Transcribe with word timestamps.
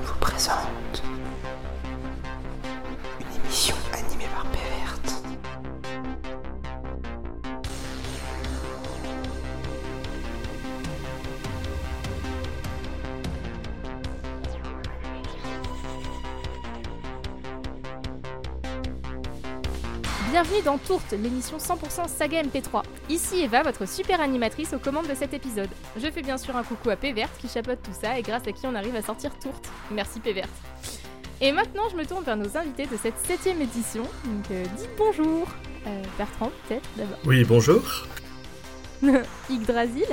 vous 0.00 0.14
présente 0.20 1.02
Bienvenue 20.42 20.62
dans 20.62 20.78
Tourte, 20.78 21.12
l'émission 21.12 21.58
100% 21.58 22.08
saga 22.08 22.42
MP3. 22.42 22.82
Ici 23.10 23.42
Eva, 23.42 23.62
votre 23.62 23.86
super 23.86 24.22
animatrice 24.22 24.72
aux 24.72 24.78
commandes 24.78 25.06
de 25.06 25.14
cet 25.14 25.34
épisode. 25.34 25.68
Je 25.98 26.10
fais 26.10 26.22
bien 26.22 26.38
sûr 26.38 26.56
un 26.56 26.62
coucou 26.62 26.88
à 26.88 26.96
Péverte 26.96 27.32
qui 27.38 27.46
chapeaute 27.46 27.82
tout 27.82 27.92
ça 27.92 28.18
et 28.18 28.22
grâce 28.22 28.48
à 28.48 28.52
qui 28.52 28.66
on 28.66 28.74
arrive 28.74 28.96
à 28.96 29.02
sortir 29.02 29.38
Tourte. 29.38 29.68
Merci 29.90 30.18
Péverte. 30.18 30.48
Et 31.42 31.52
maintenant, 31.52 31.82
je 31.90 31.96
me 31.96 32.06
tourne 32.06 32.24
vers 32.24 32.38
nos 32.38 32.56
invités 32.56 32.86
de 32.86 32.96
cette 32.96 33.18
septième 33.18 33.60
édition. 33.60 34.04
Donc, 34.24 34.50
euh, 34.50 34.64
dites 34.78 34.88
bonjour. 34.96 35.46
Euh, 35.86 36.02
Bertrand, 36.16 36.50
peut-être 36.68 36.88
d'abord. 36.96 37.18
Oui, 37.26 37.44
bonjour. 37.44 37.82
Yggdrasil 39.50 40.08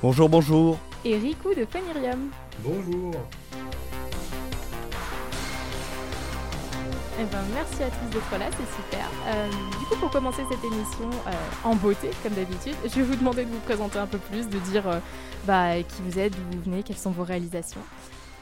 Bonjour, 0.00 0.30
bonjour. 0.30 0.78
et 1.04 1.18
Riku 1.18 1.54
de 1.54 1.66
Funirium. 1.66 2.30
Bonjour. 2.60 3.14
Eh 7.20 7.24
ben, 7.24 7.42
merci 7.52 7.82
à 7.82 7.88
tous 7.88 8.14
d'être 8.14 8.30
là, 8.38 8.48
c'est 8.52 8.76
super. 8.76 9.04
Euh, 9.26 9.48
du 9.80 9.86
coup, 9.86 9.96
pour 9.96 10.08
commencer 10.08 10.42
cette 10.48 10.64
émission 10.64 11.10
euh, 11.26 11.30
en 11.64 11.74
beauté, 11.74 12.10
comme 12.22 12.34
d'habitude, 12.34 12.76
je 12.84 12.94
vais 12.94 13.02
vous 13.02 13.16
demander 13.16 13.44
de 13.44 13.50
vous 13.50 13.58
présenter 13.58 13.98
un 13.98 14.06
peu 14.06 14.18
plus, 14.18 14.48
de 14.48 14.56
dire 14.70 14.86
euh, 14.86 15.00
bah, 15.44 15.82
qui 15.82 16.00
vous 16.02 16.16
êtes, 16.20 16.32
d'où 16.32 16.58
vous 16.58 16.62
venez, 16.62 16.84
quelles 16.84 16.96
sont 16.96 17.10
vos 17.10 17.24
réalisations. 17.24 17.80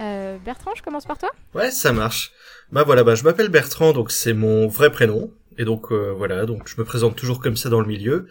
Euh, 0.02 0.36
Bertrand, 0.44 0.72
je 0.76 0.82
commence 0.82 1.06
par 1.06 1.16
toi. 1.16 1.30
Ouais, 1.54 1.70
ça 1.70 1.94
marche. 1.94 2.32
Bah 2.70 2.82
voilà, 2.82 3.02
bah 3.02 3.14
je 3.14 3.24
m'appelle 3.24 3.48
Bertrand, 3.48 3.94
donc 3.94 4.10
c'est 4.10 4.34
mon 4.34 4.66
vrai 4.66 4.90
prénom. 4.90 5.32
Et 5.56 5.64
donc 5.64 5.90
euh, 5.90 6.12
voilà, 6.14 6.44
donc 6.44 6.68
je 6.68 6.74
me 6.78 6.84
présente 6.84 7.16
toujours 7.16 7.40
comme 7.40 7.56
ça 7.56 7.70
dans 7.70 7.80
le 7.80 7.86
milieu. 7.86 8.28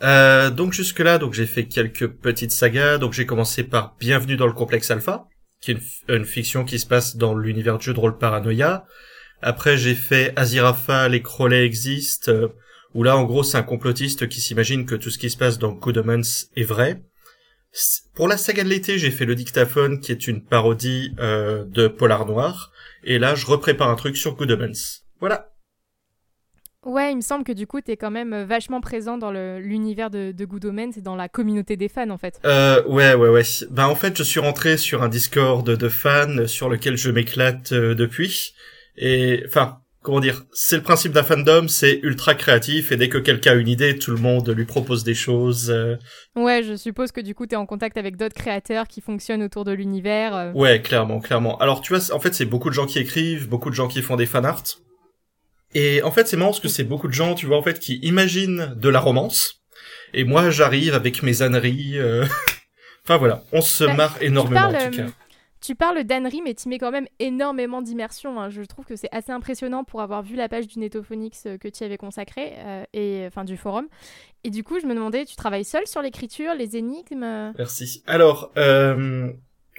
Donc 0.00 0.74
jusque 0.74 1.00
là, 1.00 1.18
donc 1.18 1.34
j'ai 1.34 1.46
fait 1.46 1.66
quelques 1.66 2.06
petites 2.06 2.52
sagas. 2.52 2.98
Donc 2.98 3.14
j'ai 3.14 3.26
commencé 3.26 3.64
par 3.64 3.96
Bienvenue 3.98 4.36
dans 4.36 4.46
le 4.46 4.52
complexe 4.52 4.92
Alpha, 4.92 5.26
qui 5.60 5.72
est 5.72 5.78
une 6.06 6.24
fiction 6.24 6.64
qui 6.64 6.78
se 6.78 6.86
passe 6.86 7.16
dans 7.16 7.34
l'univers 7.34 7.78
de 7.78 7.82
jeu 7.82 7.94
de 7.94 7.98
rôle 7.98 8.16
Paranoia. 8.16 8.86
Après 9.42 9.76
j'ai 9.76 9.94
fait 9.94 10.32
Aziraphale 10.36 11.14
et 11.14 11.22
Crowley 11.22 11.64
existent, 11.64 12.32
euh, 12.32 12.48
où 12.94 13.02
là 13.02 13.16
en 13.16 13.24
gros 13.24 13.42
c'est 13.42 13.58
un 13.58 13.62
complotiste 13.62 14.28
qui 14.28 14.40
s'imagine 14.40 14.86
que 14.86 14.94
tout 14.94 15.10
ce 15.10 15.18
qui 15.18 15.30
se 15.30 15.36
passe 15.36 15.58
dans 15.58 15.72
Good 15.72 15.98
Omens 15.98 16.48
est 16.56 16.64
vrai. 16.64 17.02
Pour 18.14 18.28
la 18.28 18.36
saga 18.36 18.64
de 18.64 18.68
l'été, 18.68 18.98
j'ai 18.98 19.10
fait 19.10 19.26
le 19.26 19.34
dictaphone, 19.34 20.00
qui 20.00 20.10
est 20.10 20.26
une 20.26 20.42
parodie 20.42 21.14
euh, 21.20 21.64
de 21.66 21.86
Polar 21.86 22.26
Noir. 22.26 22.72
Et 23.04 23.18
là, 23.18 23.34
je 23.34 23.46
reprépare 23.46 23.90
un 23.90 23.94
truc 23.94 24.16
sur 24.16 24.34
Good 24.34 24.50
Omens. 24.50 25.04
Voilà. 25.20 25.52
Ouais, 26.84 27.12
il 27.12 27.16
me 27.16 27.20
semble 27.20 27.44
que 27.44 27.52
du 27.52 27.66
coup, 27.66 27.80
t'es 27.80 27.96
quand 27.96 28.10
même 28.10 28.32
euh, 28.32 28.44
vachement 28.44 28.80
présent 28.80 29.18
dans 29.18 29.30
l'univers 29.30 30.10
de, 30.10 30.32
de 30.32 30.44
Good 30.44 30.64
Omens 30.64 30.96
et 30.96 31.02
dans 31.02 31.16
la 31.16 31.28
communauté 31.28 31.76
des 31.76 31.88
fans, 31.88 32.08
en 32.10 32.18
fait. 32.18 32.40
Euh, 32.44 32.82
ouais, 32.84 33.14
ouais, 33.14 33.28
ouais. 33.28 33.42
Ben 33.70 33.86
en 33.86 33.94
fait, 33.94 34.16
je 34.16 34.22
suis 34.22 34.40
rentré 34.40 34.76
sur 34.76 35.02
un 35.02 35.08
Discord 35.08 35.68
de 35.68 35.88
fans 35.88 36.46
sur 36.46 36.68
lequel 36.68 36.96
je 36.96 37.10
m'éclate 37.10 37.72
euh, 37.72 37.94
depuis. 37.94 38.54
Et 39.00 39.42
enfin, 39.46 39.78
comment 40.02 40.20
dire, 40.20 40.44
c'est 40.52 40.76
le 40.76 40.82
principe 40.82 41.12
d'un 41.12 41.22
fandom, 41.22 41.68
c'est 41.68 42.00
ultra 42.02 42.34
créatif 42.34 42.92
et 42.92 42.96
dès 42.96 43.08
que 43.08 43.18
quelqu'un 43.18 43.52
a 43.52 43.54
une 43.54 43.68
idée, 43.68 43.98
tout 43.98 44.10
le 44.10 44.16
monde 44.18 44.48
lui 44.50 44.64
propose 44.64 45.04
des 45.04 45.14
choses. 45.14 45.70
euh. 45.70 45.96
Ouais, 46.34 46.62
je 46.62 46.74
suppose 46.76 47.12
que 47.12 47.20
du 47.20 47.34
coup, 47.34 47.46
t'es 47.46 47.56
en 47.56 47.66
contact 47.66 47.96
avec 47.96 48.16
d'autres 48.16 48.34
créateurs 48.34 48.88
qui 48.88 49.00
fonctionnent 49.00 49.42
autour 49.42 49.64
de 49.64 49.72
l'univers. 49.72 50.34
euh. 50.34 50.52
Ouais, 50.52 50.80
clairement, 50.82 51.20
clairement. 51.20 51.58
Alors 51.58 51.80
tu 51.80 51.94
vois, 51.94 52.14
en 52.14 52.20
fait, 52.20 52.34
c'est 52.34 52.44
beaucoup 52.46 52.70
de 52.70 52.74
gens 52.74 52.86
qui 52.86 52.98
écrivent, 52.98 53.48
beaucoup 53.48 53.70
de 53.70 53.74
gens 53.74 53.88
qui 53.88 54.02
font 54.02 54.16
des 54.16 54.26
fanarts. 54.26 54.64
Et 55.74 56.02
en 56.02 56.10
fait, 56.10 56.26
c'est 56.26 56.36
marrant 56.36 56.50
parce 56.50 56.60
que 56.60 56.68
c'est 56.68 56.84
beaucoup 56.84 57.08
de 57.08 57.12
gens, 57.12 57.34
tu 57.34 57.46
vois, 57.46 57.58
en 57.58 57.62
fait, 57.62 57.78
qui 57.78 57.96
imaginent 58.02 58.74
de 58.76 58.88
la 58.88 59.00
romance. 59.00 59.62
Et 60.14 60.24
moi, 60.24 60.48
j'arrive 60.50 60.94
avec 60.94 61.22
mes 61.22 61.42
âneries. 61.42 61.98
euh, 61.98 62.24
enfin 63.04 63.18
voilà, 63.18 63.44
on 63.52 63.60
se 63.60 63.84
Bah, 63.84 63.94
marre 63.94 64.16
énormément 64.22 64.70
parles, 64.72 64.76
en 64.76 64.90
tout 64.90 64.96
cas. 64.96 65.06
Tu 65.60 65.74
parles 65.74 66.04
d'Annery, 66.04 66.40
mais 66.42 66.54
tu 66.54 66.68
mets 66.68 66.78
quand 66.78 66.90
même 66.92 67.06
énormément 67.18 67.82
d'immersion. 67.82 68.40
hein. 68.40 68.48
Je 68.50 68.62
trouve 68.62 68.84
que 68.84 68.94
c'est 68.96 69.08
assez 69.12 69.32
impressionnant 69.32 69.82
pour 69.84 70.00
avoir 70.02 70.22
vu 70.22 70.36
la 70.36 70.48
page 70.48 70.66
du 70.68 70.78
Netophonix 70.78 71.46
euh, 71.46 71.58
que 71.58 71.68
tu 71.68 71.82
avais 71.84 71.96
consacrée, 71.98 72.52
euh, 72.58 72.84
et 72.92 73.24
enfin 73.26 73.44
du 73.44 73.56
forum. 73.56 73.86
Et 74.44 74.50
du 74.50 74.62
coup, 74.62 74.78
je 74.80 74.86
me 74.86 74.94
demandais, 74.94 75.24
tu 75.24 75.34
travailles 75.36 75.64
seul 75.64 75.86
sur 75.86 76.00
l'écriture, 76.00 76.54
les 76.54 76.76
énigmes? 76.76 77.52
Merci. 77.58 78.02
Alors, 78.06 78.52
euh, 78.56 79.32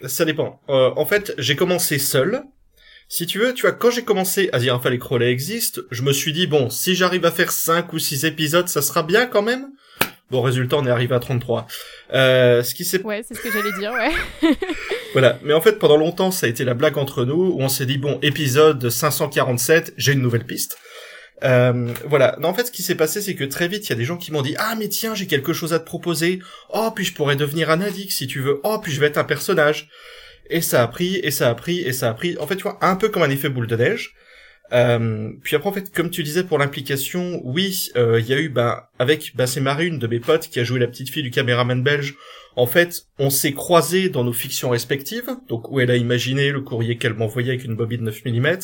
ça 0.06 0.26
dépend. 0.26 0.60
Euh, 0.70 0.92
en 0.98 1.06
fait, 1.06 1.34
j'ai 1.38 1.56
commencé 1.56 1.98
seul. 1.98 2.44
Si 3.08 3.26
tu 3.26 3.40
veux, 3.40 3.54
tu 3.54 3.62
vois, 3.62 3.72
quand 3.72 3.90
j'ai 3.90 4.04
commencé 4.04 4.50
Aziraphale 4.54 4.94
et 4.94 5.00
Crowley 5.00 5.32
existe, 5.32 5.82
je 5.92 6.04
me 6.04 6.12
suis 6.14 6.32
dit, 6.34 6.46
bon, 6.46 6.70
si 6.70 6.94
j'arrive 6.94 7.26
à 7.26 7.32
faire 7.32 7.52
5 7.52 7.92
ou 7.94 8.00
6 8.00 8.26
épisodes, 8.26 8.68
ça 8.68 8.82
sera 8.84 9.02
bien 9.02 9.26
quand 9.26 9.42
même. 9.42 9.70
Bon, 10.30 10.42
résultat, 10.44 10.78
on 10.78 10.86
est 10.86 10.92
arrivé 10.92 11.16
à 11.16 11.20
33. 11.20 11.66
Euh, 12.14 12.62
ce 12.62 12.76
qui 12.76 12.86
s'est 12.86 13.02
Ouais, 13.02 13.24
c'est 13.28 13.34
ce 13.34 13.42
que 13.42 13.52
j'allais 13.52 13.72
dire, 13.80 13.92
ouais. 13.94 14.12
Voilà, 15.14 15.40
mais 15.44 15.54
en 15.54 15.62
fait 15.62 15.80
pendant 15.80 15.98
longtemps 15.98 16.30
ça 16.30 16.46
a 16.46 16.50
été 16.50 16.64
la 16.64 16.76
blague 16.76 16.98
entre 16.98 17.26
nous 17.26 17.54
où 17.56 17.62
on 17.62 17.70
s'est 17.70 17.88
dit 17.88 17.98
bon 17.98 18.20
épisode 18.22 18.90
547 18.90 19.94
j'ai 19.98 20.14
une 20.14 20.22
nouvelle 20.22 20.46
piste. 20.46 20.78
Euh, 21.44 21.94
voilà, 22.06 22.36
non, 22.40 22.50
en 22.50 22.54
fait 22.54 22.68
ce 22.68 22.72
qui 22.72 22.84
s'est 22.84 22.96
passé 22.96 23.22
c'est 23.22 23.34
que 23.34 23.46
très 23.46 23.68
vite 23.68 23.88
il 23.88 23.90
y 23.90 23.94
a 23.94 23.96
des 23.96 24.06
gens 24.06 24.18
qui 24.18 24.32
m'ont 24.32 24.42
dit 24.42 24.56
ah 24.60 24.76
mais 24.78 24.88
tiens 24.88 25.16
j'ai 25.16 25.26
quelque 25.26 25.54
chose 25.54 25.74
à 25.74 25.80
te 25.80 25.86
proposer. 25.86 26.40
Oh 26.70 26.92
puis 26.96 27.06
je 27.06 27.14
pourrais 27.14 27.36
devenir 27.36 27.72
un 27.72 27.82
addict 27.82 28.12
si 28.12 28.28
tu 28.28 28.40
veux. 28.40 28.60
Oh 28.64 28.80
puis 28.82 28.92
je 28.92 29.00
vais 29.00 29.08
être 29.08 29.18
un 29.18 29.24
personnage. 29.24 29.90
Et 30.52 30.62
ça 30.62 30.84
a 30.84 30.88
pris 30.88 31.16
et 31.18 31.32
ça 31.32 31.50
a 31.50 31.56
pris 31.56 31.80
et 31.80 31.94
ça 31.94 32.10
a 32.10 32.14
pris. 32.14 32.38
En 32.38 32.46
fait 32.46 32.56
tu 32.56 32.64
vois 32.64 32.78
un 32.82 32.96
peu 32.96 33.10
comme 33.10 33.24
un 33.24 33.30
effet 33.30 33.50
boule 33.50 33.68
de 33.68 33.76
neige. 33.76 34.14
Euh, 34.72 35.32
puis 35.44 35.56
après 35.56 35.70
en 35.70 35.74
fait 35.74 35.92
comme 35.92 36.12
tu 36.12 36.22
disais 36.22 36.44
pour 36.44 36.60
l'implication 36.60 37.42
oui 37.44 37.90
euh, 37.96 38.20
il 38.20 38.28
y 38.28 38.34
a 38.34 38.40
eu 38.40 38.50
ben 38.50 38.84
avec 39.00 39.36
ben 39.36 39.48
c'est 39.48 39.62
de 39.62 40.08
mes 40.08 40.20
potes 40.20 40.48
qui 40.48 40.60
a 40.60 40.64
joué 40.64 40.80
la 40.80 40.86
petite 40.86 41.10
fille 41.10 41.24
du 41.24 41.32
caméraman 41.32 41.82
belge 41.82 42.16
en 42.60 42.66
fait, 42.66 43.04
on 43.20 43.30
s'est 43.30 43.54
croisés 43.54 44.10
dans 44.10 44.26
nos 44.26 44.34
fictions 44.34 44.70
respectives, 44.70 45.30
donc 45.48 45.72
où 45.72 45.80
elle 45.80 45.90
a 45.90 45.96
imaginé 45.96 46.52
le 46.52 46.60
courrier 46.60 46.98
qu'elle 46.98 47.14
m'envoyait 47.14 47.52
avec 47.52 47.64
une 47.64 47.74
bobine 47.74 48.04
9 48.04 48.26
mm. 48.26 48.58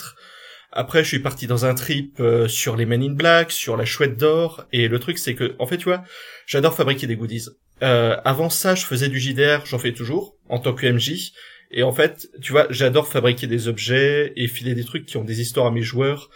Après, 0.74 1.02
je 1.02 1.08
suis 1.08 1.20
parti 1.20 1.48
dans 1.48 1.64
un 1.64 1.74
trip 1.76 2.20
euh, 2.20 2.50
sur 2.50 2.76
les 2.76 2.86
Men 2.86 3.02
in 3.02 3.14
Black, 3.14 3.54
sur 3.54 3.78
la 3.78 3.86
chouette 3.86 4.18
d'or, 4.18 4.66
et 4.74 4.90
le 4.90 5.00
truc 5.00 5.18
c'est 5.18 5.34
que, 5.34 5.56
en 5.60 5.66
fait, 5.66 5.78
tu 5.78 5.86
vois, 5.86 6.04
j'adore 6.46 6.76
fabriquer 6.76 7.08
des 7.08 7.16
goodies. 7.16 7.46
Euh, 7.84 8.18
avant 8.26 8.50
ça, 8.50 8.76
je 8.76 8.86
faisais 8.86 9.08
du 9.08 9.18
JDR, 9.18 9.66
j'en 9.66 9.80
fais 9.80 9.94
toujours, 9.94 10.36
en 10.50 10.60
tant 10.60 10.74
que 10.74 10.86
MJ, 10.86 11.32
et 11.72 11.84
en 11.84 11.94
fait, 11.94 12.28
tu 12.42 12.52
vois, 12.52 12.68
j'adore 12.70 13.08
fabriquer 13.08 13.48
des 13.48 13.70
objets 13.70 14.34
et 14.36 14.50
filer 14.50 14.76
des 14.76 14.84
trucs 14.84 15.06
qui 15.06 15.16
ont 15.16 15.24
des 15.24 15.40
histoires 15.40 15.68
à 15.68 15.72
mes 15.72 15.82
joueurs 15.82 16.30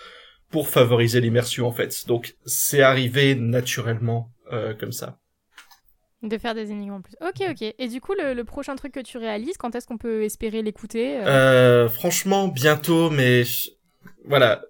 pour 0.50 0.70
favoriser 0.70 1.20
l'immersion, 1.20 1.68
en 1.68 1.74
fait. 1.74 2.08
Donc, 2.08 2.36
c'est 2.46 2.82
arrivé 2.82 3.36
naturellement 3.36 4.32
euh, 4.54 4.74
comme 4.74 4.94
ça. 4.94 5.20
De 6.22 6.38
faire 6.38 6.54
des 6.54 6.70
énigmes 6.72 6.94
en 6.96 7.02
plus. 7.02 7.14
Ok, 7.22 7.48
ok. 7.50 7.74
Et 7.80 7.88
du 7.88 8.02
coup, 8.02 8.14
le, 8.22 8.34
le 8.34 8.44
prochain 8.44 8.76
truc 8.76 8.92
que 8.94 9.00
tu 9.00 9.18
réalises, 9.18 9.56
quand 9.58 9.74
est-ce 9.76 9.88
qu'on 9.88 9.98
peut 9.98 10.24
espérer 10.24 10.62
l'écouter 10.62 11.18
euh 11.18 11.24
Euh, 11.26 11.90
franchement, 11.90 12.50
bientôt, 12.50 13.10
mais 13.10 13.44
voilà. 14.26 14.62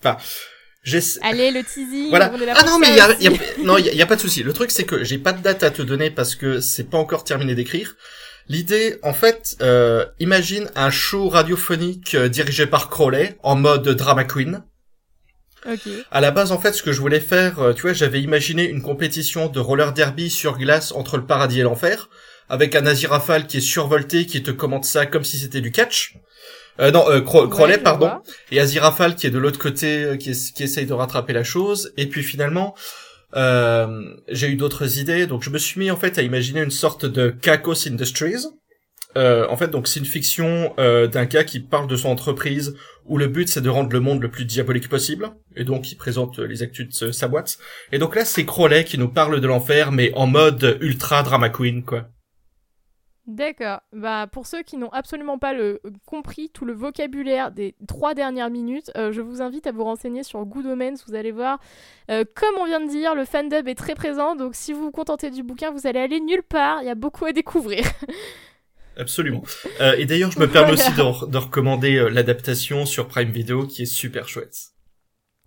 Enfin, 0.00 0.18
j'essa- 0.82 1.20
Allez, 1.22 1.50
le 1.50 1.62
teasing. 1.64 2.10
Voilà. 2.10 2.30
on 2.34 2.38
Ah 2.54 2.64
non, 2.64 2.78
mais 2.78 2.88
il 2.90 2.96
y 2.96 3.00
a, 3.00 3.12
y 3.20 3.26
a- 3.28 3.64
non, 3.64 3.78
il 3.78 3.86
y 3.86 3.88
a, 3.88 3.94
y 3.94 4.02
a 4.02 4.06
pas 4.06 4.16
de 4.16 4.20
souci. 4.20 4.42
Le 4.42 4.52
truc, 4.52 4.70
c'est 4.70 4.84
que 4.84 5.02
j'ai 5.02 5.16
pas 5.18 5.32
de 5.32 5.40
date 5.40 5.62
à 5.62 5.70
te 5.70 5.80
donner 5.80 6.10
parce 6.10 6.34
que 6.34 6.60
c'est 6.60 6.90
pas 6.90 6.98
encore 6.98 7.24
terminé 7.24 7.54
d'écrire. 7.54 7.96
L'idée, 8.48 8.98
en 9.02 9.14
fait, 9.14 9.56
euh, 9.62 10.04
imagine 10.18 10.68
un 10.74 10.90
show 10.90 11.28
radiophonique 11.30 12.14
euh, 12.16 12.28
dirigé 12.28 12.66
par 12.66 12.90
Crowley 12.90 13.38
en 13.42 13.54
mode 13.56 13.88
drama 13.88 14.24
queen. 14.24 14.62
Ok. 15.66 15.88
À 16.10 16.20
la 16.20 16.30
base, 16.30 16.50
en 16.52 16.58
fait, 16.58 16.72
ce 16.72 16.82
que 16.82 16.92
je 16.92 17.00
voulais 17.00 17.20
faire, 17.20 17.60
euh, 17.60 17.72
tu 17.72 17.82
vois, 17.82 17.92
j'avais 17.92 18.20
imaginé 18.20 18.68
une 18.68 18.82
compétition 18.82 19.48
de 19.48 19.60
roller 19.60 19.92
derby 19.92 20.28
sur 20.30 20.58
glace 20.58 20.92
entre 20.92 21.16
le 21.16 21.24
paradis 21.24 21.60
et 21.60 21.62
l'enfer, 21.62 22.08
avec 22.48 22.74
un 22.74 22.84
Aziraphale 22.86 23.46
qui 23.46 23.58
est 23.58 23.60
survolté, 23.60 24.26
qui 24.26 24.42
te 24.42 24.50
commente 24.50 24.84
ça 24.84 25.06
comme 25.06 25.24
si 25.24 25.38
c'était 25.38 25.60
du 25.60 25.70
catch. 25.70 26.14
Euh, 26.80 26.90
non, 26.90 27.04
euh, 27.08 27.20
Cro- 27.20 27.46
Ouais, 27.62 27.78
pardon. 27.78 28.06
vois. 28.06 28.22
Et 28.50 28.58
Aziraphale 28.58 29.14
qui 29.14 29.26
est 29.26 29.30
de 29.30 29.38
l'autre 29.38 29.58
côté, 29.58 30.04
euh, 30.04 30.16
qui, 30.16 30.30
es- 30.30 30.52
qui 30.54 30.62
essaye 30.64 30.86
de 30.86 30.92
rattraper 30.94 31.32
la 31.32 31.44
chose. 31.44 31.92
Et 31.96 32.06
puis 32.08 32.22
finalement, 32.22 32.74
euh, 33.36 34.02
j'ai 34.28 34.48
eu 34.48 34.56
d'autres 34.56 34.98
idées, 34.98 35.26
donc 35.26 35.42
je 35.42 35.50
me 35.50 35.58
suis 35.58 35.78
mis 35.80 35.90
en 35.90 35.96
fait 35.96 36.18
à 36.18 36.22
imaginer 36.22 36.60
une 36.62 36.70
sorte 36.70 37.06
de 37.06 37.30
Kakos 37.30 37.86
Industries. 37.88 38.46
Euh, 39.16 39.46
en 39.48 39.56
fait, 39.56 39.68
donc 39.68 39.86
c'est 39.88 40.00
une 40.00 40.06
fiction 40.06 40.74
d'un 40.78 41.24
gars 41.26 41.44
qui 41.44 41.60
parle 41.60 41.86
de 41.86 41.96
son 41.96 42.08
entreprise 42.08 42.74
où 43.06 43.18
le 43.18 43.26
but 43.26 43.48
c'est 43.48 43.60
de 43.60 43.68
rendre 43.68 43.92
le 43.92 44.00
monde 44.00 44.22
le 44.22 44.30
plus 44.30 44.44
diabolique 44.44 44.88
possible, 44.88 45.30
et 45.56 45.64
donc 45.64 45.90
il 45.90 45.96
présente 45.96 46.38
les 46.38 46.62
actus 46.62 47.00
de 47.00 47.12
sa 47.12 47.28
boîte. 47.28 47.58
Et 47.92 47.98
donc 47.98 48.14
là, 48.14 48.24
c'est 48.24 48.44
Crowley 48.44 48.84
qui 48.84 48.98
nous 48.98 49.08
parle 49.08 49.40
de 49.40 49.46
l'enfer, 49.46 49.92
mais 49.92 50.12
en 50.14 50.26
mode 50.26 50.78
ultra 50.80 51.22
drama 51.22 51.48
queen, 51.48 51.84
quoi. 51.84 52.08
D'accord. 53.26 53.80
Bah, 53.92 54.26
pour 54.26 54.48
ceux 54.48 54.62
qui 54.62 54.76
n'ont 54.76 54.88
absolument 54.88 55.38
pas 55.38 55.52
le, 55.52 55.80
compris 56.06 56.50
tout 56.50 56.64
le 56.64 56.72
vocabulaire 56.72 57.52
des 57.52 57.76
trois 57.86 58.14
dernières 58.14 58.50
minutes, 58.50 58.90
euh, 58.96 59.12
je 59.12 59.20
vous 59.20 59.40
invite 59.40 59.68
à 59.68 59.72
vous 59.72 59.84
renseigner 59.84 60.24
sur 60.24 60.44
Good 60.44 60.66
Omens. 60.66 61.04
Vous 61.06 61.14
allez 61.14 61.30
voir, 61.30 61.60
euh, 62.10 62.24
comme 62.34 62.56
on 62.58 62.66
vient 62.66 62.80
de 62.80 62.90
dire, 62.90 63.14
le 63.14 63.24
fandom 63.24 63.64
est 63.64 63.76
très 63.76 63.94
présent. 63.94 64.34
Donc, 64.34 64.56
si 64.56 64.72
vous 64.72 64.82
vous 64.82 64.90
contentez 64.90 65.30
du 65.30 65.44
bouquin, 65.44 65.70
vous 65.70 65.86
allez 65.86 66.00
aller 66.00 66.18
nulle 66.18 66.42
part. 66.42 66.82
Il 66.82 66.86
y 66.86 66.90
a 66.90 66.96
beaucoup 66.96 67.24
à 67.24 67.32
découvrir. 67.32 67.84
Absolument. 68.96 69.42
Euh, 69.80 69.94
et 69.96 70.06
d'ailleurs, 70.06 70.30
je 70.30 70.38
me 70.38 70.48
permets 70.48 70.72
aussi 70.72 70.90
de, 70.92 71.26
de 71.30 71.38
recommander 71.38 71.96
euh, 71.96 72.08
l'adaptation 72.08 72.84
sur 72.86 73.08
Prime 73.08 73.30
Video 73.30 73.66
qui 73.66 73.82
est 73.82 73.86
super 73.86 74.28
chouette. 74.28 74.72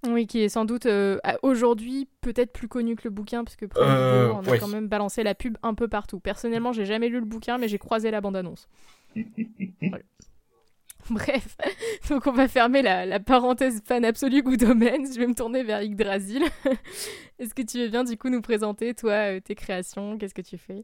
Oui, 0.07 0.27
qui 0.27 0.41
est 0.41 0.49
sans 0.49 0.65
doute 0.65 0.85
euh, 0.85 1.17
aujourd'hui 1.41 2.07
peut-être 2.21 2.51
plus 2.53 2.67
connu 2.67 2.95
que 2.95 3.03
le 3.05 3.09
bouquin, 3.09 3.43
parce 3.43 3.55
que 3.55 3.65
Prime 3.65 3.83
Euh, 3.83 4.23
Video, 4.27 4.35
on 4.35 4.47
a 4.47 4.51
ouais. 4.51 4.59
quand 4.59 4.67
même 4.67 4.87
balancé 4.87 5.23
la 5.23 5.35
pub 5.35 5.57
un 5.63 5.73
peu 5.73 5.87
partout. 5.87 6.19
Personnellement, 6.19 6.73
j'ai 6.73 6.85
jamais 6.85 7.09
lu 7.09 7.19
le 7.19 7.25
bouquin, 7.25 7.57
mais 7.57 7.67
j'ai 7.67 7.79
croisé 7.79 8.11
la 8.11 8.21
bande-annonce. 8.21 8.67
Voilà. 9.15 10.03
Bref, 11.11 11.55
donc 12.09 12.25
on 12.25 12.31
va 12.31 12.47
fermer 12.47 12.81
la, 12.81 13.05
la 13.05 13.19
parenthèse 13.19 13.81
fan 13.85 14.03
absolu 14.03 14.41
goût 14.41 14.57
domaine. 14.57 15.05
Je 15.05 15.19
vais 15.19 15.27
me 15.27 15.35
tourner 15.35 15.63
vers 15.63 15.83
Yggdrasil. 15.83 16.43
Est-ce 17.39 17.53
que 17.53 17.61
tu 17.61 17.77
veux 17.79 17.89
bien 17.89 18.03
du 18.03 18.17
coup 18.17 18.29
nous 18.29 18.41
présenter, 18.41 18.95
toi, 18.95 19.39
tes 19.39 19.53
créations? 19.53 20.17
Qu'est-ce 20.17 20.33
que 20.33 20.41
tu 20.41 20.57
fais? 20.57 20.83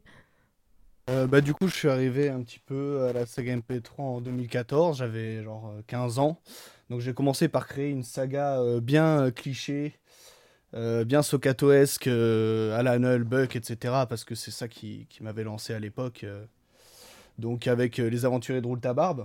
Euh, 1.10 1.26
bah, 1.26 1.40
du 1.40 1.52
coup, 1.52 1.66
je 1.66 1.74
suis 1.74 1.88
arrivé 1.88 2.28
un 2.28 2.42
petit 2.42 2.60
peu 2.60 3.06
à 3.08 3.12
la 3.12 3.26
saga 3.26 3.56
MP3 3.56 4.00
en 4.02 4.20
2014. 4.20 4.98
J'avais 4.98 5.42
genre 5.42 5.70
euh, 5.76 5.82
15 5.86 6.18
ans. 6.18 6.40
Donc, 6.90 7.00
j'ai 7.00 7.12
commencé 7.14 7.48
par 7.48 7.66
créer 7.66 7.90
une 7.90 8.04
saga 8.04 8.60
euh, 8.60 8.80
bien 8.80 9.22
euh, 9.24 9.30
cliché, 9.32 9.98
euh, 10.74 11.04
bien 11.04 11.22
socatoesque, 11.22 12.06
euh, 12.06 12.78
à 12.78 12.82
la 12.84 12.98
Noël 13.00 13.24
Buck, 13.24 13.56
etc. 13.56 13.76
Parce 14.08 14.24
que 14.24 14.34
c'est 14.36 14.50
ça 14.52 14.68
qui, 14.68 15.06
qui 15.10 15.22
m'avait 15.22 15.44
lancé 15.44 15.74
à 15.74 15.80
l'époque. 15.80 16.22
euh. 16.24 16.44
Donc, 17.38 17.66
avec 17.66 17.98
euh, 17.98 18.08
Les 18.08 18.24
Aventuriers 18.24 18.60
de 18.60 18.66
Rouletabille, 18.66 19.24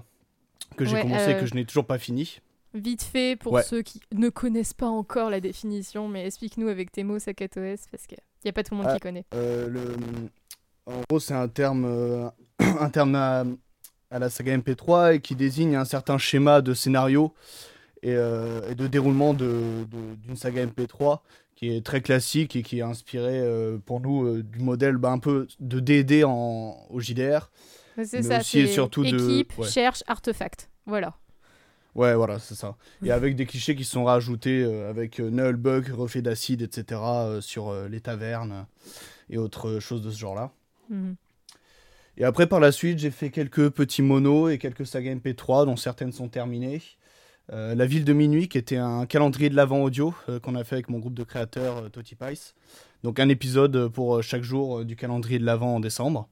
que 0.78 0.86
j'ai 0.86 0.96
Ouais, 0.96 1.02
commencé 1.02 1.32
et 1.32 1.36
euh, 1.36 1.40
que 1.42 1.46
je 1.46 1.54
n'ai 1.54 1.66
toujours 1.66 1.86
pas 1.86 2.00
fini. 2.00 2.40
Vite 2.74 3.04
fait, 3.04 3.36
pour 3.38 3.54
Ouais. 3.54 3.64
ceux 3.64 3.82
qui 3.82 4.02
ne 4.14 4.30
connaissent 4.30 4.74
pas 4.74 4.88
encore 4.88 5.30
la 5.30 5.40
définition, 5.42 6.08
mais 6.08 6.26
explique-nous 6.26 6.68
avec 6.70 6.92
tes 6.92 7.04
mots 7.04 7.20
Sakatoes, 7.20 7.78
parce 7.92 8.08
qu'il 8.08 8.18
n'y 8.46 8.50
a 8.50 8.54
pas 8.54 8.64
tout 8.64 8.74
le 8.74 8.78
monde 8.78 8.88
Ah. 8.90 8.96
qui 8.96 9.00
connaît. 9.00 9.26
Euh, 9.36 9.68
le... 9.68 9.96
En 10.88 11.01
gros, 11.10 11.19
c'est 11.19 11.34
un 11.34 11.48
terme, 11.48 11.86
euh, 11.86 12.30
un 12.60 12.89
terme 12.89 13.16
à, 13.16 13.44
à 14.10 14.19
la 14.19 14.30
saga 14.30 14.57
MP3 14.57 15.16
et 15.16 15.19
qui 15.19 15.36
désigne 15.36 15.75
un 15.75 15.86
certain 15.86 16.18
schéma 16.18 16.62
de 16.62 16.74
scénario 16.74 17.34
et, 18.04 18.13
euh, 18.16 18.69
et 18.69 18.75
de 18.75 18.88
déroulement 18.88 19.34
de- 19.34 19.86
de- 19.92 20.16
d'une 20.24 20.36
saga 20.38 20.66
MP3 20.66 21.22
qui 21.56 21.75
est 21.75 21.86
très 21.86 22.01
classique 22.01 22.56
et 22.56 22.62
qui 22.63 22.80
est 22.80 22.84
inspiré 22.84 23.39
euh, 23.39 23.80
pour 23.86 24.00
nous 24.00 24.42
du 24.44 24.60
modèle 24.60 24.98
bah, 24.98 25.12
un 25.12 25.18
peu 25.19 25.48
de 25.60 25.80
D&D 25.80 26.24
en, 26.24 26.78
au 26.90 27.00
JDR. 27.00 27.50
C'est 27.98 28.22
ça, 28.22 28.42
c'est 28.42 28.68
surtout 28.68 29.04
de- 29.04 29.07
équipe, 29.07 29.57
ouais. 29.57 29.68
cherche, 29.68 30.04
artefact. 30.07 30.69
Voilà. 30.86 31.16
Ouais, 31.95 32.13
voilà, 32.13 32.38
c'est 32.38 32.54
ça. 32.54 32.75
Et 33.04 33.12
avec 33.12 33.36
des 33.36 33.48
clichés 33.48 33.75
qui 33.75 33.83
sont 33.83 34.04
rajoutés 34.06 34.62
euh, 34.63 34.88
avec 34.88 35.19
euh, 35.19 35.31
Nullbug, 35.31 35.90
reflet 35.92 36.22
d'acide, 36.22 36.62
etc. 36.62 37.01
euh, 37.01 37.42
sur 37.42 37.74
les 37.90 38.00
tavernes 38.01 38.68
et 39.31 39.40
autres 39.40 39.80
choses 39.80 40.04
de 40.04 40.12
ce 40.12 40.19
genre-là. 40.19 40.51
Mhm. 40.89 41.16
Et 42.18 42.24
après, 42.24 42.48
par 42.48 42.60
la 42.60 42.72
suite, 42.72 42.98
j'ai 42.98 43.12
fait 43.12 43.30
quelques 43.30 43.69
petits 43.69 44.01
monos 44.01 44.50
et 44.50 44.57
quelques 44.57 44.88
sagas 44.88 45.13
MP3, 45.13 45.66
dont 45.66 45.75
certaines 45.75 46.12
sont 46.12 46.30
terminées. 46.30 46.81
Euh, 47.54 47.75
la 47.75 47.86
ville 47.86 48.04
de 48.04 48.13
minuit, 48.13 48.50
qui 48.50 48.57
était 48.57 48.78
un 48.78 49.06
calendrier 49.06 49.50
de 49.50 49.56
l'avant 49.56 49.81
audio 49.84 50.13
euh, 50.28 50.39
qu'on 50.39 50.56
a 50.56 50.63
fait 50.63 50.75
avec 50.75 50.89
mon 50.89 51.00
groupe 51.00 51.13
de 51.13 51.24
créateurs 51.24 51.78
euh, 51.78 51.89
Pice. 52.19 52.56
Donc 53.04 53.19
un 53.19 53.30
épisode 53.30 53.88
pour 53.89 54.18
euh, 54.18 54.22
chaque 54.22 54.42
jour 54.42 54.84
du 54.84 54.95
calendrier 54.95 55.39
de 55.39 55.45
l'avant 55.45 55.75
en 55.75 55.80
décembre. 55.80 56.28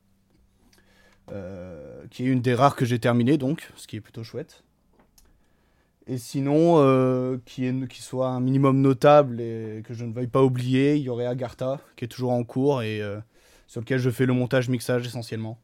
Qui 2.11 2.23
est 2.23 2.27
une 2.27 2.41
des 2.41 2.53
rares 2.53 2.75
que 2.75 2.85
j'ai 2.85 2.99
terminé, 2.99 3.39
donc, 3.39 3.71
ce 3.75 3.87
qui 3.87 3.95
est 3.95 4.01
plutôt 4.01 4.23
chouette. 4.23 4.63
Et 6.05 6.19
sinon, 6.19 7.39
qui, 7.45 7.87
qui 7.87 8.01
soit 8.03 8.27
un 8.27 8.39
minimum 8.39 8.79
notable 8.79 9.41
et 9.41 9.81
que 9.83 9.95
je 9.95 10.05
ne 10.05 10.13
veuille 10.13 10.27
pas 10.27 10.43
oublier, 10.43 10.97
il 10.97 11.01
y 11.01 11.09
aurait 11.09 11.25
Agartha, 11.25 11.79
qui 11.95 12.05
est 12.05 12.07
toujours 12.07 12.31
en 12.31 12.43
cours 12.43 12.83
et 12.83 13.01
sur 13.75 13.81
lequel 13.81 13.99
je 13.99 14.09
fais 14.09 14.25
le 14.25 14.31
montage-mixage 14.31 15.05
essentiellement. 15.05 15.59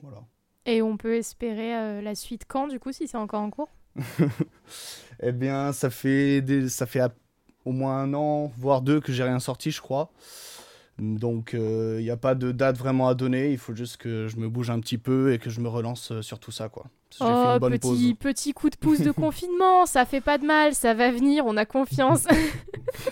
Voilà. 0.00 0.18
Et 0.64 0.80
on 0.80 0.96
peut 0.96 1.16
espérer 1.16 1.74
euh, 1.74 2.00
la 2.00 2.14
suite 2.14 2.44
quand, 2.46 2.68
du 2.68 2.78
coup, 2.78 2.92
si 2.92 3.08
c'est 3.08 3.16
encore 3.16 3.40
en 3.40 3.50
cours? 3.50 3.68
Eh 5.20 5.32
bien, 5.32 5.72
ça 5.72 5.90
fait, 5.90 6.40
des, 6.40 6.68
ça 6.68 6.86
fait 6.86 7.00
à- 7.00 7.12
au 7.64 7.72
moins 7.72 7.98
un 7.98 8.14
an, 8.14 8.52
voire 8.56 8.80
deux, 8.80 9.00
que 9.00 9.12
j'ai 9.12 9.24
rien 9.24 9.40
sorti, 9.40 9.72
je 9.72 9.80
crois. 9.80 10.12
Donc, 10.98 11.50
il 11.54 11.98
n'y 12.02 12.10
a 12.10 12.16
pas 12.16 12.34
de 12.34 12.50
date 12.52 12.76
vraiment 12.76 13.08
à 13.08 13.14
donner. 13.14 13.52
Il 13.52 13.58
faut 13.58 13.74
juste 13.74 13.98
que 13.98 14.26
je 14.28 14.36
me 14.36 14.48
bouge 14.48 14.70
un 14.70 14.80
petit 14.80 14.98
peu 14.98 15.32
et 15.32 15.38
que 15.38 15.48
je 15.50 15.60
me 15.60 15.68
relance 15.68 16.10
euh, 16.12 16.22
sur 16.22 16.38
tout 16.38 16.50
ça, 16.50 16.68
quoi. 16.68 16.86
Fait 17.10 17.24
Oh, 17.24 17.52
une 17.54 17.58
bonne 17.58 17.78
pause. 17.78 17.98
petit, 17.98 18.14
petit 18.14 18.52
coup 18.52 18.68
de 18.68 18.76
pouce 18.76 19.00
de 19.00 19.10
confinement, 19.12 19.86
ça 19.86 20.04
fait 20.04 20.20
pas 20.20 20.38
de 20.38 20.44
mal, 20.44 20.74
ça 20.74 20.94
va 20.94 21.10
venir, 21.10 21.44
on 21.46 21.56
a 21.56 21.64
confiance. 21.64 22.26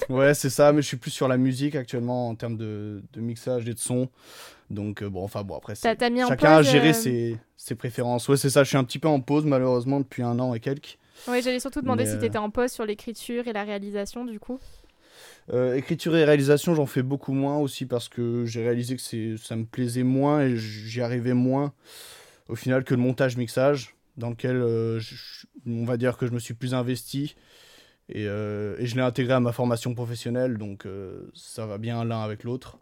Ouais, 0.09 0.35
c'est 0.35 0.51
ça, 0.51 0.73
mais 0.73 0.83
je 0.83 0.87
suis 0.89 0.97
plus 0.97 1.11
sur 1.11 1.29
la 1.29 1.37
musique 1.37 1.75
actuellement 1.77 2.29
en 2.29 2.35
termes 2.35 2.57
de, 2.57 3.03
de 3.13 3.21
mixage 3.21 3.69
et 3.69 3.75
de 3.75 3.79
son. 3.79 4.09
Donc, 4.71 5.03
euh, 5.03 5.09
bon, 5.11 5.23
enfin, 5.23 5.43
bon, 5.45 5.57
après, 5.57 5.75
c'est- 5.75 5.95
T'as 5.97 6.11
en 6.11 6.29
chacun 6.29 6.53
a 6.55 6.57
pause, 6.59 6.71
géré 6.71 6.89
euh, 6.89 6.93
ses, 6.93 7.37
ses 7.57 7.75
préférences. 7.75 8.27
Ouais, 8.29 8.37
c'est 8.37 8.51
ça, 8.51 8.65
je 8.65 8.69
suis 8.69 8.77
un 8.79 8.85
petit 8.85 8.99
peu 8.99 9.09
en 9.09 9.21
pause, 9.21 9.45
malheureusement, 9.45 10.01
depuis 10.01 10.23
un 10.23 10.39
an 10.41 10.55
et 10.55 10.61
quelques. 10.61 10.99
Ouais, 11.29 11.41
j'allais 11.43 11.61
surtout 11.61 11.83
demander 11.83 12.05
Mais, 12.05 12.11
si 12.11 12.17
euh, 12.17 12.21
t'étais 12.21 12.39
en 12.39 12.51
pause 12.51 12.73
sur 12.73 12.85
l'écriture 12.85 13.47
et 13.47 13.53
la 13.53 13.65
réalisation, 13.65 14.25
du 14.25 14.41
coup. 14.41 14.59
Euh, 15.53 15.77
écriture 15.77 16.17
et 16.17 16.25
réalisation, 16.25 16.75
j'en 16.75 16.87
fais 16.87 17.03
beaucoup 17.03 17.33
moins 17.33 17.59
aussi 17.59 17.87
parce 17.87 18.09
que 18.09 18.45
j'ai 18.47 18.63
réalisé 18.63 18.97
que 18.97 19.03
c'est, 19.03 19.37
ça 19.37 19.55
me 19.57 19.65
plaisait 19.65 20.03
moins 20.03 20.41
et 20.43 20.57
j'y 20.57 21.01
arrivais 21.01 21.35
moins 21.35 21.73
au 22.49 22.57
final 22.57 22.85
que 22.85 22.95
le 22.95 23.01
montage-mixage, 23.01 23.95
dans 24.17 24.31
lequel 24.31 24.57
euh, 24.57 24.99
je- 24.99 25.47
on 25.67 25.85
va 25.85 25.97
dire 25.97 26.17
que 26.17 26.27
je 26.27 26.33
me 26.33 26.39
suis 26.39 26.55
plus 26.55 26.75
investi 26.75 27.37
et, 28.09 28.27
euh, 28.27 28.77
et 28.79 28.87
je 28.87 28.97
l'ai 28.97 29.03
intégré 29.03 29.35
à 29.35 29.41
ma 29.41 29.53
formation 29.53 29.95
professionnelle, 29.95 30.59
donc 30.59 30.87
ça 31.35 31.67
va 31.67 31.79
bien 31.79 32.05
l'un 32.05 32.23
avec 32.23 32.45
l'autre. 32.45 32.79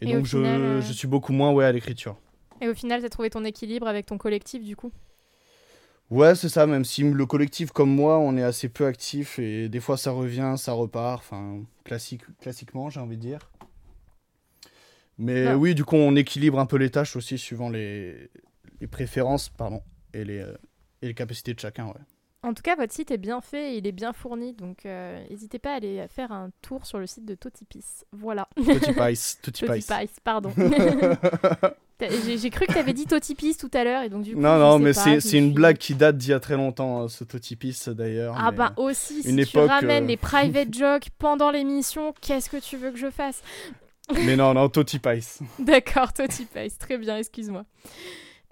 Et, 0.00 0.06
donc 0.06 0.26
je, 0.26 0.38
final, 0.38 0.82
je 0.82 0.92
suis 0.92 1.08
beaucoup 1.08 1.32
moins 1.32 1.52
ouais, 1.52 1.64
à 1.64 1.72
l'écriture. 1.72 2.16
Et 2.60 2.68
au 2.68 2.74
final, 2.74 3.02
t'as 3.02 3.08
trouvé 3.08 3.30
ton 3.30 3.44
équilibre 3.44 3.86
avec 3.86 4.06
ton 4.06 4.18
collectif, 4.18 4.62
du 4.62 4.76
coup? 4.76 4.92
Ouais, 6.10 6.34
c'est 6.34 6.48
ça, 6.48 6.66
même 6.66 6.84
si 6.84 7.02
le 7.02 7.26
collectif 7.26 7.70
comme 7.72 7.90
moi, 7.94 8.18
on 8.18 8.36
est 8.36 8.42
assez 8.42 8.68
peu 8.68 8.86
actif 8.86 9.38
et 9.38 9.68
des 9.68 9.80
fois 9.80 9.96
ça 9.96 10.10
revient, 10.10 10.54
ça 10.56 10.72
repart, 10.72 11.18
enfin, 11.18 11.62
classique, 11.84 12.22
classiquement, 12.40 12.90
j'ai 12.90 13.00
envie 13.00 13.16
de 13.16 13.22
dire. 13.22 13.50
Mais 15.18 15.46
Ah. 15.48 15.56
oui, 15.56 15.74
du 15.74 15.84
coup, 15.84 15.96
on 15.96 16.14
équilibre 16.16 16.58
un 16.58 16.66
peu 16.66 16.76
les 16.76 16.90
tâches 16.90 17.16
aussi 17.16 17.38
suivant 17.38 17.68
les, 17.70 18.30
les 18.80 18.86
préférences, 18.86 19.48
pardon, 19.48 19.82
et 20.12 20.24
les, 20.24 20.40
euh, 20.40 20.56
et 21.02 21.06
les 21.08 21.14
capacités 21.14 21.54
de 21.54 21.60
chacun, 21.60 21.86
ouais. 21.86 22.00
En 22.44 22.52
tout 22.52 22.62
cas, 22.62 22.76
votre 22.76 22.92
site 22.92 23.10
est 23.10 23.16
bien 23.16 23.40
fait, 23.40 23.72
et 23.72 23.78
il 23.78 23.86
est 23.86 23.92
bien 23.92 24.12
fourni, 24.12 24.52
donc 24.52 24.84
euh, 24.84 25.18
n'hésitez 25.30 25.58
pas 25.58 25.72
à 25.72 25.76
aller 25.76 26.04
faire 26.08 26.30
un 26.30 26.50
tour 26.60 26.84
sur 26.84 26.98
le 26.98 27.06
site 27.06 27.24
de 27.24 27.34
Totipis. 27.34 28.04
Voilà. 28.12 28.48
Pice. 28.54 29.38
Totipis, 29.42 29.86
pardon. 30.22 30.52
J'ai 32.00 32.50
cru 32.50 32.66
que 32.66 32.74
t'avais 32.74 32.92
dit 32.92 33.06
Totipis 33.06 33.56
tout 33.56 33.70
à 33.72 33.82
l'heure, 33.82 34.02
et 34.02 34.10
donc 34.10 34.24
du 34.24 34.34
coup. 34.34 34.40
Non, 34.40 34.58
non, 34.58 34.78
mais 34.78 34.92
c'est 34.92 35.38
une 35.38 35.54
blague 35.54 35.78
qui 35.78 35.94
date 35.94 36.18
d'il 36.18 36.30
y 36.30 36.32
a 36.34 36.40
très 36.40 36.56
longtemps, 36.56 37.04
euh, 37.04 37.08
ce 37.08 37.24
Totipis 37.24 37.80
d'ailleurs. 37.86 38.36
Ah 38.38 38.50
mais, 38.50 38.58
bah 38.58 38.72
aussi, 38.76 39.22
si 39.22 39.30
une 39.30 39.36
tu 39.36 39.42
époque, 39.48 39.70
ramènes 39.70 40.04
euh, 40.04 40.08
les 40.08 40.18
private 40.18 40.74
jokes 40.78 41.08
pendant 41.18 41.50
l'émission, 41.50 42.12
qu'est-ce 42.20 42.50
que 42.50 42.58
tu 42.58 42.76
veux 42.76 42.90
que 42.90 42.98
je 42.98 43.10
fasse? 43.10 43.42
Mais 44.26 44.36
non, 44.36 44.52
non, 44.52 44.68
Toti 44.68 44.98
Pice. 44.98 45.40
D'accord, 45.58 46.12
Totipis, 46.12 46.76
très 46.78 46.98
bien, 46.98 47.16
excuse-moi. 47.16 47.64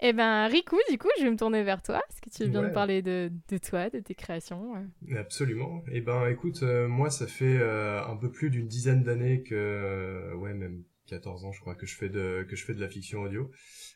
Eh 0.05 0.11
ben, 0.11 0.47
Riku, 0.47 0.75
du 0.91 0.97
coup, 0.97 1.07
je 1.17 1.23
vais 1.23 1.31
me 1.31 1.37
tourner 1.37 1.63
vers 1.63 1.81
toi. 1.81 2.01
Est-ce 2.09 2.19
que 2.19 2.29
tu 2.29 2.49
bien 2.49 2.59
Ouais. 2.59 2.67
me 2.67 2.73
parler 2.73 3.01
de, 3.01 3.31
de 3.47 3.57
toi, 3.57 3.89
de 3.89 3.99
tes 3.99 4.15
créations 4.15 4.73
Absolument. 5.15 5.81
Et 5.93 6.01
ben, 6.01 6.27
écoute, 6.27 6.61
euh, 6.61 6.89
moi, 6.89 7.09
ça 7.09 7.25
fait 7.25 7.57
euh, 7.57 8.03
un 8.05 8.17
peu 8.17 8.29
plus 8.29 8.49
d'une 8.49 8.67
dizaine 8.67 9.03
d'années 9.03 9.43
que, 9.43 9.55
euh, 9.55 10.35
ouais, 10.35 10.53
même 10.53 10.83
14 11.07 11.45
ans, 11.45 11.53
je 11.53 11.61
crois, 11.61 11.75
que 11.75 11.85
je 11.85 11.95
fais 11.95 12.09
de 12.09 12.45
que 12.49 12.57
je 12.57 12.65
fais 12.65 12.73
de 12.73 12.81
la 12.81 12.89
fiction 12.89 13.21
audio 13.21 13.49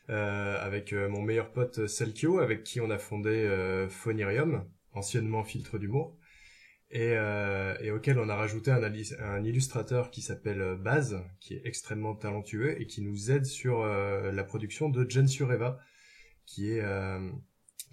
avec 0.08 0.94
mon 0.94 1.20
meilleur 1.20 1.52
pote 1.52 1.86
Selkio, 1.86 2.38
avec 2.38 2.62
qui 2.62 2.80
on 2.80 2.88
a 2.88 2.96
fondé 2.96 3.46
Phonirium, 3.90 4.66
anciennement 4.94 5.44
Filtre 5.44 5.78
d'humour, 5.78 6.16
et, 6.90 7.12
et 7.80 7.90
auquel 7.90 8.18
on 8.18 8.28
a 8.30 8.34
rajouté 8.34 8.70
un, 8.70 9.44
illustrateur 9.44 10.10
qui 10.10 10.22
s'appelle 10.22 10.76
Baz, 10.80 11.22
qui 11.40 11.54
est 11.54 11.62
extrêmement 11.64 12.14
talentueux 12.14 12.80
et 12.80 12.86
qui 12.86 13.02
nous 13.02 13.30
aide 13.30 13.44
sur 13.44 13.84
la 13.84 14.44
production 14.44 14.88
de 14.88 15.08
Jen 15.10 15.28
Sureva, 15.28 15.78
qui 16.48 16.72
est 16.72 16.80
euh, 16.80 17.30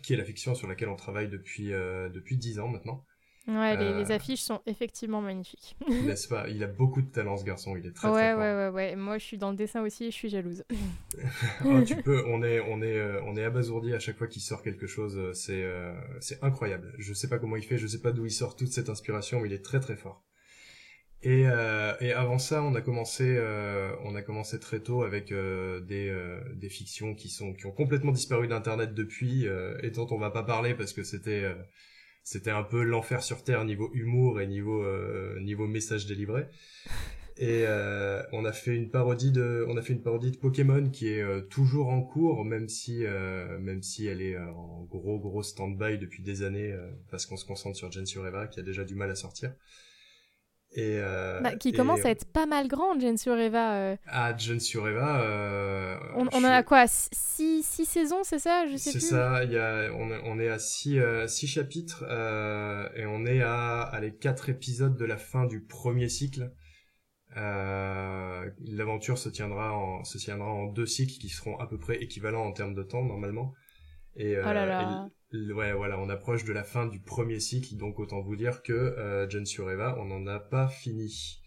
qui 0.03 0.13
est 0.13 0.17
la 0.17 0.23
fiction 0.23 0.55
sur 0.55 0.67
laquelle 0.67 0.89
on 0.89 0.95
travaille 0.95 1.27
depuis 1.29 1.73
euh, 1.73 2.09
depuis 2.09 2.37
10 2.37 2.59
ans 2.59 2.67
maintenant. 2.69 3.03
Ouais, 3.47 3.77
les, 3.77 3.85
Euh. 3.85 3.97
les 3.99 4.11
affiches 4.11 4.41
sont 4.41 4.61
effectivement 4.65 5.21
magnifiques. 5.21 5.75
N'est-ce 5.87 6.27
pas 6.33 6.47
Il 6.49 6.63
a 6.63 6.67
beaucoup 6.67 7.03
de 7.03 7.11
talent, 7.11 7.37
ce 7.37 7.43
garçon. 7.45 7.75
Il 7.75 7.85
est 7.85 7.91
très 7.91 8.07
ouais, 8.07 8.13
très 8.13 8.33
ouais, 8.33 8.39
fort. 8.39 8.73
ouais, 8.73 8.89
ouais. 8.91 8.95
Moi, 8.95 9.19
je 9.19 9.23
suis 9.25 9.37
dans 9.37 9.51
le 9.51 9.55
dessin 9.55 9.83
aussi 9.83 10.05
et 10.05 10.11
je 10.11 10.15
suis 10.15 10.29
jalouse. 10.29 10.63
Oh, 11.65 11.81
tu 11.85 11.95
peux. 12.01 12.23
On 12.27 12.41
est, 12.43 12.59
on 12.61 12.81
est, 12.81 12.97
euh, 12.97 13.21
on 13.25 13.35
est 13.37 13.43
abasourdi 13.43 13.93
à 13.93 13.99
chaque 13.99 14.17
fois 14.17 14.27
qu'il 14.27 14.41
sort 14.41 14.63
quelque 14.63 14.87
chose. 14.87 15.19
C'est, 15.33 15.63
euh, 15.63 15.93
c'est 16.21 16.43
incroyable. 16.43 16.93
Je 16.97 17.13
sais 17.13 17.27
pas 17.29 17.37
comment 17.37 17.55
il 17.55 17.63
fait. 17.63 17.77
Je 17.77 17.85
sais 17.87 18.01
pas 18.01 18.11
d'où 18.11 18.25
il 18.25 18.31
sort 18.31 18.55
toute 18.55 18.69
cette 18.71 18.89
inspiration, 18.89 19.39
mais 19.41 19.49
il 19.49 19.53
est 19.53 19.63
très 19.63 19.79
très 19.79 19.95
fort. 19.95 20.23
Et, 21.25 21.47
euh, 21.47 21.95
et 22.01 22.13
avant 22.13 22.37
ça, 22.37 22.61
on 22.61 22.75
a 22.75 22.81
commencé, 22.81 23.23
euh, 23.35 23.91
on 24.03 24.13
a 24.13 24.21
commencé 24.21 24.59
très 24.59 24.79
tôt 24.79 25.01
avec 25.01 25.31
euh, 25.31 25.79
des, 25.79 26.07
euh, 26.07 26.39
des 26.53 26.69
fictions 26.69 27.15
qui 27.15 27.29
sont, 27.29 27.51
qui 27.55 27.65
ont 27.65 27.71
complètement 27.71 28.11
disparu 28.11 28.47
d'internet 28.47 28.93
depuis 28.93 29.47
euh, 29.47 29.75
et 29.81 29.89
dont 29.89 30.05
on 30.11 30.19
va 30.19 30.29
pas 30.29 30.43
parler 30.43 30.75
parce 30.75 30.93
que 30.93 31.01
c'était, 31.03 31.43
euh, 31.43 31.55
c'était 32.23 32.51
un 32.51 32.61
peu 32.61 32.83
l'enfer 32.83 33.23
sur 33.23 33.43
terre 33.43 33.65
niveau 33.65 33.89
humour 33.95 34.39
et 34.39 34.45
niveau, 34.45 34.85
niveau 35.39 35.65
message 35.65 36.05
délivré. 36.05 36.45
Et 37.37 37.65
on 38.31 38.45
a 38.45 38.51
fait 38.51 38.75
une 38.75 38.89
parodie 38.89 39.31
de, 39.31 39.65
on 39.67 39.77
a 39.77 39.81
fait 39.81 39.93
une 39.93 40.01
parodie 40.01 40.31
de 40.31 40.37
Pokémon 40.37 40.89
qui 40.89 41.09
est 41.09 41.49
toujours 41.49 41.89
en 41.89 42.01
cours, 42.01 42.45
même 42.45 42.69
si, 42.69 43.03
même 43.59 43.83
si 43.83 44.07
elle 44.07 44.21
est 44.21 44.37
en 44.37 44.87
gros 44.89 45.19
gros 45.19 45.43
stand-by 45.43 45.99
depuis 45.99 46.23
des 46.23 46.43
années, 46.43 46.75
parce 47.11 47.25
qu'on 47.27 47.37
se 47.37 47.45
concentre 47.45 47.77
sur 47.77 47.91
Gen 47.91 48.05
Sureva 48.05 48.47
qui 48.47 48.59
a 48.59 48.63
déjà 48.63 48.83
du 48.85 48.95
mal 48.95 49.11
à 49.11 49.15
sortir. 49.15 49.53
Et 50.77 50.97
euh, 50.99 51.39
Bah, 51.41 51.55
qui 51.55 51.69
et- 51.69 51.73
commence 51.73 52.05
à 52.05 52.09
être 52.09 52.25
pas 52.25 52.45
mal 52.45 52.67
grande, 52.67 52.99
Jen 53.01 53.17
Sureva. 53.17 53.75
euh. 53.75 53.95
Ah, 54.07 54.35
Gen 54.37 54.59
Sureva. 54.59 55.21
Euh, 55.21 55.97
On, 56.15 56.25
je 56.25 56.29
on 56.33 56.37
en 56.37 56.39
suis- 56.39 56.47
a 56.47 56.63
quoi 56.63 56.85
6 56.87 57.63
saisons, 57.85 58.23
c'est 58.23 58.39
ça 58.39 58.65
Je 58.67 58.75
sais 58.75 58.91
C'est 58.91 58.99
plus? 58.99 59.07
ça, 59.09 59.43
il 59.45 59.51
y 59.53 59.57
a, 59.57 59.89
on, 59.93 60.11
est- 60.11 60.21
on 60.25 60.39
est 60.39 60.49
à 60.49 60.59
six, 60.59 60.99
euh, 60.99 61.27
six 61.27 61.47
chapitres 61.47 62.03
et 62.95 63.05
on 63.05 63.25
est 63.25 63.41
à, 63.41 63.81
à 63.83 63.99
les 64.01 64.13
quatre 64.15 64.49
épisodes 64.49 64.97
de 64.97 65.05
la 65.05 65.17
fin 65.17 65.45
du 65.45 65.61
premier 65.61 66.09
cycle. 66.09 66.51
L'aventure 67.35 69.17
se 69.17 69.29
tiendra 69.29 69.73
en 69.73 70.03
se 70.03 70.17
tiendra 70.17 70.47
en 70.49 70.65
deux 70.67 70.85
cycles 70.85 71.17
qui 71.19 71.29
seront 71.29 71.57
à 71.59 71.67
peu 71.67 71.77
près 71.77 71.97
équivalents 72.01 72.45
en 72.45 72.51
termes 72.51 72.73
de 72.73 72.83
temps 72.83 73.03
normalement. 73.03 73.53
Et, 74.15 74.37
Oh 74.37 74.53
là 74.53 74.65
là. 74.65 75.09
Ouais, 75.33 75.73
voilà, 75.73 75.99
on 75.99 76.09
approche 76.09 76.45
de 76.45 76.53
la 76.53 76.63
fin 76.63 76.85
du 76.85 76.99
premier 76.99 77.39
cycle, 77.39 77.75
donc 77.75 77.99
autant 77.99 78.21
vous 78.21 78.35
dire 78.35 78.63
que 78.63 78.73
euh, 78.73 79.29
John 79.29 79.45
on 79.97 80.05
n'en 80.05 80.27
a 80.27 80.39
pas 80.39 80.67
fini. 80.67 81.41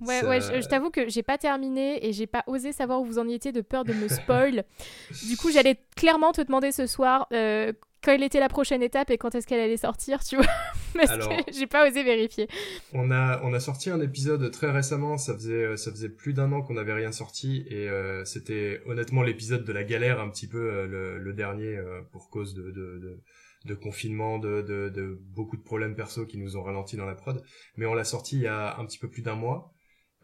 Ouais, 0.00 0.20
Ça- 0.20 0.28
ouais, 0.28 0.40
je, 0.40 0.60
je 0.60 0.68
t'avoue 0.68 0.90
que 0.90 1.08
j'ai 1.08 1.22
pas 1.22 1.38
terminé 1.38 2.04
et 2.06 2.12
j'ai 2.12 2.26
pas 2.26 2.44
osé 2.46 2.72
savoir 2.72 3.00
où 3.00 3.04
vous 3.04 3.18
en 3.18 3.28
étiez 3.28 3.52
de 3.52 3.60
peur 3.60 3.84
de 3.84 3.92
me 3.92 4.08
spoil. 4.08 4.64
du 5.28 5.36
coup, 5.36 5.50
j'allais 5.50 5.78
clairement 5.96 6.32
te 6.32 6.40
demander 6.42 6.72
ce 6.72 6.86
soir 6.86 7.26
euh, 7.32 7.72
quelle 8.02 8.22
était 8.22 8.40
la 8.40 8.48
prochaine 8.48 8.82
étape 8.82 9.10
et 9.10 9.16
quand 9.18 9.34
est-ce 9.34 9.46
qu'elle 9.46 9.60
allait 9.60 9.76
sortir, 9.78 10.22
tu 10.24 10.36
vois. 10.36 10.44
Parce 10.94 11.10
Alors- 11.10 11.28
que 11.30 11.52
j'ai 11.56 11.66
pas 11.66 11.88
osé 11.88 12.02
vérifier. 12.02 12.48
On 12.92 13.10
a, 13.10 13.40
on 13.44 13.54
a 13.54 13.60
sorti 13.60 13.88
un 13.90 14.00
épisode 14.00 14.50
très 14.50 14.70
récemment, 14.70 15.16
ça 15.16 15.32
faisait, 15.34 15.52
euh, 15.64 15.76
ça 15.76 15.90
faisait 15.90 16.08
plus 16.10 16.34
d'un 16.34 16.52
an 16.52 16.60
qu'on 16.62 16.74
n'avait 16.74 16.92
rien 16.92 17.12
sorti, 17.12 17.64
et 17.68 17.88
euh, 17.88 18.24
c'était 18.24 18.82
honnêtement 18.86 19.22
l'épisode 19.22 19.64
de 19.64 19.72
la 19.72 19.84
galère, 19.84 20.20
un 20.20 20.28
petit 20.28 20.46
peu 20.48 20.58
euh, 20.58 20.86
le, 20.86 21.18
le 21.18 21.32
dernier, 21.32 21.76
euh, 21.76 22.02
pour 22.12 22.28
cause 22.30 22.54
de, 22.54 22.64
de, 22.64 22.98
de, 22.98 23.20
de 23.64 23.74
confinement, 23.74 24.38
de, 24.38 24.60
de, 24.60 24.90
de 24.90 25.18
beaucoup 25.34 25.56
de 25.56 25.62
problèmes 25.62 25.96
perso 25.96 26.26
qui 26.26 26.36
nous 26.36 26.56
ont 26.58 26.62
ralenti 26.62 26.96
dans 26.96 27.06
la 27.06 27.14
prod. 27.14 27.42
Mais 27.76 27.86
on 27.86 27.94
l'a 27.94 28.04
sorti 28.04 28.36
il 28.36 28.42
y 28.42 28.46
a 28.46 28.76
un 28.78 28.84
petit 28.84 28.98
peu 28.98 29.08
plus 29.08 29.22
d'un 29.22 29.34
mois. 29.36 29.73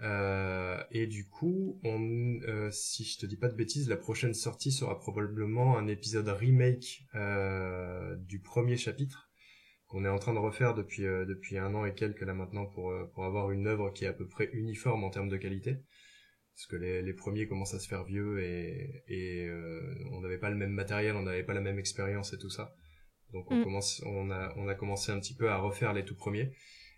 Euh, 0.03 0.83
et 0.91 1.07
du 1.07 1.29
coup, 1.29 1.79
on, 1.85 2.41
euh, 2.49 2.71
si 2.71 3.05
je 3.05 3.19
te 3.19 3.27
dis 3.27 3.37
pas 3.37 3.49
de 3.49 3.55
bêtises, 3.55 3.89
la 3.89 3.97
prochaine 3.99 4.33
sortie 4.35 4.73
sera 4.73 4.99
probablement 4.99 5.77
un 5.77 5.89
épisode 5.89 6.29
remake 6.29 7.05
euh, 7.15 8.17
du 8.17 8.41
premier 8.41 8.77
chapitre 8.79 9.31
qu'on 9.87 10.05
est 10.05 10.09
en 10.09 10.19
train 10.19 10.33
de 10.35 10.39
refaire 10.39 10.75
depuis 10.75 11.05
euh, 11.05 11.27
depuis 11.27 11.59
un 11.59 11.75
an 11.75 11.85
et 11.85 11.95
quelques 11.95 12.23
là 12.23 12.33
maintenant 12.35 12.65
pour 12.67 12.91
euh, 12.91 13.11
pour 13.15 13.25
avoir 13.25 13.51
une 13.51 13.67
œuvre 13.67 13.91
qui 13.91 14.05
est 14.05 14.09
à 14.09 14.13
peu 14.13 14.27
près 14.27 14.49
uniforme 14.53 15.05
en 15.05 15.11
termes 15.11 15.29
de 15.29 15.37
qualité. 15.37 15.77
Parce 16.55 16.67
que 16.67 16.77
les, 16.77 17.03
les 17.03 17.15
premiers 17.15 17.47
commencent 17.47 17.75
à 17.75 17.79
se 17.81 17.89
faire 17.89 18.05
vieux 18.05 18.43
et 18.43 19.03
et 19.09 19.47
euh, 19.49 19.95
on 20.13 20.21
n'avait 20.21 20.39
pas 20.39 20.51
le 20.51 20.57
même 20.57 20.73
matériel 20.73 21.17
on 21.17 21.23
n'avait 21.23 21.43
pas 21.45 21.55
la 21.55 21.61
même 21.61 21.79
expérience 21.79 22.33
et 22.33 22.39
tout 22.39 22.51
ça. 22.51 22.75
Donc 23.33 23.51
on 23.51 23.57
Mm. 23.57 23.65
commence 23.65 24.03
on 24.07 24.31
a 24.31 24.53
on 24.57 24.69
a 24.69 24.75
commencé 24.75 25.13
un 25.13 25.21
petit 25.21 25.35
peu 25.35 25.51
à 25.51 25.59
refaire 25.59 25.93
les 25.93 26.05
tout 26.05 26.17
premiers 26.17 26.53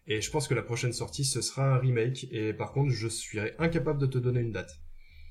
et 0.07 0.21
je 0.21 0.31
pense 0.31 0.49
que 0.49 0.55
la 0.55 0.63
prochaine 0.63 0.93
sortie 0.93 1.25
ce 1.25 1.41
sera 1.41 1.75
un 1.75 1.79
remake 1.79 2.27
et 2.31 2.53
par 2.53 2.73
contre 2.73 2.91
je 2.91 3.09
suis 3.09 3.39
incapable 3.59 4.01
de 4.01 4.07
te 4.07 4.19
donner 4.19 4.41
une 4.41 4.53
date 4.53 4.81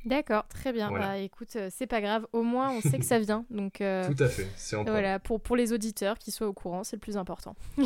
D'accord, 0.03 0.47
très 0.47 0.73
bien. 0.73 0.89
Voilà. 0.89 1.09
Bah 1.09 1.17
écoute, 1.19 1.55
euh, 1.55 1.67
c'est 1.69 1.85
pas 1.85 2.01
grave. 2.01 2.25
Au 2.33 2.41
moins, 2.41 2.71
on 2.71 2.81
sait 2.81 2.97
que 2.97 3.05
ça 3.05 3.19
vient. 3.19 3.45
Donc 3.51 3.81
euh, 3.81 4.11
tout 4.11 4.23
à 4.23 4.27
fait 4.27 4.47
c'est 4.55 4.75
en 4.75 4.83
voilà, 4.83 5.19
pour, 5.19 5.39
pour 5.39 5.55
les 5.55 5.73
auditeurs 5.73 6.17
qui 6.17 6.31
soient 6.31 6.47
au 6.47 6.53
courant, 6.53 6.83
c'est 6.83 6.95
le 6.95 7.01
plus 7.01 7.17
important. 7.17 7.55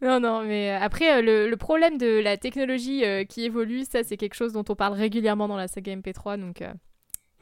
Non, 0.00 0.20
non, 0.20 0.44
mais 0.44 0.70
euh, 0.70 0.78
après, 0.80 1.22
le, 1.22 1.48
le 1.48 1.56
problème 1.56 1.98
de 1.98 2.20
la 2.20 2.36
technologie 2.36 3.02
qui 3.28 3.44
évolue, 3.44 3.84
ça, 3.84 4.04
c'est 4.04 4.16
quelque 4.16 4.34
chose 4.34 4.52
dont 4.52 4.64
on 4.68 4.76
parle 4.76 4.94
régulièrement 4.94 5.48
dans 5.48 5.56
la 5.56 5.66
saga 5.66 5.94
MP3. 5.96 6.40
Donc, 6.40 6.62
euh, 6.62 6.72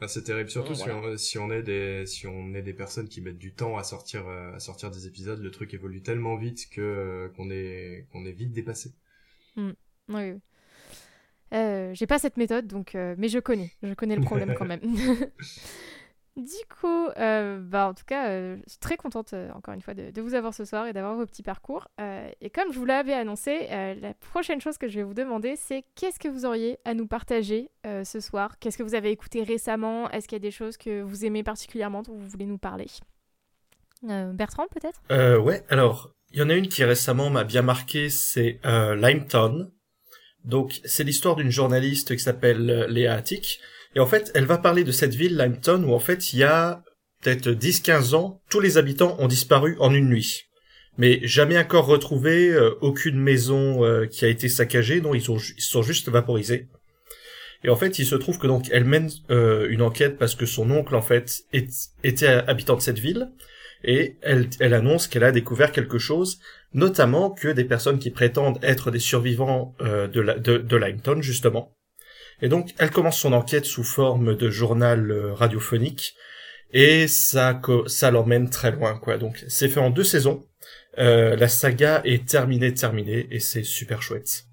C'est 0.07 0.23
terrible, 0.23 0.49
surtout 0.51 0.73
Voilà. 0.75 0.83
si, 0.83 0.89
on, 0.91 1.17
si 1.17 1.37
on 1.39 1.51
est 1.51 1.63
des 1.63 2.05
si 2.05 2.27
on 2.27 2.53
est 2.53 2.61
des 2.61 2.73
personnes 2.73 3.07
qui 3.09 3.19
mettent 3.21 3.37
du 3.39 3.53
temps 3.53 3.77
à 3.77 3.83
sortir 3.83 4.27
euh, 4.27 4.53
à 4.53 4.59
sortir 4.59 4.91
des 4.91 5.07
épisodes, 5.07 5.39
le 5.41 5.49
truc 5.51 5.73
évolue 5.73 6.01
tellement 6.03 6.35
vite 6.37 6.69
que 6.69 6.81
euh, 6.81 7.29
qu'on 7.35 7.49
est 7.49 8.05
qu'on 8.11 8.25
est 8.25 8.31
vite 8.31 8.51
dépassé. 8.53 8.91
oui, 9.57 9.73
oui. 10.09 10.39
Euh, 11.53 11.93
J'ai 11.93 12.07
pas 12.07 12.19
cette 12.19 12.37
méthode, 12.37 12.67
donc, 12.67 12.95
euh, 12.95 13.15
mais 13.17 13.29
je 13.29 13.39
connais. 13.39 13.71
Je 13.81 13.93
connais 13.93 14.15
le 14.15 14.21
problème 14.21 14.53
quand 14.53 14.65
même. 14.65 14.81
Du 16.37 16.53
coup, 16.79 17.07
euh, 17.17 17.57
bah, 17.59 17.87
en 17.87 17.95
tout 17.95 18.05
cas, 18.05 18.29
euh, 18.29 18.57
je 18.67 18.73
suis 18.73 18.79
très 18.79 18.95
contente, 18.95 19.33
euh, 19.33 19.49
encore 19.53 19.73
une 19.73 19.81
fois, 19.81 19.95
de, 19.95 20.11
de 20.11 20.21
vous 20.21 20.35
avoir 20.35 20.53
ce 20.53 20.65
soir 20.65 20.85
et 20.85 20.93
d'avoir 20.93 21.15
vos 21.15 21.25
petits 21.25 21.41
parcours. 21.41 21.87
Et 22.41 22.51
comme 22.51 22.71
je 22.71 22.77
vous 22.77 22.85
l'avais 22.85 23.13
annoncé, 23.13 23.67
la 23.69 24.13
prochaine 24.13 24.61
chose 24.61 24.77
que 24.77 24.87
je 24.87 24.99
vais 24.99 25.03
vous 25.03 25.15
demander, 25.15 25.55
c'est 25.55 25.83
qu'est-ce 25.95 26.19
que 26.19 26.27
vous 26.27 26.45
auriez 26.45 26.77
à 26.85 26.93
nous 26.93 27.07
partager 27.07 27.71
ce 27.83 28.19
soir? 28.19 28.59
Qu'est-ce 28.59 28.77
que 28.77 28.83
vous 28.83 28.93
avez 28.93 29.09
écouté 29.09 29.41
récemment? 29.41 30.11
Est-ce 30.11 30.27
qu'il 30.27 30.35
y 30.35 30.41
a 30.41 30.47
des 30.47 30.51
choses 30.51 30.77
que 30.77 31.01
vous 31.01 31.25
aimez 31.25 31.41
particulièrement 31.41 32.03
dont 32.03 32.13
vous 32.13 32.27
voulez 32.27 32.45
nous 32.45 32.59
parler? 32.59 32.85
Bertrand, 34.03 34.67
peut-être? 34.67 35.01
Ouais, 35.41 35.63
alors, 35.69 36.13
il 36.31 36.39
y 36.39 36.43
en 36.43 36.49
a 36.49 36.53
une 36.53 36.67
qui 36.67 36.83
récemment 36.83 37.31
m'a 37.31 37.45
bien 37.45 37.63
marqué, 37.63 38.09
c'est 38.11 38.59
Limetown. 38.63 39.71
Donc, 40.43 40.81
c'est 40.85 41.03
l'histoire 41.03 41.35
d'une 41.35 41.51
journaliste 41.51 42.15
qui 42.15 42.21
s'appelle 42.21 42.85
Léa 42.89 43.15
Attic. 43.15 43.59
Et 43.97 43.99
en 43.99 44.05
fait, 44.05 44.29
elle 44.35 44.45
va 44.45 44.59
parler 44.59 44.83
de 44.83 44.91
cette 44.91 45.15
ville, 45.15 45.35
Limetown, 45.35 45.83
où 45.83 45.91
en 45.91 45.97
fait, 45.97 46.31
il 46.31 46.37
y 46.37 46.43
a 46.43 46.83
peut-être 47.23 47.49
10-15 47.49 48.13
ans, 48.13 48.43
tous 48.47 48.59
les 48.59 48.77
habitants 48.77 49.15
ont 49.17 49.27
disparu 49.27 49.75
en 49.79 49.91
une 49.91 50.07
nuit. 50.07 50.43
Mais 50.99 51.19
jamais 51.23 51.57
encore 51.57 51.87
retrouvés, 51.87 52.49
euh, 52.49 52.75
aucune 52.81 53.19
maison 53.19 53.83
euh, 53.83 54.05
qui 54.05 54.23
a 54.23 54.27
été 54.27 54.49
saccagée, 54.49 55.01
non, 55.01 55.15
ils, 55.15 55.23
sont 55.23 55.81
juste 55.81 56.09
vaporisés. 56.09 56.67
Et 57.63 57.69
en 57.69 57.75
fait, 57.75 57.97
il 57.97 58.05
se 58.05 58.13
trouve 58.13 58.37
que 58.37 58.45
donc 58.45 58.67
elle 58.71 58.85
mène 58.85 59.09
euh, 59.31 59.67
une 59.71 59.81
enquête 59.81 60.19
parce 60.19 60.35
que 60.35 60.45
son 60.45 60.69
oncle 60.69 60.93
en 60.93 61.01
fait 61.01 61.31
était 62.03 62.27
habitant 62.27 62.75
de 62.75 62.81
cette 62.81 62.99
ville 62.99 63.31
et 63.83 64.17
elle, 64.21 64.47
annonce 64.75 65.07
qu'elle 65.07 65.23
a 65.23 65.31
découvert 65.31 65.71
quelque 65.71 65.97
chose, 65.97 66.37
notamment 66.71 67.31
que 67.31 67.47
des 67.47 67.65
personnes 67.65 67.97
qui 67.97 68.11
prétendent 68.11 68.59
être 68.61 68.91
des 68.91 68.99
survivants 68.99 69.75
de, 69.79 70.21
la, 70.21 71.21
justement. 71.21 71.76
Et 72.41 72.49
donc, 72.49 72.73
elle 72.77 72.91
commence 72.91 73.19
son 73.19 73.33
enquête 73.33 73.65
sous 73.65 73.83
forme 73.83 74.35
de 74.35 74.49
journal 74.49 75.09
euh, 75.11 75.33
radiophonique, 75.33 76.15
et 76.71 77.07
ça, 77.07 77.59
ça 77.87 78.11
l'emmène 78.11 78.49
très 78.49 78.71
loin, 78.71 78.97
quoi. 78.99 79.17
Donc, 79.17 79.43
c'est 79.47 79.69
fait 79.69 79.79
en 79.79 79.89
deux 79.89 80.03
saisons. 80.03 80.45
Euh, 80.99 81.35
la 81.35 81.47
saga 81.47 82.01
est 82.03 82.27
terminée, 82.27 82.73
terminée, 82.73 83.27
et 83.31 83.39
c'est 83.39 83.63
super 83.63 84.01
chouette. 84.01 84.43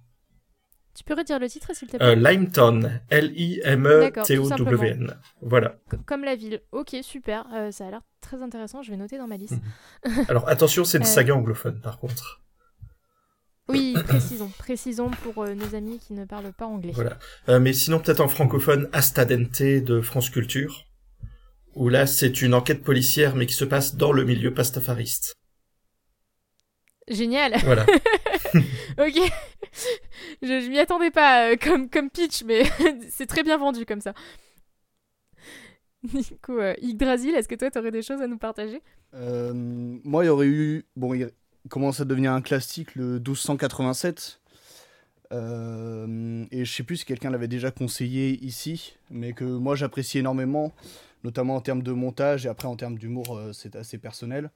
Tu 0.96 1.02
peux 1.02 1.14
redire 1.14 1.40
le 1.40 1.48
titre, 1.48 1.74
s'il 1.74 1.88
te 1.88 1.96
plaît? 1.96 2.06
Euh, 2.06 2.14
Limetown, 2.14 3.00
L-I-M-E-T-O-W-N. 3.10 5.16
Voilà. 5.42 5.76
Co- 5.90 5.96
Comme 6.06 6.24
la 6.24 6.36
ville. 6.36 6.60
Ok, 6.72 6.94
super. 7.02 7.46
Euh, 7.52 7.70
ça 7.72 7.86
a 7.86 7.90
l'air 7.90 8.00
très 8.20 8.40
intéressant. 8.42 8.82
Je 8.82 8.90
vais 8.90 8.96
noter 8.96 9.18
dans 9.18 9.26
ma 9.26 9.36
liste. 9.36 9.54
Alors, 10.28 10.48
attention, 10.48 10.84
c'est 10.84 10.98
une 10.98 11.04
Euh. 11.04 11.06
saga 11.06 11.34
anglophone, 11.34 11.80
par 11.80 11.98
contre. 11.98 12.42
Oui, 13.68 13.94
précisons. 14.06 14.50
Précisons 14.58 15.10
pour 15.22 15.42
euh, 15.42 15.54
nos 15.54 15.74
amis 15.74 15.98
qui 15.98 16.12
ne 16.12 16.24
parlent 16.24 16.52
pas 16.52 16.66
anglais. 16.66 16.92
Voilà. 16.94 17.18
Euh, 17.48 17.60
mais 17.60 17.72
sinon, 17.72 17.98
peut-être 17.98 18.20
en 18.20 18.28
francophone, 18.28 18.88
Astadente 18.92 19.62
de 19.62 20.00
France 20.00 20.28
Culture, 20.28 20.84
où 21.74 21.88
là, 21.88 22.06
c'est 22.06 22.42
une 22.42 22.54
enquête 22.54 22.82
policière, 22.82 23.36
mais 23.36 23.46
qui 23.46 23.54
se 23.54 23.64
passe 23.64 23.96
dans 23.96 24.12
le 24.12 24.24
milieu 24.24 24.52
pastafariste. 24.52 25.34
Génial. 27.08 27.54
Voilà. 27.64 27.84
ok. 28.98 29.32
je 30.42 30.60
je 30.60 30.68
m'y 30.70 30.78
attendais 30.78 31.10
pas 31.10 31.50
euh, 31.50 31.56
comme, 31.60 31.90
comme 31.90 32.10
pitch, 32.10 32.44
mais 32.44 32.64
c'est 33.10 33.26
très 33.26 33.42
bien 33.42 33.58
vendu 33.58 33.84
comme 33.84 34.00
ça. 34.00 34.14
Du 36.02 36.38
coup, 36.42 36.58
euh, 36.58 36.74
Yggdrasil, 36.82 37.34
est-ce 37.34 37.48
que 37.48 37.54
toi, 37.54 37.70
t'aurais 37.70 37.90
des 37.90 38.02
choses 38.02 38.20
à 38.20 38.26
nous 38.26 38.38
partager? 38.38 38.82
Euh, 39.14 39.52
moi, 39.54 40.24
il 40.24 40.26
y 40.26 40.30
aurait 40.30 40.46
eu. 40.46 40.84
Bon, 40.96 41.14
il 41.14 41.30
commence 41.68 42.00
à 42.00 42.04
devenir 42.04 42.32
un 42.32 42.42
classique, 42.42 42.94
le 42.94 43.14
1287. 43.14 44.40
Euh, 45.32 46.44
et 46.50 46.64
je 46.64 46.72
sais 46.72 46.82
plus 46.82 46.98
si 46.98 47.04
quelqu'un 47.04 47.30
l'avait 47.30 47.48
déjà 47.48 47.70
conseillé 47.70 48.38
ici, 48.44 48.96
mais 49.10 49.32
que 49.32 49.44
moi 49.44 49.74
j'apprécie 49.74 50.18
énormément, 50.18 50.72
notamment 51.24 51.56
en 51.56 51.60
termes 51.60 51.82
de 51.82 51.92
montage 51.92 52.46
et 52.46 52.48
après 52.48 52.68
en 52.68 52.76
termes 52.76 52.98
d'humour, 52.98 53.36
euh, 53.36 53.52
c'est 53.52 53.74
assez 53.74 53.98
personnel. 53.98 54.50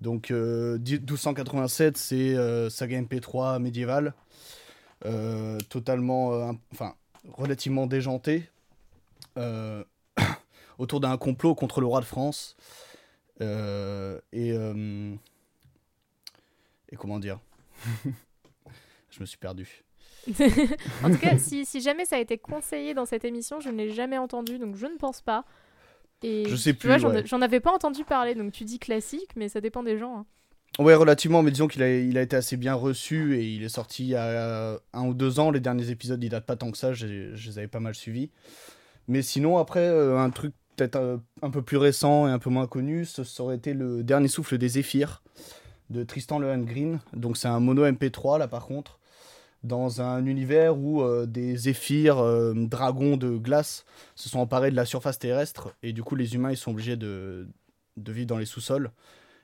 Donc 0.00 0.30
euh, 0.30 0.78
10 0.78 1.00
1287, 1.00 1.96
c'est 1.96 2.36
euh, 2.36 2.68
saga 2.68 3.00
MP3 3.00 3.58
médiévale, 3.60 4.14
totalement, 5.68 6.54
enfin 6.72 6.94
relativement 7.32 7.86
déjanté, 7.86 8.48
euh, 9.38 9.84
autour 10.78 11.00
d'un 11.00 11.16
complot 11.16 11.54
contre 11.54 11.80
le 11.80 11.86
roi 11.86 12.00
de 12.00 12.04
France. 12.04 12.56
Et, 13.40 14.54
et 16.94 16.96
comment 16.96 17.18
dire? 17.18 17.40
Je 19.10 19.20
me 19.20 19.26
suis 19.26 19.36
perdu. 19.38 19.82
En 21.02 21.10
tout 21.10 21.18
cas, 21.18 21.36
si, 21.38 21.66
si 21.66 21.80
jamais 21.80 22.04
ça 22.06 22.16
a 22.16 22.18
été 22.18 22.38
conseillé 22.38 22.94
dans 22.94 23.04
cette 23.04 23.24
émission, 23.24 23.60
je 23.60 23.68
ne 23.68 23.76
l'ai 23.76 23.90
jamais 23.90 24.16
entendu, 24.16 24.58
donc 24.58 24.76
je 24.76 24.86
ne 24.86 24.96
pense 24.96 25.20
pas. 25.20 25.44
Et 26.22 26.44
Je 26.48 26.56
sais 26.56 26.72
plus, 26.72 26.88
j'en 26.98 27.10
ouais. 27.10 27.42
avais 27.44 27.60
pas 27.60 27.72
entendu 27.72 28.04
parler, 28.04 28.34
donc 28.34 28.52
tu 28.52 28.64
dis 28.64 28.78
classique, 28.78 29.30
mais 29.36 29.48
ça 29.50 29.60
dépend 29.60 29.82
des 29.82 29.98
gens. 29.98 30.18
hein. 30.18 30.26
Ouais, 30.82 30.94
relativement, 30.94 31.42
mais 31.42 31.50
disons 31.50 31.68
qu'il 31.68 31.82
a, 31.82 31.98
il 31.98 32.16
a 32.16 32.22
été 32.22 32.34
assez 32.36 32.56
bien 32.56 32.74
reçu 32.74 33.36
et 33.36 33.44
il 33.44 33.62
est 33.62 33.68
sorti 33.68 34.04
il 34.04 34.08
y 34.10 34.14
a 34.16 34.80
un 34.92 35.06
ou 35.06 35.14
deux 35.14 35.38
ans. 35.38 35.50
Les 35.50 35.60
derniers 35.60 35.90
épisodes, 35.90 36.22
ils 36.24 36.30
datent 36.30 36.46
pas 36.46 36.56
tant 36.56 36.70
que 36.72 36.78
ça, 36.78 36.92
je, 36.94 37.34
je 37.34 37.48
les 37.50 37.58
avais 37.58 37.68
pas 37.68 37.80
mal 37.80 37.94
suivis. 37.94 38.30
Mais 39.06 39.20
sinon, 39.22 39.58
après, 39.58 39.86
euh, 39.86 40.18
un 40.18 40.30
truc 40.30 40.54
peut-être 40.76 40.96
un, 40.96 41.22
un 41.42 41.50
peu 41.50 41.62
plus 41.62 41.76
récent 41.76 42.26
et 42.26 42.30
un 42.30 42.38
peu 42.40 42.50
moins 42.50 42.66
connu, 42.66 43.04
ce 43.04 43.22
ça 43.22 43.42
aurait 43.44 43.56
été 43.56 43.74
le 43.74 44.02
dernier 44.02 44.26
souffle 44.28 44.56
des 44.58 44.68
Zéphyrs 44.70 45.22
de 45.94 46.04
Tristan 46.04 46.40
Green. 46.58 47.00
Donc 47.14 47.36
c'est 47.36 47.48
un 47.48 47.60
mono 47.60 47.86
MP3 47.86 48.38
là 48.38 48.48
par 48.48 48.66
contre, 48.66 48.98
dans 49.62 50.02
un 50.02 50.26
univers 50.26 50.76
où 50.76 51.02
euh, 51.02 51.24
des 51.26 51.56
zéphyrs, 51.56 52.18
euh, 52.18 52.52
dragons 52.54 53.16
de 53.16 53.36
glace 53.38 53.86
se 54.14 54.28
sont 54.28 54.40
emparés 54.40 54.70
de 54.70 54.76
la 54.76 54.84
surface 54.84 55.18
terrestre 55.18 55.74
et 55.82 55.92
du 55.92 56.02
coup 56.02 56.16
les 56.16 56.34
humains 56.34 56.50
ils 56.50 56.56
sont 56.56 56.72
obligés 56.72 56.96
de, 56.96 57.48
vivre 57.96 58.26
dans 58.26 58.38
les 58.38 58.44
sous-sols. 58.44 58.90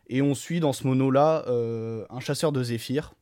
Et 0.09 0.23
on 0.23 0.35
suit 0.35 0.61
dans 0.61 0.73
ce 0.73 0.87
mono-là 0.87 1.45
euh, 1.47 2.04
un 2.11 2.21
chasseur 2.21 2.52
de 2.52 2.62
zéphyrs 2.62 3.14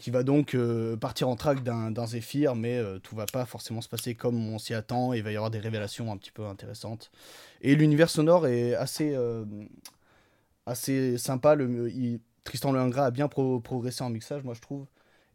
qui 0.00 0.10
va 0.10 0.24
donc 0.24 0.56
partir 1.00 1.28
en 1.28 1.36
traque 1.36 1.62
d'un 1.62 2.06
zéphyr, 2.06 2.56
mais 2.56 2.82
tout 3.04 3.14
va 3.14 3.26
pas 3.26 3.46
forcément 3.46 3.80
se 3.80 3.88
passer 3.88 4.16
comme 4.16 4.52
on 4.52 4.58
s'y 4.58 4.74
attend. 4.74 5.12
Et 5.14 5.18
il 5.18 5.22
va 5.22 5.30
y 5.30 5.36
avoir 5.36 5.52
des 5.52 5.60
révélations 5.60 6.10
un 6.10 6.16
petit 6.16 6.32
peu 6.32 6.44
intéressantes. 6.46 7.12
Et 7.60 7.76
l'univers 7.76 8.10
sonore 8.10 8.48
est 8.48 8.74
assez, 8.74 9.16
assez 10.66 11.18
sympa. 11.18 11.56
Tristan 12.44 12.72
Lehengrin 12.72 13.04
a 13.04 13.10
bien 13.10 13.28
pro- 13.28 13.60
progressé 13.60 14.02
en 14.02 14.10
mixage, 14.10 14.42
moi 14.44 14.54
je 14.54 14.60
trouve. 14.60 14.86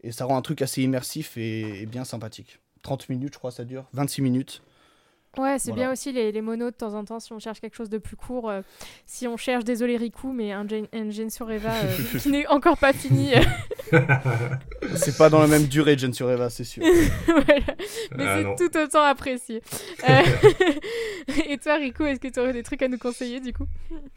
Et 0.02 0.12
ça 0.12 0.26
rend 0.26 0.38
un 0.38 0.42
truc 0.42 0.62
assez 0.62 0.82
immersif 0.84 1.38
et, 1.38 1.82
et 1.82 1.86
bien 1.86 2.04
sympathique. 2.06 2.60
30 2.82 3.10
minutes, 3.10 3.34
je 3.34 3.40
crois, 3.40 3.52
ça 3.52 3.66
dure. 3.66 3.86
26 3.94 4.22
minutes. 4.22 4.62
Ouais, 5.38 5.58
c'est 5.60 5.72
Voilà. 5.72 5.86
bien 5.86 5.92
aussi 5.94 6.12
les, 6.12 6.32
les 6.32 6.42
monos 6.42 6.72
de 6.72 6.76
temps 6.76 6.94
en 6.94 7.04
temps 7.06 7.20
si 7.20 7.32
on 7.34 7.40
cherche 7.40 7.60
quelque 7.62 7.76
chose 7.76 7.90
de 7.90 7.98
plus 7.98 8.16
court. 8.16 8.50
euh, 8.50 8.62
si 9.06 9.28
on 9.28 9.38
cherche, 9.38 9.64
désolé 9.64 9.98
Riku, 9.98 10.32
mais 10.34 10.52
un 10.52 10.68
Gen, 10.68 10.88
un 10.94 11.10
Gen 11.10 11.30
sur 11.30 11.52
Eva 11.52 11.72
euh, 11.72 12.18
qui 12.20 12.30
n'est 12.30 12.48
encore 12.48 12.78
pas 12.78 12.94
fini. 12.94 13.32
C'est 14.96 15.18
pas 15.18 15.30
dans 15.30 15.40
la 15.40 15.48
même 15.48 15.66
durée, 15.66 15.98
Jen 15.98 16.14
sur 16.14 16.30
Eva, 16.32 16.50
c'est 16.50 16.64
sûr. 16.64 16.84
voilà. 17.26 17.46
Mais 18.18 18.26
Ah, 18.28 18.42
c'est 18.58 18.70
tout 18.70 18.78
autant 18.78 19.04
apprécié. 19.04 19.62
Euh, 20.10 20.22
Et 21.50 21.58
toi, 21.58 21.76
Riku, 21.76 22.04
est-ce 22.06 22.20
que 22.20 22.28
tu 22.28 22.40
aurais 22.40 22.54
des 22.54 22.64
trucs 22.64 22.82
à 22.82 22.88
nous 22.88 22.98
conseiller 22.98 23.40
du 23.40 23.54
coup? 23.54 23.66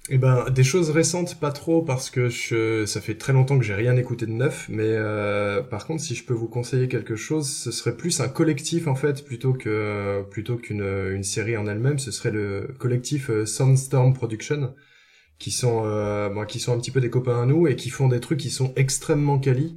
Eh 0.08 0.18
ben, 0.18 0.48
des 0.50 0.64
choses 0.64 0.90
récentes, 0.90 1.38
pas 1.38 1.52
trop, 1.52 1.82
parce 1.82 2.10
que 2.10 2.28
je, 2.28 2.84
ça 2.86 3.00
fait 3.00 3.14
très 3.14 3.32
longtemps 3.32 3.58
que 3.58 3.64
j'ai 3.64 3.74
rien 3.74 3.96
écouté 3.96 4.26
de 4.26 4.32
neuf, 4.32 4.66
mais 4.68 4.82
euh, 4.86 5.62
par 5.62 5.86
contre, 5.86 6.02
si 6.02 6.14
je 6.14 6.24
peux 6.24 6.34
vous 6.34 6.48
conseiller 6.48 6.88
quelque 6.88 7.16
chose, 7.16 7.48
ce 7.48 7.70
serait 7.70 7.96
plus 7.96 8.20
un 8.20 8.28
collectif, 8.28 8.86
en 8.86 8.94
fait, 8.94 9.24
plutôt 9.24 9.52
que 9.52 10.22
plutôt 10.30 10.56
qu'une 10.56 10.82
une 11.14 11.24
série 11.24 11.56
en 11.56 11.66
elle-même, 11.66 11.98
ce 11.98 12.10
serait 12.10 12.30
le 12.30 12.74
collectif 12.78 13.30
euh, 13.30 13.46
Sunstorm 13.46 14.14
Production, 14.14 14.74
qui 15.38 15.50
sont, 15.50 15.82
euh, 15.84 16.44
qui 16.46 16.60
sont 16.60 16.72
un 16.74 16.78
petit 16.78 16.90
peu 16.90 17.00
des 17.00 17.10
copains 17.10 17.42
à 17.42 17.46
nous, 17.46 17.66
et 17.66 17.76
qui 17.76 17.90
font 17.90 18.08
des 18.08 18.20
trucs 18.20 18.38
qui 18.40 18.50
sont 18.50 18.72
extrêmement 18.76 19.38
quali, 19.38 19.76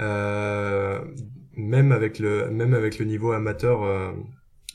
euh, 0.00 1.00
même 1.56 1.92
avec 1.92 2.18
le, 2.18 2.50
même 2.50 2.74
avec 2.74 2.98
le 2.98 3.04
niveau 3.04 3.32
amateur 3.32 3.82
euh, 3.82 4.12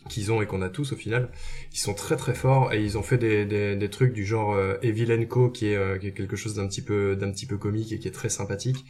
qu'ils 0.10 0.32
ont 0.32 0.42
et 0.42 0.46
qu'on 0.46 0.62
a 0.62 0.70
tous 0.70 0.94
au 0.94 0.96
final 0.96 1.30
ils 1.72 1.80
sont 1.80 1.94
très 1.94 2.16
très 2.16 2.34
forts 2.34 2.74
et 2.74 2.84
ils 2.84 2.98
ont 2.98 3.04
fait 3.04 3.18
des, 3.18 3.46
des, 3.76 3.90
trucs 3.90 4.14
du 4.14 4.26
genre 4.26 4.54
euh, 4.54 4.76
Evil 4.82 5.28
Co 5.28 5.50
qui 5.50 5.68
est, 5.68 5.76
euh, 5.76 5.98
qui 5.98 6.08
est 6.08 6.12
quelque 6.12 6.36
chose 6.36 6.56
d'un 6.56 6.68
petit 6.68 6.82
peu 6.82 7.16
d'un 7.16 7.32
petit 7.32 7.46
peu 7.46 7.58
comique 7.58 7.92
et 7.92 8.00
qui 8.00 8.08
est 8.08 8.12
très 8.12 8.30
sympathique. 8.30 8.86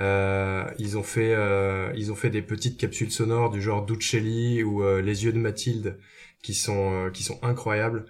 Euh, 0.00 0.64
ils 0.78 0.98
ont 0.98 1.04
fait 1.04 1.34
euh, 1.34 1.92
ils 1.96 2.10
ont 2.10 2.16
fait 2.16 2.30
des 2.30 2.42
petites 2.42 2.78
capsules 2.78 3.12
sonores 3.12 3.50
du 3.50 3.62
genre 3.62 3.84
Ducelli 3.86 4.62
ou 4.64 4.82
euh, 4.82 5.00
Les 5.00 5.24
yeux 5.24 5.32
de 5.32 5.38
Mathilde 5.38 5.98
qui 6.44 6.54
sont 6.54 6.92
euh, 6.92 7.10
qui 7.10 7.24
sont 7.24 7.38
incroyables 7.42 8.06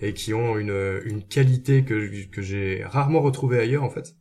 et 0.00 0.14
qui 0.14 0.34
ont 0.34 0.58
une 0.58 1.00
une 1.04 1.26
qualité 1.26 1.84
que 1.84 2.26
que 2.30 2.42
j'ai 2.42 2.84
rarement 2.84 3.20
retrouvée 3.22 3.58
ailleurs 3.58 3.82
en 3.84 3.90
fait. 3.90 4.14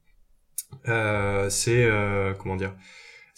Euh, 0.88 1.50
c'est 1.50 1.86
euh, 1.86 2.34
comment 2.34 2.56
dire 2.56 2.76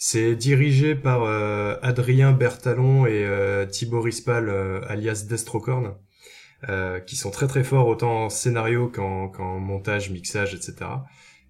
c'est 0.04 0.34
dirigé 0.34 0.96
par 0.96 1.22
euh, 1.22 1.76
Adrien 1.80 2.32
Bertalon 2.32 3.06
et 3.06 3.24
euh, 3.24 3.66
Thibaut 3.66 4.00
Rispal, 4.00 4.48
euh, 4.48 4.80
alias 4.88 5.26
Destrocorn, 5.28 5.94
qui 7.06 7.14
sont 7.14 7.30
très 7.30 7.46
très 7.46 7.62
forts 7.62 7.86
autant 7.86 8.24
en 8.24 8.28
scénario 8.28 8.88
qu'en 8.88 9.28
qu'en 9.28 9.60
montage, 9.60 10.10
mixage, 10.10 10.54
etc. 10.54 10.90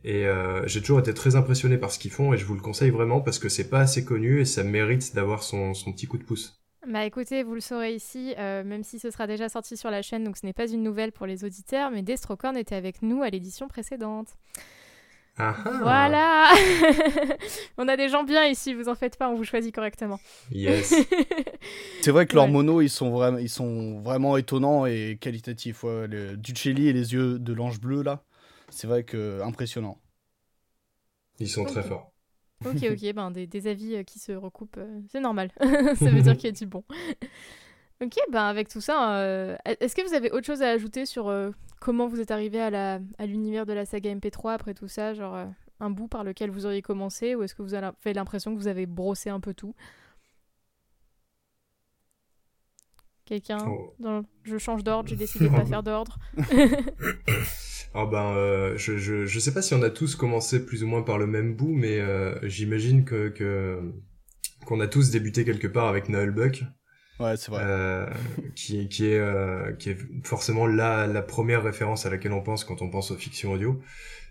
Et 0.04 0.26
j'ai 0.66 0.80
toujours 0.80 1.00
été 1.00 1.14
très 1.14 1.36
impressionné 1.36 1.78
par 1.78 1.92
ce 1.92 1.98
qu'ils 1.98 2.10
font 2.10 2.34
et 2.34 2.38
je 2.38 2.44
vous 2.44 2.54
le 2.54 2.60
conseille 2.60 2.90
vraiment 2.90 3.20
parce 3.22 3.38
que 3.38 3.48
c'est 3.48 3.70
pas 3.70 3.80
assez 3.80 4.04
connu 4.04 4.40
et 4.40 4.44
ça 4.44 4.62
mérite 4.64 5.14
d'avoir 5.14 5.42
son, 5.42 5.74
son 5.74 5.92
petit 5.92 6.06
coup 6.06 6.18
de 6.18 6.24
pouce. 6.24 6.61
Bah 6.88 7.04
écoutez, 7.04 7.44
vous 7.44 7.54
le 7.54 7.60
saurez 7.60 7.94
ici, 7.94 8.34
euh, 8.38 8.64
même 8.64 8.82
si 8.82 8.98
ce 8.98 9.10
sera 9.10 9.28
déjà 9.28 9.48
sorti 9.48 9.76
sur 9.76 9.90
la 9.90 10.02
chaîne, 10.02 10.24
donc 10.24 10.36
ce 10.36 10.44
n'est 10.44 10.52
pas 10.52 10.66
une 10.68 10.82
nouvelle 10.82 11.12
pour 11.12 11.26
les 11.26 11.44
auditeurs, 11.44 11.90
mais 11.92 12.02
Destrocorn 12.02 12.56
était 12.56 12.74
avec 12.74 13.02
nous 13.02 13.22
à 13.22 13.30
l'édition 13.30 13.68
précédente. 13.68 14.28
Ah 15.38 15.56
ah 15.64 15.70
Voilà 15.80 16.52
On 17.78 17.88
a 17.88 17.96
des 17.96 18.08
gens 18.08 18.24
bien 18.24 18.46
ici, 18.46 18.74
vous 18.74 18.88
en 18.88 18.94
faites 18.96 19.16
pas, 19.16 19.28
on 19.30 19.36
vous 19.36 19.44
choisit 19.44 19.72
correctement. 19.74 20.18
Yes 20.50 20.92
C'est 22.02 22.10
vrai 22.10 22.26
que 22.26 22.34
leurs 22.34 22.46
Ouais. 22.46 22.50
monos, 22.50 22.82
ils 22.82 22.90
sont, 22.90 23.10
vraiment, 23.10 23.38
ils 23.38 23.48
sont 23.48 24.00
vraiment 24.00 24.36
étonnants 24.36 24.84
et 24.84 25.16
qualitatifs. 25.20 25.84
Ouais. 25.84 26.08
Le 26.08 26.36
Ducelli 26.36 26.88
et 26.88 26.92
les 26.92 27.12
yeux 27.14 27.38
de 27.38 27.52
l'ange 27.52 27.80
bleu, 27.80 28.02
là, 28.02 28.24
c'est 28.68 28.86
vrai 28.88 29.04
que 29.04 29.40
impressionnant. 29.42 29.98
Ils 31.38 31.48
sont 31.48 31.64
très 31.64 31.82
forts. 31.82 32.11
Ok, 32.66 32.86
ok, 32.92 33.12
ben 33.14 33.30
des, 33.30 33.46
des 33.46 33.66
avis 33.66 33.96
euh, 33.96 34.02
qui 34.02 34.18
se 34.18 34.32
recoupent, 34.32 34.76
euh, 34.78 35.00
c'est 35.10 35.20
normal. 35.20 35.50
ça 35.60 36.10
veut 36.10 36.22
dire 36.22 36.34
qu'il 36.36 36.44
y 36.46 36.48
a 36.48 36.52
du 36.52 36.66
bon. 36.66 36.84
ok, 38.02 38.14
ben 38.30 38.42
avec 38.44 38.68
tout 38.68 38.80
ça, 38.80 39.16
euh, 39.18 39.56
est-ce 39.64 39.94
que 39.96 40.06
vous 40.06 40.14
avez 40.14 40.30
autre 40.30 40.46
chose 40.46 40.62
à 40.62 40.68
ajouter 40.70 41.06
sur 41.06 41.28
euh, 41.28 41.50
comment 41.80 42.06
vous 42.08 42.20
êtes 42.20 42.30
arrivé 42.30 42.60
à 42.60 42.70
la- 42.70 43.00
à 43.18 43.26
l'univers 43.26 43.66
de 43.66 43.72
la 43.72 43.84
saga 43.84 44.14
MP3 44.14 44.52
après 44.54 44.74
tout 44.74 44.88
ça 44.88 45.14
Genre 45.14 45.34
euh, 45.36 45.46
un 45.80 45.90
bout 45.90 46.08
par 46.08 46.22
lequel 46.24 46.50
vous 46.50 46.66
auriez 46.66 46.82
commencé 46.82 47.34
ou 47.34 47.42
est-ce 47.42 47.54
que 47.54 47.62
vous 47.62 47.74
avez 47.74 48.12
l'impression 48.14 48.52
que 48.54 48.58
vous 48.60 48.68
avez 48.68 48.86
brossé 48.86 49.30
un 49.30 49.40
peu 49.40 49.52
tout? 49.54 49.74
Quelqu'un 53.24 53.58
Oh. 53.68 53.94
dans- 53.98 54.24
Je 54.44 54.58
change 54.58 54.82
d'ordre, 54.84 55.08
j'ai 55.08 55.16
décidé 55.16 55.48
de 55.48 55.54
pas 55.54 55.64
faire 55.64 55.82
d'ordre. 55.82 56.18
Ah 57.94 58.06
ben, 58.06 58.34
euh, 58.36 58.76
je, 58.78 58.96
je, 58.96 59.26
je 59.26 59.38
sais 59.38 59.52
pas 59.52 59.60
si 59.60 59.74
on 59.74 59.82
a 59.82 59.90
tous 59.90 60.14
commencé 60.16 60.64
plus 60.64 60.82
ou 60.82 60.86
moins 60.86 61.02
par 61.02 61.18
le 61.18 61.26
même 61.26 61.54
bout, 61.54 61.74
mais 61.74 62.00
euh, 62.00 62.34
j'imagine 62.48 63.04
que 63.04 63.28
que- 63.28 63.80
qu'on 64.66 64.80
a 64.80 64.88
tous 64.88 65.10
débuté 65.10 65.44
quelque 65.44 65.68
part 65.68 65.88
avec 65.88 66.08
Noël 66.08 66.30
Buck. 66.32 66.64
Ouais, 67.18 67.36
c'est 67.36 67.50
vrai. 67.50 67.64
euh, 67.64 68.06
qui, 68.56 68.88
qui 68.88 69.06
est 69.08 69.18
euh, 69.18 69.72
qui 69.74 69.90
est 69.90 69.98
forcément 70.24 70.66
la 70.66 71.06
la 71.06 71.22
première 71.22 71.62
référence 71.64 72.06
à 72.06 72.10
laquelle 72.10 72.32
on 72.32 72.42
pense 72.42 72.64
quand 72.64 72.82
on 72.82 72.90
pense 72.90 73.10
aux 73.12 73.16
fictions 73.16 73.52
audio. 73.52 73.80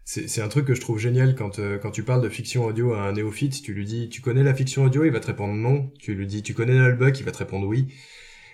C'est 0.05 0.27
c'est 0.29 0.41
un 0.41 0.49
truc 0.49 0.65
que 0.67 0.75
je 0.75 0.81
trouve 0.81 0.99
génial 0.99 1.35
quand 1.35 1.59
euh, 1.59 1.77
quand 1.79 1.91
tu 1.91 2.03
parles 2.03 2.23
de 2.23 2.29
fiction 2.29 2.65
audio 2.65 2.93
à 2.93 3.03
un 3.03 3.13
néophyte, 3.13 3.61
tu 3.63 3.73
lui 3.73 3.85
dis 3.85 4.09
tu 4.09 4.21
connais 4.21 4.43
la 4.43 4.55
fiction 4.55 4.85
audio, 4.85 5.05
il 5.05 5.11
va 5.11 5.19
te 5.21 5.27
répondre 5.27 5.53
non. 5.55 5.91
Tu 5.99 6.15
lui 6.15 6.27
dis 6.27 6.43
tu 6.43 6.53
connais 6.55 6.73
Nullbuck, 6.75 7.19
il 7.19 7.25
va 7.25 7.31
te 7.33 7.39
répondre 7.39 7.67
oui. 7.67 7.89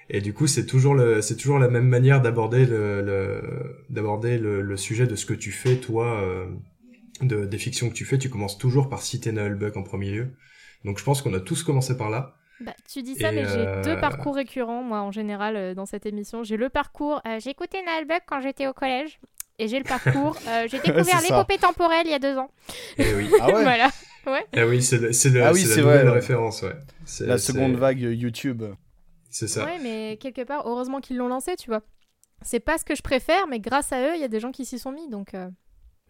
Et 0.09 0.21
du 0.21 0.33
coup, 0.33 0.47
c'est 0.47 0.65
toujours 0.65 0.95
le 0.95 1.21
c'est 1.21 1.35
toujours 1.35 1.59
la 1.59 1.67
même 1.67 1.87
manière 1.87 2.21
d'aborder 2.21 2.65
le, 2.65 3.01
le 3.01 3.41
d'aborder 3.89 4.37
le, 4.37 4.61
le 4.61 4.77
sujet 4.77 5.05
de 5.07 5.15
ce 5.15 5.25
que 5.25 5.33
tu 5.33 5.51
fais 5.51 5.75
toi 5.77 6.21
euh, 6.21 6.45
de 7.21 7.45
des 7.45 7.57
fictions 7.57 7.89
que 7.89 7.93
tu 7.93 8.05
fais, 8.05 8.17
tu 8.17 8.29
commences 8.29 8.57
toujours 8.57 8.89
par 8.89 9.01
citer 9.01 9.31
Nullbuck 9.31 9.75
en 9.75 9.83
premier 9.83 10.11
lieu. 10.11 10.27
Donc 10.85 10.97
je 10.99 11.03
pense 11.03 11.21
qu'on 11.21 11.33
a 11.33 11.39
tous 11.39 11.63
commencé 11.63 11.97
par 11.97 12.09
là. 12.09 12.35
Bah, 12.61 12.73
tu 12.91 13.03
dis 13.03 13.15
ça, 13.15 13.31
Et, 13.31 13.35
mais 13.35 13.43
j'ai 13.45 13.67
euh, 13.67 13.83
deux 13.83 13.99
parcours 13.99 14.35
récurrents, 14.35 14.81
moi, 14.81 15.01
en 15.01 15.11
général, 15.11 15.55
euh, 15.55 15.73
dans 15.75 15.85
cette 15.85 16.05
émission. 16.05 16.43
J'ai 16.43 16.57
le 16.57 16.69
parcours, 16.69 17.21
euh, 17.27 17.39
j'ai 17.39 17.51
écouté 17.51 17.77
Buck 18.07 18.21
quand 18.25 18.41
j'étais 18.41 18.65
au 18.67 18.73
collège. 18.73 19.19
Et 19.59 19.67
j'ai 19.67 19.77
le 19.79 19.83
parcours, 19.83 20.37
euh, 20.47 20.67
j'ai 20.69 20.79
découvert 20.79 21.21
l'épopée 21.21 21.57
temporelle 21.57 22.03
il 22.05 22.11
y 22.11 22.15
a 22.15 22.19
deux 22.19 22.37
ans. 22.37 22.49
Et 22.97 23.13
oui. 23.15 23.29
Ah 23.41 23.47
ouais 23.47 23.63
voilà. 23.63 23.89
Ah 24.55 24.67
oui, 24.67 24.81
c'est 24.81 24.97
le- 24.97 25.13
c'est 25.13 25.29
le- 25.29 25.43
Ah 25.43 25.51
oui, 25.53 25.61
c'est 25.61 25.67
c'est 25.67 25.75
la 25.77 25.83
vrai, 25.83 25.93
nouvelle 25.93 26.07
ouais. 26.09 26.13
référence, 26.15 26.61
ouais. 26.63 26.75
C'est- 27.05 27.25
La 27.25 27.37
c'est- 27.37 27.51
seconde 27.53 27.75
vague 27.75 27.99
YouTube. 27.99 28.63
C'est 29.29 29.47
ça. 29.47 29.65
Ouais, 29.65 29.79
mais 29.81 30.17
quelque 30.19 30.43
part, 30.43 30.67
heureusement 30.67 30.99
qu'ils 31.01 31.17
l'ont 31.17 31.27
lancé, 31.27 31.55
tu 31.55 31.69
vois. 31.69 31.81
C'est 32.43 32.59
pas 32.59 32.77
ce 32.77 32.85
que 32.85 32.95
je 32.95 33.01
préfère, 33.01 33.47
mais 33.47 33.59
grâce 33.59 33.91
à 33.91 34.01
eux, 34.01 34.15
il 34.15 34.21
y 34.21 34.23
a 34.23 34.27
des 34.27 34.39
gens 34.39 34.51
qui 34.51 34.65
s'y 34.65 34.79
sont 34.79 34.91
mis, 34.91 35.09
donc... 35.09 35.33
euh, 35.33 35.49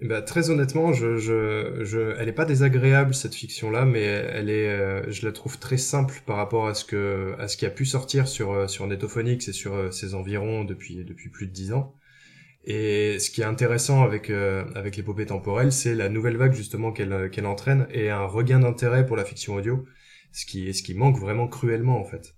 Bah, 0.01 0.21
très 0.21 0.51
honnêtement, 0.51 0.93
je, 0.93 1.17
je, 1.17 1.83
je, 1.83 2.15
elle 2.19 2.29
est 2.29 2.33
pas 2.33 2.45
désagréable 2.45 3.15
cette 3.15 3.33
fiction-là, 3.33 3.83
mais 3.85 4.03
elle 4.03 4.49
est, 4.51 4.69
euh, 4.69 5.09
je 5.11 5.25
la 5.25 5.31
trouve 5.31 5.57
très 5.57 5.77
simple 5.77 6.21
par 6.27 6.37
rapport 6.37 6.67
à 6.67 6.75
ce 6.75 6.85
que, 6.85 7.35
à 7.39 7.47
ce 7.47 7.57
qui 7.57 7.65
a 7.65 7.71
pu 7.71 7.85
sortir 7.85 8.27
sur 8.27 8.51
euh, 8.51 8.67
sur 8.67 8.85
Netophonix 8.85 9.47
et 9.47 9.53
sur 9.53 9.73
euh, 9.73 9.89
ses 9.91 10.13
environs 10.13 10.63
depuis 10.65 11.03
depuis 11.03 11.29
plus 11.31 11.47
de 11.47 11.51
dix 11.51 11.73
ans. 11.73 11.95
Et 12.65 13.19
ce 13.19 13.31
qui 13.31 13.41
est 13.41 13.45
intéressant 13.45 14.03
avec 14.03 14.29
euh, 14.29 14.65
avec 14.75 14.97
l'épopée 14.97 15.25
temporelle, 15.25 15.71
c'est 15.73 15.95
la 15.95 16.09
nouvelle 16.09 16.37
vague 16.37 16.53
justement 16.53 16.91
qu'elle 16.93 17.31
qu'elle 17.31 17.47
entraîne 17.47 17.87
et 17.91 18.11
un 18.11 18.25
regain 18.25 18.59
d'intérêt 18.59 19.05
pour 19.05 19.17
la 19.17 19.25
fiction 19.25 19.55
audio, 19.55 19.85
ce 20.31 20.45
qui 20.45 20.73
ce 20.75 20.83
qui 20.83 20.93
manque 20.95 21.17
vraiment 21.19 21.47
cruellement 21.47 21.99
en 21.99 22.05
fait. 22.05 22.36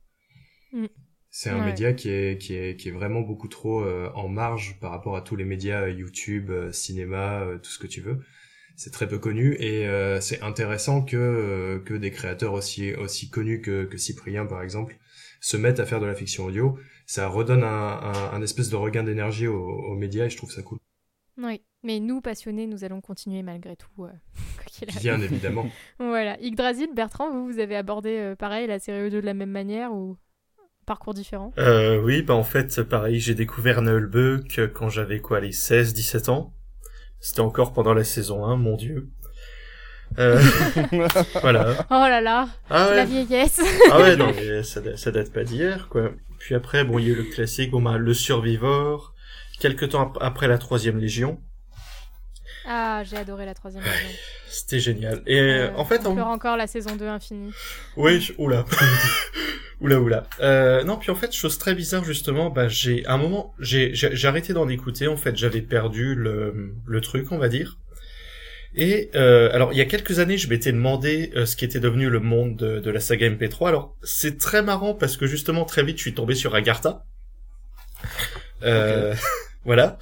Mm. 0.73 0.85
C'est 1.31 1.49
un 1.51 1.59
Ouais. 1.59 1.65
média 1.65 1.93
qui 1.93 2.09
est 2.09 2.37
qui 2.41 2.55
est 2.55 2.75
qui 2.75 2.89
est 2.89 2.91
vraiment 2.91 3.21
beaucoup 3.21 3.47
trop 3.47 3.81
euh, 3.83 4.09
en 4.15 4.27
marge 4.27 4.79
par 4.79 4.89
rapport 4.91 5.15
à 5.15 5.21
tous 5.21 5.35
les 5.35 5.45
médias 5.45 5.83
euh, 5.83 5.91
YouTube, 5.91 6.49
euh, 6.49 6.71
cinéma, 6.71 7.45
tout 7.61 7.69
ce 7.69 7.77
que 7.79 7.85
tu 7.87 8.01
veux. 8.01 8.19
C'est 8.75 8.91
très 8.91 9.07
peu 9.07 9.19
connu 9.19 9.55
et 9.59 9.85
c'est 10.21 10.41
intéressant 10.41 11.03
que 11.03 11.83
que 11.85 11.93
des 11.93 12.11
créateurs 12.11 12.53
aussi 12.53 12.93
aussi 12.95 13.29
connus 13.29 13.59
que 13.61 13.83
que 13.83 13.97
Cyprien 13.97 14.45
par 14.45 14.61
exemple 14.63 14.97
se 15.41 15.57
mettent 15.57 15.81
à 15.81 15.85
faire 15.85 15.99
de 15.99 16.05
la 16.05 16.15
fiction 16.15 16.45
audio. 16.45 16.79
Ça 17.05 17.27
redonne 17.27 17.63
un 17.63 17.67
un, 18.01 18.31
un 18.31 18.41
espèce 18.41 18.69
de 18.69 18.77
regain 18.77 19.03
d'énergie 19.03 19.47
aux, 19.47 19.61
aux 19.67 19.95
médias 19.95 20.25
et 20.27 20.29
je 20.29 20.37
trouve 20.37 20.51
ça 20.51 20.61
cool. 20.63 20.79
Oui, 21.37 21.61
mais 21.83 21.99
nous, 21.99 22.21
passionnés, 22.21 22.67
nous 22.67 22.83
allons 22.85 23.01
continuer 23.01 23.43
malgré 23.43 23.75
tout. 23.75 24.07
Bien 25.01 25.19
évidemment. 25.21 25.69
Voilà. 25.99 26.39
Yggdrasil, 26.41 26.89
Bertrand, 26.95 27.31
vous, 27.31 27.45
vous 27.51 27.59
avez 27.59 27.75
abordé 27.75 28.33
pareil 28.39 28.65
la 28.67 28.79
série 28.79 29.05
audio 29.07 29.19
de 29.19 29.25
la 29.25 29.33
même 29.33 29.51
manière 29.51 29.93
ou 29.93 30.15
parcours 30.89 31.13
différent 31.13 31.53
Euh, 31.57 32.01
oui, 32.01 32.21
bah 32.23 32.33
en 32.33 32.43
fait, 32.43 32.81
pareil, 32.83 33.19
j'ai 33.21 33.35
découvert 33.35 33.81
Nullbuck 33.81 34.59
euh, 34.59 34.67
quand 34.67 34.89
j'avais 34.89 35.19
quoi, 35.19 35.39
les 35.39 35.51
16-17 35.51 36.29
ans. 36.29 36.53
C'était 37.21 37.41
encore 37.41 37.71
pendant 37.73 37.93
la 37.93 38.03
saison 38.03 38.43
1, 38.45 38.55
mon 38.57 38.75
dieu. 38.75 39.09
Euh, 40.17 40.41
voilà. 41.41 41.85
Oh 41.91 42.05
là 42.09 42.19
là, 42.21 42.49
Ah 42.69 42.89
la 42.95 43.05
vieillesse 43.05 43.61
ah 43.91 43.99
ouais, 44.01 44.15
non, 44.21 44.31
mais 44.35 44.63
ça, 44.63 44.81
ça 44.97 45.11
date 45.11 45.31
pas 45.31 45.43
d'hier, 45.43 45.87
quoi. 45.89 46.11
Puis 46.39 46.55
après, 46.55 46.83
bon, 46.83 46.97
il 46.97 47.05
y 47.07 47.09
a 47.09 47.13
eu 47.13 47.15
le 47.15 47.23
classique, 47.23 47.71
bon, 47.71 47.81
bah, 47.81 47.97
le 47.97 48.13
Survivor. 48.13 49.13
Quelques 49.59 49.89
temps 49.89 50.01
ap- 50.13 50.17
après 50.21 50.47
la 50.47 50.57
troisième 50.57 50.97
Légion. 50.97 51.39
Ah, 52.65 53.03
j'ai 53.03 53.17
adoré 53.17 53.45
la 53.45 53.53
troisième 53.53 53.83
saison. 53.83 54.13
C'était 54.47 54.79
génial. 54.79 55.21
Et 55.25 55.39
Euh, 55.39 55.71
en 55.75 55.85
fait, 55.85 56.01
on 56.05 56.11
en... 56.11 56.13
pleure 56.15 56.27
encore 56.27 56.57
la 56.57 56.67
saison 56.67 56.95
2 56.95 57.07
infinie. 57.07 57.51
Oui, 57.97 58.19
je- 58.21 58.33
oula. 58.37 58.65
oula, 59.81 59.99
oula. 59.99 60.27
Euh, 60.41 60.83
non, 60.83 60.97
puis 60.97 61.09
en 61.11 61.15
fait, 61.15 61.31
chose 61.33 61.57
très 61.57 61.73
bizarre, 61.73 62.03
justement, 62.03 62.49
bah, 62.49 62.67
j'ai, 62.67 63.05
à 63.05 63.13
un 63.13 63.17
moment, 63.17 63.53
j'ai, 63.59 63.93
j'ai 63.95 64.15
j'ai 64.15 64.27
arrêté 64.27 64.53
d'en 64.53 64.67
écouter, 64.67 65.07
en 65.07 65.17
fait, 65.17 65.35
j'avais 65.37 65.61
perdu 65.61 66.15
le, 66.15 66.73
le 66.85 67.01
truc, 67.01 67.31
on 67.31 67.37
va 67.37 67.47
dire. 67.49 67.77
Et, 68.75 69.09
euh, 69.15 69.49
alors, 69.53 69.73
il 69.73 69.77
y 69.77 69.81
a 69.81 69.85
quelques 69.85 70.19
années, 70.19 70.37
je 70.37 70.47
m'étais 70.47 70.71
demandé 70.71 71.31
euh, 71.35 71.45
ce 71.47 71.55
qui 71.55 71.65
était 71.65 71.79
devenu 71.79 72.07
le 72.09 72.19
monde 72.19 72.55
de, 72.55 72.79
de 72.79 72.91
la 72.91 72.99
saga 72.99 73.27
MP3. 73.29 73.67
Alors, 73.69 73.95
c'est 74.03 74.37
très 74.37 74.61
marrant 74.61 74.93
parce 74.93 75.17
que, 75.17 75.25
justement, 75.25 75.65
très 75.65 75.83
vite, 75.83 75.97
je 75.97 76.03
suis 76.03 76.13
tombé 76.13 76.35
sur 76.35 76.53
Agartha. 76.53 77.03
Euh, 78.63 79.15
voilà. 79.65 79.97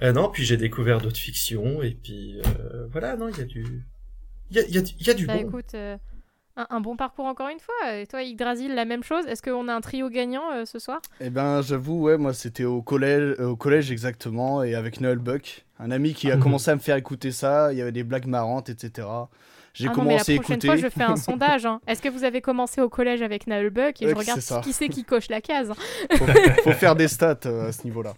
Euh, 0.00 0.12
non, 0.12 0.30
puis 0.30 0.44
j'ai 0.44 0.56
découvert 0.56 1.00
d'autres 1.00 1.18
fictions, 1.18 1.82
et 1.82 1.90
puis, 2.02 2.40
euh, 2.40 2.86
voilà, 2.90 3.16
non, 3.16 3.28
il 3.28 3.36
y 3.36 3.40
a 3.42 3.44
du, 3.44 3.84
il 4.50 4.56
y 4.56 4.60
a, 4.60 4.62
y 4.68 4.78
a, 4.78 4.80
il 5.00 5.06
y 5.06 5.10
a 5.10 5.14
du 5.14 5.26
Bah 5.26 5.34
bon. 5.34 5.48
écoute, 5.48 5.74
euh, 5.74 5.98
un, 6.56 6.66
un 6.70 6.80
bon 6.80 6.96
parcours 6.96 7.26
encore 7.26 7.48
une 7.48 7.60
fois. 7.60 7.94
Et 7.96 8.06
toi, 8.06 8.22
Yggdrasil, 8.22 8.74
la 8.74 8.84
même 8.84 9.02
chose. 9.02 9.26
Est-ce 9.26 9.42
qu'on 9.42 9.68
a 9.68 9.74
un 9.74 9.80
trio 9.80 10.08
gagnant 10.08 10.50
euh, 10.52 10.64
ce 10.64 10.78
soir? 10.78 11.00
Eh 11.20 11.30
ben, 11.30 11.62
j'avoue, 11.62 12.00
ouais, 12.02 12.16
moi 12.18 12.32
c'était 12.34 12.64
au 12.64 12.82
collège, 12.82 13.36
euh, 13.38 13.48
au 13.48 13.56
collège 13.56 13.90
exactement, 13.90 14.62
et 14.62 14.74
avec 14.74 15.00
Noël 15.00 15.18
Buck, 15.18 15.64
un 15.78 15.90
ami 15.90 16.14
qui 16.14 16.30
a 16.30 16.36
Mhm. 16.36 16.42
commencé 16.42 16.70
à 16.70 16.74
me 16.74 16.80
faire 16.80 16.96
écouter 16.96 17.30
ça. 17.32 17.72
Il 17.72 17.78
y 17.78 17.82
avait 17.82 17.92
des 17.92 18.04
blagues 18.04 18.26
marrantes, 18.26 18.68
etc. 18.70 19.06
J'ai 19.74 19.86
Ah 19.86 19.88
non, 19.88 19.94
commencé 19.94 20.08
mais 20.08 20.14
à 20.14 20.16
la 20.18 20.42
prochaine 20.42 20.54
écouter. 20.56 20.66
fois, 20.68 20.76
je 20.76 20.88
fais 20.90 21.02
un 21.04 21.16
sondage. 21.16 21.64
hein. 21.64 21.80
Est-ce 21.86 22.02
que 22.02 22.10
vous 22.10 22.24
avez 22.24 22.42
commencé 22.42 22.82
au 22.82 22.90
collège 22.90 23.22
avec 23.22 23.46
Buck 23.46 24.02
et 24.02 24.08
je 24.10 24.14
regarde 24.14 24.40
qui 24.62 24.72
c'est 24.74 24.88
qui 24.90 25.04
coche 25.04 25.30
la 25.30 25.40
case 25.40 25.70
hein. 25.70 26.16
faut, 26.18 26.26
faut 26.64 26.72
faire 26.72 26.94
des 26.94 27.08
stats 27.08 27.38
euh, 27.46 27.68
à 27.68 27.72
ce 27.72 27.84
niveau-là. 27.84 28.12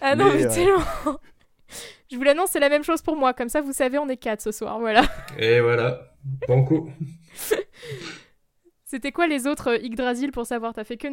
Ah 0.00 0.14
non, 0.16 0.26
Mais, 0.26 0.34
mais 0.34 0.46
euh, 0.46 0.54
tellement 0.54 1.18
Je 2.10 2.16
vous 2.16 2.22
l'annonce, 2.22 2.50
c'est 2.52 2.60
la 2.60 2.68
même 2.68 2.84
chose 2.84 3.02
pour 3.02 3.16
moi. 3.16 3.34
Comme 3.34 3.48
ça, 3.48 3.60
vous 3.60 3.72
savez, 3.72 3.98
on 3.98 4.08
est 4.08 4.16
quatre 4.16 4.40
ce 4.40 4.52
soir. 4.52 4.78
Voilà. 4.78 5.02
Et 5.38 5.60
voilà. 5.60 6.12
Bon 6.46 6.64
coup. 6.64 6.90
C'était 8.88 9.10
quoi 9.10 9.26
les 9.26 9.48
autres 9.48 9.72
euh, 9.72 9.78
Yggdrasil 9.78 10.30
pour 10.30 10.46
savoir? 10.46 10.72
T'as 10.72 10.84
fait 10.84 10.96
que 10.96 11.08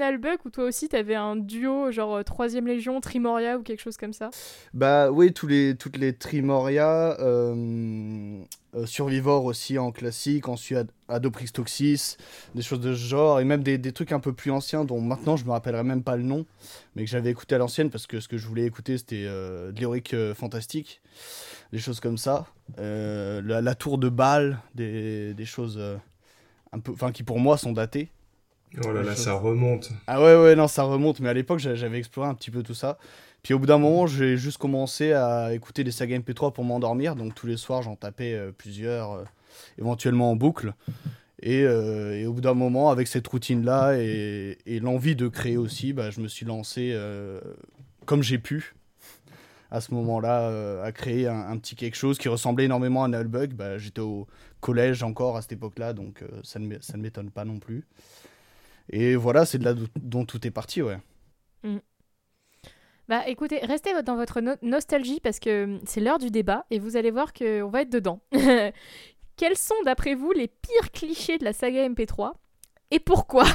ou 0.45 0.49
toi 0.51 0.65
aussi 0.65 0.89
t'avais 0.89 1.15
un 1.15 1.35
duo 1.35 1.91
genre 1.91 2.17
euh, 2.17 2.21
3ème 2.21 2.67
Légion, 2.67 3.01
Trimoria 3.01 3.57
ou 3.57 3.63
quelque 3.63 3.81
chose 3.81 3.97
comme 3.97 4.13
ça? 4.13 4.29
Bah 4.75 5.09
oui, 5.09 5.33
tous 5.33 5.47
les, 5.47 5.75
toutes 5.75 5.97
les 5.97 6.13
Trimoria, 6.13 7.19
euh, 7.19 8.43
euh, 8.75 8.85
Survivor 8.85 9.45
aussi 9.45 9.79
en 9.79 9.91
classique, 9.91 10.47
ensuite 10.49 10.77
Ad- 10.77 10.91
Adoprix 11.07 11.47
Toxis, 11.51 12.17
des 12.53 12.61
choses 12.61 12.79
de 12.79 12.93
ce 12.93 13.07
genre, 13.07 13.39
et 13.39 13.43
même 13.43 13.63
des, 13.63 13.79
trucs 13.91 14.11
un 14.11 14.19
peu 14.19 14.33
plus 14.33 14.51
anciens 14.51 14.85
dont 14.85 15.01
maintenant 15.01 15.35
je 15.35 15.45
me 15.45 15.49
rappellerai 15.49 15.83
même 15.83 16.03
pas 16.03 16.15
le 16.15 16.23
nom, 16.23 16.45
mais 16.95 17.05
que 17.05 17.09
j'avais 17.09 17.31
écouté 17.31 17.55
à 17.55 17.57
l'ancienne 17.57 17.89
parce 17.89 18.05
que 18.05 18.19
ce 18.19 18.27
que 18.27 18.37
je 18.37 18.47
voulais 18.47 18.65
écouter 18.65 18.99
c'était 18.99 19.25
euh, 19.25 19.71
de 19.71 19.79
l'héroïque 19.79 20.13
euh, 20.13 20.35
fantastique, 20.35 21.01
des 21.71 21.79
choses 21.79 21.99
comme 21.99 22.19
ça. 22.19 22.45
Euh, 22.77 23.41
la, 23.41 23.75
tour 23.75 23.97
de 23.97 24.09
Bâle, 24.09 24.59
des, 24.75 25.35
choses 25.45 25.77
euh, 25.79 25.97
un 26.73 26.79
peu, 26.79 26.91
enfin 26.91 27.11
qui 27.11 27.23
pour 27.23 27.39
moi 27.39 27.57
sont 27.57 27.71
datées. 27.71 28.09
Oh 28.83 28.91
là 28.91 29.03
là, 29.03 29.15
ça 29.15 29.33
remonte. 29.33 29.91
Ah 30.07 30.19
ouais, 30.21 30.35
ouais, 30.35 30.55
non, 30.55 30.67
ça 30.67 30.83
remonte, 30.83 31.19
mais 31.19 31.29
à 31.29 31.33
l'époque, 31.33 31.59
j'a- 31.59 31.75
j'avais 31.75 31.99
exploré 31.99 32.27
un 32.27 32.33
petit 32.33 32.49
peu 32.51 32.63
tout 32.63 32.73
ça. 32.73 32.97
Puis 33.43 33.53
au 33.53 33.59
bout 33.59 33.67
d'un 33.67 33.77
moment, 33.77 34.07
j'ai 34.07 34.35
juste 34.37 34.57
commencé 34.57 35.13
à 35.13 35.53
écouter 35.53 35.83
des 35.83 35.91
sagas 35.91 36.15
MP3 36.17 36.51
pour 36.53 36.63
m'endormir, 36.63 37.15
donc 37.15 37.35
tous 37.35 37.45
les 37.45 37.57
soirs, 37.57 37.83
j'en 37.83 37.95
tapais 37.95 38.33
euh, 38.33 38.51
plusieurs, 38.51 39.11
euh, 39.11 39.23
éventuellement 39.77 40.31
en 40.31 40.35
boucle. 40.35 40.73
Et, 41.41 41.63
euh, 41.63 42.17
et 42.17 42.25
au 42.25 42.33
bout 42.33 42.41
d'un 42.41 42.53
moment, 42.55 42.89
avec 42.89 43.07
cette 43.07 43.27
routine-là 43.27 43.97
et, 43.97 44.57
et 44.65 44.79
l'envie 44.79 45.15
de 45.15 45.27
créer 45.27 45.57
aussi, 45.57 45.93
bah, 45.93 46.09
je 46.09 46.21
me 46.21 46.27
suis 46.27 46.45
lancé 46.45 46.97
comme 48.05 48.23
j'ai 48.23 48.37
pu 48.39 48.73
à 49.73 49.81
ce 49.81 49.93
moment-là 49.95 50.49
euh, 50.49 50.83
à 50.83 50.91
créer 50.93 51.27
un, 51.27 51.47
un 51.49 51.57
petit 51.57 51.75
quelque 51.75 51.95
chose 51.95 52.17
qui 52.17 52.29
ressemblait 52.29 52.65
énormément 52.65 53.03
à 53.03 53.07
Nullbug. 53.09 53.53
Bah, 53.53 53.77
J'étais 53.77 54.01
au 54.01 54.27
collège 54.61 55.03
encore 55.03 55.35
à 55.35 55.41
cette 55.41 55.53
époque-là, 55.53 55.91
donc 55.93 56.21
euh, 56.21 56.27
ça 56.43 56.59
ne 56.59 56.67
m'é- 56.67 56.77
ça 56.81 56.95
ne 56.95 57.01
m'étonne 57.01 57.31
pas 57.31 57.43
non 57.43 57.59
plus. 57.59 57.85
Et 58.89 59.15
voilà, 59.15 59.45
c'est 59.45 59.57
de 59.57 59.65
là 59.65 59.73
dont 59.99 60.25
tout 60.25 60.45
est 60.47 60.51
parti, 60.51 60.81
ouais. 60.81 60.97
Bah 63.09 63.27
écoutez, 63.27 63.59
restez 63.59 64.01
dans 64.03 64.15
votre 64.15 64.39
no- 64.39 64.55
nostalgie 64.61 65.19
parce 65.19 65.39
que 65.39 65.65
hum, 65.65 65.79
c'est 65.85 65.99
l'heure 65.99 66.19
du 66.19 66.29
débat 66.31 66.65
et 66.71 66.79
vous 66.79 66.95
allez 66.95 67.11
voir 67.11 67.33
qu'on 67.33 67.69
va 67.69 67.81
être 67.81 67.89
dedans. 67.91 68.21
Quels 69.35 69.57
sont 69.57 69.75
d'après 69.85 70.15
vous 70.15 70.31
les 70.31 70.47
pires 70.47 70.91
clichés 70.91 71.37
de 71.37 71.43
la 71.43 71.53
saga 71.53 71.83
MP3 71.89 72.33
et 72.91 72.99
pourquoi? 72.99 73.45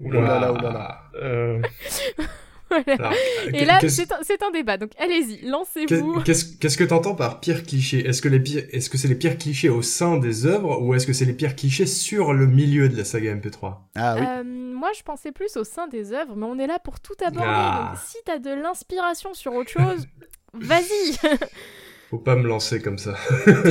Oulala, 0.00 0.52
oulala. 0.52 1.02
Euh, 1.16 1.60
Voilà. 2.72 3.08
Alors, 3.08 3.12
Et 3.52 3.64
là, 3.64 3.80
c'est 3.88 4.42
un, 4.42 4.50
débat, 4.50 4.76
donc 4.76 4.92
allez-y, 4.98 5.46
lancez-vous. 5.46 6.22
Qu'est-ce 6.22 6.76
que 6.76 6.84
t'entends 6.84 7.14
par 7.14 7.40
pire 7.40 7.64
cliché? 7.64 8.06
Est-ce 8.06 8.22
que 8.22 8.28
les 8.28 8.40
pires, 8.40 8.64
est-ce 8.70 8.90
que 8.90 8.98
c'est 8.98 9.08
les 9.08 9.14
pires 9.14 9.38
clichés 9.38 9.68
au 9.68 9.82
sein 9.82 10.16
des 10.16 10.46
œuvres 10.46 10.80
ou 10.80 10.94
est-ce 10.94 11.06
que 11.06 11.12
c'est 11.12 11.24
les 11.24 11.32
pires 11.32 11.56
clichés 11.56 11.86
sur 11.86 12.32
le 12.32 12.46
milieu 12.46 12.88
de 12.88 12.96
la 12.96 13.04
saga 13.04 13.34
MP3 13.34 13.74
Ah 13.94 14.14
oui. 14.18 14.26
Euh, 14.26 14.44
moi, 14.44 14.90
je 14.96 15.02
pensais 15.02 15.32
plus 15.32 15.56
au 15.56 15.64
sein 15.64 15.86
des 15.88 16.12
œuvres, 16.12 16.34
mais 16.36 16.46
on 16.46 16.58
est 16.58 16.66
là 16.66 16.78
pour 16.78 17.00
tout 17.00 17.14
aborder. 17.24 17.48
Ah. 17.48 17.92
Donc, 17.92 18.02
si 18.04 18.16
t'as 18.24 18.38
de 18.38 18.50
l'inspiration 18.50 19.34
sur 19.34 19.54
autre 19.54 19.70
chose, 19.70 20.06
vas-y. 20.54 21.16
Faut 22.10 22.18
pas 22.18 22.36
me 22.36 22.46
lancer 22.46 22.82
comme 22.82 22.98
ça. 22.98 23.14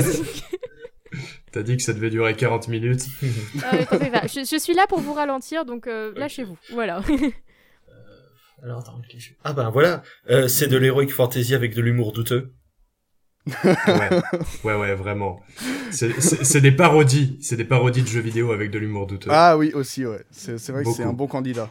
T'as 1.52 1.64
dit 1.64 1.76
que 1.76 1.84
ça 1.84 1.92
devait 1.92 2.10
durer 2.10 2.34
40 2.34 2.70
minutes. 2.70 3.02
Euh, 3.22 3.84
je, 4.24 4.48
je 4.50 4.58
suis 4.58 4.74
là 4.74 4.88
pour 4.88 5.02
vous 5.02 5.14
ralentir, 5.14 5.66
donc 5.66 5.86
euh, 5.86 6.14
lâchez-vous. 6.16 6.58
Voilà. 6.72 7.02
Alors, 8.64 8.80
attends, 8.80 8.98
le 9.02 9.08
cliché. 9.08 9.36
Ah 9.44 9.54
bah 9.54 9.70
voilà, 9.72 10.04
euh, 10.30 10.48
c'est 10.48 10.68
de 10.68 10.78
l'heroic 10.78 11.08
fantasy 11.08 11.56
avec 11.56 11.74
de 11.76 11.82
l'humour 11.82 12.12
douteux. 12.14 12.54
Ouais, 13.66 14.10
ouais, 14.64 14.76
ouais, 14.76 14.96
vraiment. 14.96 15.40
C'est- 15.92 16.20
C'est 16.22 16.44
c'est 16.46 16.62
des 16.62 16.72
parodies. 16.72 17.40
C'est 17.42 17.58
des 17.58 17.66
parodies 17.66 18.04
de 18.04 18.08
jeux 18.08 18.20
vidéo 18.22 18.52
avec 18.52 18.70
de 18.70 18.78
l'humour 18.78 19.08
douteux. 19.08 19.30
Ah 19.32 19.58
oui, 19.58 19.72
aussi, 19.74 20.06
ouais. 20.06 20.24
C'est 20.30 20.60
c'est 20.60 20.72
vrai 20.72 20.84
que 20.84 20.92
c'est 20.92 21.04
un 21.04 21.14
bon 21.14 21.26
candidat. 21.28 21.70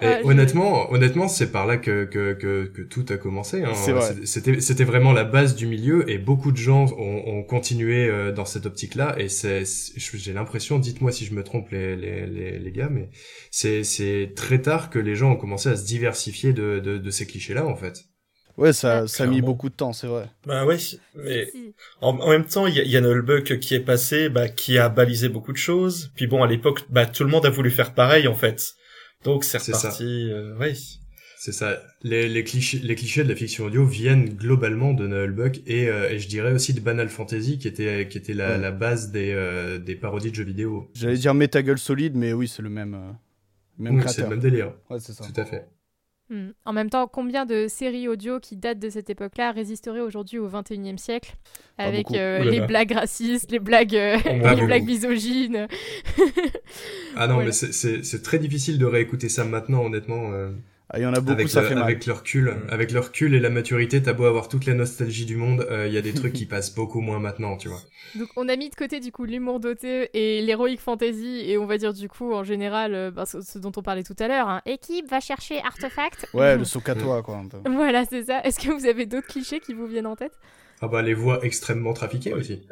Et 0.00 0.06
Ah, 0.06 0.20
honnêtement, 0.24 0.92
honnêtement, 0.92 1.26
c'est 1.26 1.50
par 1.50 1.66
là 1.66 1.78
que, 1.78 2.04
que, 2.04 2.34
que, 2.34 2.66
que 2.66 2.82
tout 2.82 3.06
a 3.08 3.16
commencé. 3.16 3.62
Hein. 3.64 3.72
C'est 3.74 3.92
vrai. 3.92 4.14
C'était, 4.24 4.60
c'était 4.60 4.84
vraiment 4.84 5.12
la 5.12 5.24
base 5.24 5.56
du 5.56 5.66
milieu 5.66 6.08
et 6.10 6.18
beaucoup 6.18 6.52
de 6.52 6.58
gens 6.58 6.84
ont, 6.98 7.22
ont 7.26 7.42
continué 7.42 8.06
euh, 8.08 8.30
dans 8.30 8.44
cette 8.44 8.66
optique-là. 8.66 9.14
Et 9.18 9.30
c'est, 9.30 9.62
j'ai 9.96 10.32
l'impression, 10.34 10.78
dites-moi 10.78 11.12
si 11.12 11.24
je 11.24 11.32
me 11.34 11.42
trompe 11.42 11.70
les, 11.70 11.96
les, 11.96 12.26
les, 12.26 12.58
les 12.58 12.72
gars, 12.72 12.90
mais 12.90 13.08
c'est, 13.50 13.84
c'est 13.84 14.32
très 14.36 14.60
tard 14.60 14.90
que 14.90 14.98
les 14.98 15.14
gens 15.16 15.32
ont 15.32 15.36
commencé 15.36 15.70
à 15.70 15.76
se 15.76 15.84
diversifier 15.86 16.52
de, 16.52 16.78
de, 16.78 16.98
de 16.98 17.10
ces 17.10 17.26
clichés-là, 17.26 17.66
en 17.66 17.74
fait. 17.76 18.04
Ouais, 18.56 18.72
ça, 18.72 19.06
Ouais, 19.06 19.06
ça 19.06 19.24
a 19.24 19.26
mis 19.26 19.42
beaucoup 19.42 19.68
de 19.68 19.74
temps, 19.74 19.92
c'est 19.92 20.06
vrai. 20.06 20.30
Bah 20.46 20.64
ouais, 20.64 20.78
mais 21.14 21.48
en, 22.00 22.18
en 22.18 22.30
même 22.30 22.46
temps, 22.46 22.66
il 22.66 22.74
y 22.74 22.80
a, 22.80 22.84
il 22.84 22.90
y 22.90 22.96
a 22.96 23.00
Nullbuck 23.02 23.58
qui 23.60 23.74
est 23.74 23.80
passé, 23.80 24.28
bah, 24.30 24.48
qui 24.48 24.78
a 24.78 24.88
balisé 24.88 25.28
beaucoup 25.28 25.52
de 25.52 25.58
choses. 25.58 26.10
Puis 26.14 26.26
bon, 26.26 26.42
à 26.42 26.46
l'époque, 26.46 26.84
bah, 26.88 27.04
tout 27.06 27.24
le 27.24 27.30
monde 27.30 27.44
a 27.46 27.50
voulu 27.50 27.70
faire 27.70 27.94
pareil, 27.94 28.28
en 28.28 28.34
fait. 28.34 28.75
Donc 29.26 29.44
c'est 29.44 29.58
reparti, 29.58 30.30
euh, 30.30 30.56
ouais. 30.56 30.74
C'est 31.38 31.52
ça. 31.52 31.80
Les, 32.02 32.28
les, 32.28 32.42
clichés, 32.44 32.78
les 32.78 32.94
clichés 32.94 33.22
de 33.22 33.28
la 33.28 33.36
fiction 33.36 33.66
audio 33.66 33.84
viennent 33.84 34.30
globalement 34.30 34.94
de 34.94 35.06
Nullbuck 35.06 35.60
et, 35.66 35.88
euh, 35.88 36.10
et 36.10 36.18
je 36.18 36.26
dirais 36.28 36.50
aussi 36.52 36.72
de 36.72 36.80
Banal 36.80 37.08
Fantasy 37.08 37.58
qui 37.58 37.68
était, 37.68 38.08
qui 38.08 38.18
était 38.18 38.32
la, 38.34 38.52
Ouais. 38.52 38.58
la 38.58 38.72
base 38.72 39.12
des, 39.12 39.32
euh, 39.32 39.78
des 39.78 39.94
parodies 39.94 40.30
de 40.30 40.34
jeux 40.34 40.44
vidéo. 40.44 40.90
J'allais 40.94 41.18
dire 41.18 41.34
Metagueule 41.34 41.78
solide, 41.78 42.16
mais 42.16 42.32
oui, 42.32 42.48
c'est 42.48 42.62
le 42.62 42.70
même, 42.70 42.94
euh, 42.94 43.12
même 43.78 43.96
Mmh, 43.98 44.08
c'est 44.08 44.22
le 44.22 44.28
même 44.28 44.40
délire. 44.40 44.72
Ouais, 44.90 44.98
c'est 44.98 45.12
ça. 45.12 45.24
Tout 45.24 45.40
à 45.40 45.44
fait. 45.44 45.66
Hmm. 46.28 46.48
En 46.64 46.72
même 46.72 46.90
temps, 46.90 47.06
combien 47.06 47.46
de 47.46 47.66
séries 47.68 48.08
audio 48.08 48.40
qui 48.40 48.56
datent 48.56 48.80
de 48.80 48.90
cette 48.90 49.08
époque-là 49.10 49.52
résisteraient 49.52 50.00
aujourd'hui 50.00 50.38
au 50.40 50.48
21e 50.48 50.98
siècle 50.98 51.36
Avec 51.78 52.10
euh, 52.10 52.40
les 52.42 52.60
blagues 52.60 52.90
racistes, 52.92 53.52
les 53.52 53.60
blagues, 53.60 53.94
euh, 53.94 54.16
les 54.56 54.66
blagues 54.66 54.84
misogynes. 54.86 55.68
Ah 57.16 57.28
non, 57.28 57.34
Voilà. 57.34 57.50
mais 57.50 57.52
c'est 57.52 58.22
très 58.22 58.38
difficile 58.40 58.78
de 58.78 58.86
réécouter 58.86 59.28
ça 59.28 59.44
maintenant, 59.44 59.84
honnêtement. 59.84 60.32
euh. 60.32 60.50
Ah, 60.88 61.00
il 61.00 61.02
y 61.02 61.06
en 61.06 61.14
a 61.14 61.20
beaucoup, 61.20 61.32
avec, 61.32 61.48
ça 61.48 61.62
le, 61.62 61.68
fait 61.68 61.74
mal. 61.74 61.82
avec 61.82 62.06
le 62.06 62.12
recul, 62.12 62.54
avec 62.68 62.92
le 62.92 63.00
recul 63.00 63.34
et 63.34 63.40
la 63.40 63.50
maturité, 63.50 64.00
t'as 64.00 64.12
beau 64.12 64.24
avoir 64.24 64.48
toute 64.48 64.66
la 64.66 64.74
nostalgie 64.74 65.26
du 65.26 65.36
monde, 65.36 65.66
euh, 65.68 65.88
il 65.88 65.92
y 65.92 65.98
a 65.98 66.00
des 66.02 66.14
trucs 66.14 66.32
qui 66.32 66.46
passent 66.46 66.72
beaucoup 66.74 67.00
moins 67.00 67.18
maintenant, 67.18 67.56
tu 67.56 67.68
vois. 67.68 67.80
Donc 68.14 68.28
on 68.36 68.48
a 68.48 68.54
mis 68.54 68.70
de 68.70 68.74
côté 68.76 69.00
du 69.00 69.10
coup 69.10 69.24
l'humour 69.24 69.58
doté 69.58 70.10
et 70.14 70.42
l'heroic 70.42 70.76
fantasy 70.78 71.42
et 71.44 71.58
on 71.58 71.66
va 71.66 71.76
dire 71.76 71.92
du 71.92 72.08
coup 72.08 72.32
en 72.32 72.44
général 72.44 72.94
euh, 72.94 73.10
bah, 73.10 73.26
ce, 73.26 73.40
ce 73.40 73.58
dont 73.58 73.72
on 73.76 73.82
parlait 73.82 74.04
tout 74.04 74.14
à 74.20 74.28
l'heure. 74.28 74.48
hein. 74.48 74.62
Équipe 74.64 75.10
va 75.10 75.18
chercher 75.18 75.58
artefact. 75.62 76.28
Ouais, 76.32 76.56
le 76.58 76.64
socatois, 76.64 77.22
quoi, 77.24 77.36
un 77.38 77.48
peu. 77.48 77.58
Voilà 77.68 78.04
c'est 78.04 78.24
ça. 78.24 78.40
Est-ce 78.44 78.60
que 78.60 78.70
vous 78.72 78.86
avez 78.86 79.06
d'autres 79.06 79.26
clichés 79.26 79.58
qui 79.58 79.74
vous 79.74 79.86
viennent 79.86 80.06
en 80.06 80.16
tête? 80.16 80.38
Ah 80.80 80.88
bah 80.88 81.02
les 81.02 81.14
voix 81.14 81.40
extrêmement 81.44 81.94
trafiquées 81.94 82.32
aussi. 82.32 82.62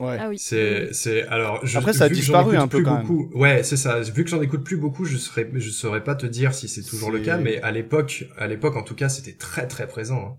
Ouais. 0.00 0.16
Ah 0.20 0.28
oui. 0.28 0.38
C'est, 0.40 0.92
c'est, 0.92 1.22
alors, 1.28 1.64
je, 1.66 1.78
Après, 1.78 1.92
ça 1.92 2.04
a 2.04 2.08
disparu 2.08 2.56
un 2.56 2.68
peu 2.68 2.78
plus 2.78 2.84
quand 2.84 2.96
même. 2.96 3.06
beaucoup, 3.06 3.30
Ouais, 3.34 3.62
c'est 3.64 3.76
ça. 3.76 4.00
Vu 4.00 4.24
que 4.24 4.30
j'en 4.30 4.40
écoute 4.42 4.64
plus 4.64 4.76
beaucoup, 4.76 5.04
je 5.04 5.16
saurais, 5.16 5.48
je 5.54 5.70
saurais 5.70 6.04
pas 6.04 6.14
te 6.14 6.26
dire 6.26 6.54
si 6.54 6.68
c'est 6.68 6.84
toujours 6.84 7.10
le 7.10 7.18
cas, 7.20 7.38
mais 7.38 7.60
à 7.62 7.70
l'époque, 7.72 8.24
à 8.36 8.46
l'époque, 8.46 8.76
en 8.76 8.82
tout 8.84 8.94
cas, 8.94 9.08
c'était 9.08 9.34
très, 9.36 9.66
très 9.66 9.86
présent. 9.88 10.38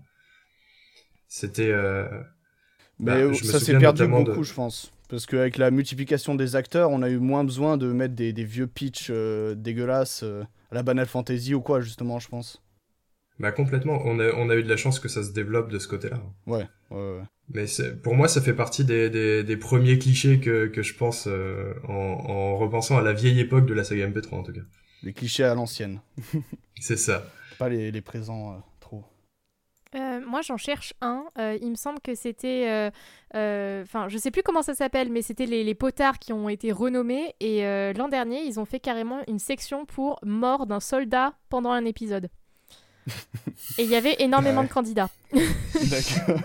C'était, 1.28 1.70
euh, 1.70 2.08
Mais 2.98 3.22
Bah, 3.24 3.32
je 3.32 3.44
ça 3.44 3.60
s'est 3.60 3.74
perdu 3.74 4.06
beaucoup, 4.06 4.42
de- 4.42 4.44
je 4.44 4.52
pense. 4.54 4.92
Parce 5.08 5.26
qu'avec 5.26 5.58
la 5.58 5.70
multiplication 5.70 6.34
des 6.34 6.54
acteurs, 6.56 6.90
on 6.90 7.02
a 7.02 7.08
eu 7.10 7.18
moins 7.18 7.44
besoin 7.44 7.76
de 7.76 7.86
mettre 7.92 8.14
des, 8.14 8.32
des 8.32 8.44
vieux 8.44 8.66
pitchs 8.68 9.08
euh, 9.10 9.54
dégueulasses 9.54 10.22
euh, 10.22 10.44
à 10.70 10.74
la 10.76 10.82
Banal 10.82 11.06
Fantasy 11.06 11.54
ou 11.54 11.60
quoi, 11.60 11.80
justement, 11.80 12.18
je 12.20 12.28
pense. 12.28 12.62
Bah, 13.40 13.50
complètement. 13.52 14.00
On 14.04 14.20
a, 14.20 14.32
on 14.34 14.48
a 14.50 14.54
eu 14.54 14.62
de 14.62 14.68
la 14.68 14.76
chance 14.76 15.00
que 15.00 15.08
ça 15.08 15.24
se 15.24 15.32
développe 15.32 15.70
de 15.70 15.78
ce 15.78 15.88
côté-là. 15.88 16.20
Ouais, 16.46 16.66
ouais, 16.90 16.96
ouais. 16.96 17.22
Mais 17.52 17.64
pour 18.04 18.14
moi, 18.14 18.28
ça 18.28 18.40
fait 18.40 18.52
partie 18.54 18.84
des, 18.84 19.10
des, 19.10 19.42
des 19.42 19.56
premiers 19.56 19.98
clichés 19.98 20.38
que, 20.38 20.66
que 20.68 20.82
je 20.82 20.94
pense 20.94 21.26
euh, 21.26 21.74
en, 21.88 21.92
en 21.92 22.56
repensant 22.56 22.96
à 22.96 23.02
la 23.02 23.12
vieille 23.12 23.40
époque 23.40 23.66
de 23.66 23.74
la 23.74 23.82
saga 23.82 24.06
MP3 24.08 24.34
en 24.36 24.42
tout 24.44 24.52
cas. 24.52 24.60
Les 25.02 25.12
clichés 25.12 25.42
à 25.44 25.54
l'ancienne. 25.54 26.00
C'est 26.80 26.96
ça. 26.96 27.24
Pas 27.58 27.68
les, 27.68 27.90
les 27.90 28.00
présents 28.02 28.52
euh, 28.52 28.58
trop. 28.78 29.04
Euh, 29.96 30.20
moi, 30.24 30.42
j'en 30.42 30.56
cherche 30.56 30.94
un. 31.00 31.24
Euh, 31.38 31.58
il 31.60 31.70
me 31.70 31.74
semble 31.74 31.98
que 32.00 32.14
c'était. 32.14 32.68
euh, 32.68 32.90
euh, 33.34 33.82
Enfin, 33.82 34.08
je 34.08 34.18
sais 34.18 34.30
plus 34.30 34.42
comment 34.42 34.62
ça 34.62 34.74
s'appelle, 34.74 35.10
mais 35.10 35.22
c'était 35.22 35.46
les, 35.46 35.64
les 35.64 35.74
potards 35.74 36.18
qui 36.20 36.32
ont 36.32 36.48
été 36.48 36.70
renommés. 36.70 37.34
Et 37.40 37.66
euh, 37.66 37.92
l'an 37.94 38.08
dernier, 38.08 38.42
ils 38.44 38.60
ont 38.60 38.64
fait 38.64 38.78
carrément 38.78 39.20
une 39.26 39.40
section 39.40 39.86
pour 39.86 40.20
mort 40.24 40.66
d'un 40.66 40.78
soldat 40.80 41.32
pendant 41.48 41.70
un 41.72 41.84
épisode. 41.84 42.28
Et 43.78 43.82
il 43.84 43.90
y 43.90 43.96
avait 43.96 44.16
énormément 44.20 44.60
Ouais. 44.62 44.66
de 44.68 44.72
candidats. 44.72 45.08
D'accord. 45.32 46.40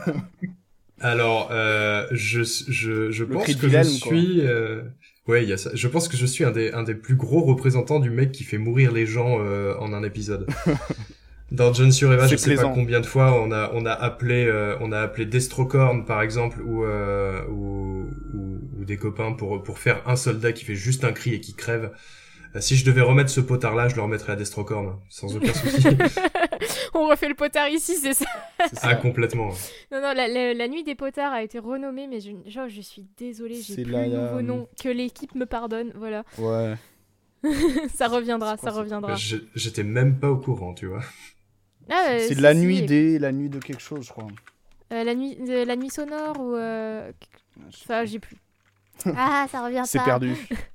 Alors, 1.01 1.49
euh, 1.51 2.07
je, 2.11 2.43
je, 2.43 3.11
je 3.11 3.23
pense 3.23 3.53
que 3.55 3.67
je 3.69 3.81
suis... 3.83 4.41
euh, 4.41 4.81
Ouais, 5.27 5.41
il 5.43 5.49
y 5.49 5.53
a 5.53 5.57
ça. 5.57 5.71
Je 5.73 5.87
pense 5.87 6.07
que 6.07 6.17
je 6.17 6.25
suis 6.27 6.43
un 6.43 6.51
des, 6.51 6.71
un 6.71 6.83
des 6.83 6.93
plus 6.93 7.15
gros 7.15 7.41
représentants 7.43 7.99
du 7.99 8.11
mec 8.11 8.31
qui 8.31 8.43
fait 8.43 8.59
mourir 8.59 8.91
les 8.91 9.07
gens 9.07 9.37
euh, 9.39 9.73
en 9.79 9.91
un 9.91 10.03
épisode. 10.03 10.47
Dans 11.51 11.73
John 11.73 11.91
sur 11.91 12.13
Eva, 12.13 12.27
je 12.27 12.35
sais 12.35 12.55
pas 12.55 12.63
combien 12.69 12.99
de 13.01 13.05
fois 13.07 13.39
on 13.41 13.51
a, 13.51 13.71
on 13.73 13.85
a 13.85 13.91
appelé, 13.91 14.45
euh, 14.45 14.75
on 14.81 14.91
a 14.91 14.99
appelé 14.99 15.25
Destrocorn 15.25 16.05
par 16.05 16.21
exemple, 16.21 16.61
ou, 16.61 16.83
euh, 16.85 17.41
ou, 17.49 18.07
ou, 18.35 18.59
ou 18.79 18.85
des 18.85 18.97
copains 18.97 19.31
pour, 19.33 19.61
pour 19.63 19.79
faire 19.79 20.01
un 20.07 20.15
soldat 20.15 20.53
qui 20.53 20.63
fait 20.63 20.75
juste 20.75 21.03
un 21.03 21.11
cri 21.11 21.33
et 21.33 21.39
qui 21.39 21.53
crève. 21.55 21.91
Si 22.59 22.75
je 22.77 22.85
devais 22.85 23.01
remettre 23.01 23.29
ce 23.29 23.41
potard-là, 23.41 23.89
je 23.89 23.95
le 23.95 24.01
remettrais 24.01 24.33
à 24.33 24.35
Destrocorn, 24.35 24.95
sans 25.09 25.35
aucun 25.35 25.53
souci. 25.53 25.87
On 26.93 27.07
refait 27.07 27.27
le 27.29 27.35
potard 27.35 27.69
ici, 27.69 27.95
c'est 27.95 28.13
ça 28.13 28.25
C'est 28.59 28.77
ah, 28.83 28.89
ça. 28.91 28.95
complètement. 28.95 29.49
Non, 29.91 30.01
non, 30.01 30.13
la, 30.13 30.27
la- 30.27 30.53
la 30.53 30.67
nuit 30.67 30.83
des 30.83 30.95
potards 30.95 31.33
a 31.33 31.43
été 31.43 31.59
renommée, 31.59 32.07
mais 32.07 32.19
je, 32.19 32.31
genre, 32.47 32.67
je 32.69 32.81
suis 32.81 33.05
désolée, 33.17 33.61
j'ai 33.61 33.83
plus 33.83 33.91
la- 33.91 34.07
le 34.07 34.17
nouveau 34.17 34.41
nom. 34.41 34.67
Que 34.81 34.89
l'équipe 34.89 35.35
me 35.35 35.45
pardonne, 35.45 35.91
voilà. 35.95 36.23
Ouais. 36.37 36.75
ça 37.93 38.07
reviendra, 38.07 38.57
quoi, 38.57 38.71
ça 38.71 38.75
reviendra. 38.75 39.15
J'étais 39.15 39.83
même 39.83 40.19
pas 40.19 40.29
au 40.31 40.37
courant, 40.37 40.73
tu 40.73 40.87
vois. 40.87 41.03
Ah, 41.89 42.07
euh, 42.09 42.25
C'est 42.27 42.39
la 42.39 42.53
si, 42.53 42.61
nuit 42.61 42.81
des. 42.83 43.19
La 43.19 43.31
nuit 43.31 43.49
de 43.49 43.59
quelque 43.59 43.81
chose, 43.81 44.05
je 44.07 44.11
crois. 44.11 44.25
euh, 44.91 45.03
la, 45.03 45.13
nuit, 45.13 45.35
de- 45.35 45.63
la 45.63 45.75
nuit 45.75 45.91
sonore 45.91 46.39
ou... 46.39 46.55
euh, 46.55 47.11
Ça, 47.87 48.05
j'ai 48.05 48.17
plus. 48.19 48.37
Ah, 49.05 49.45
ça 49.51 49.63
revient 49.63 49.83
C'est 49.85 50.03
perdu. 50.03 50.33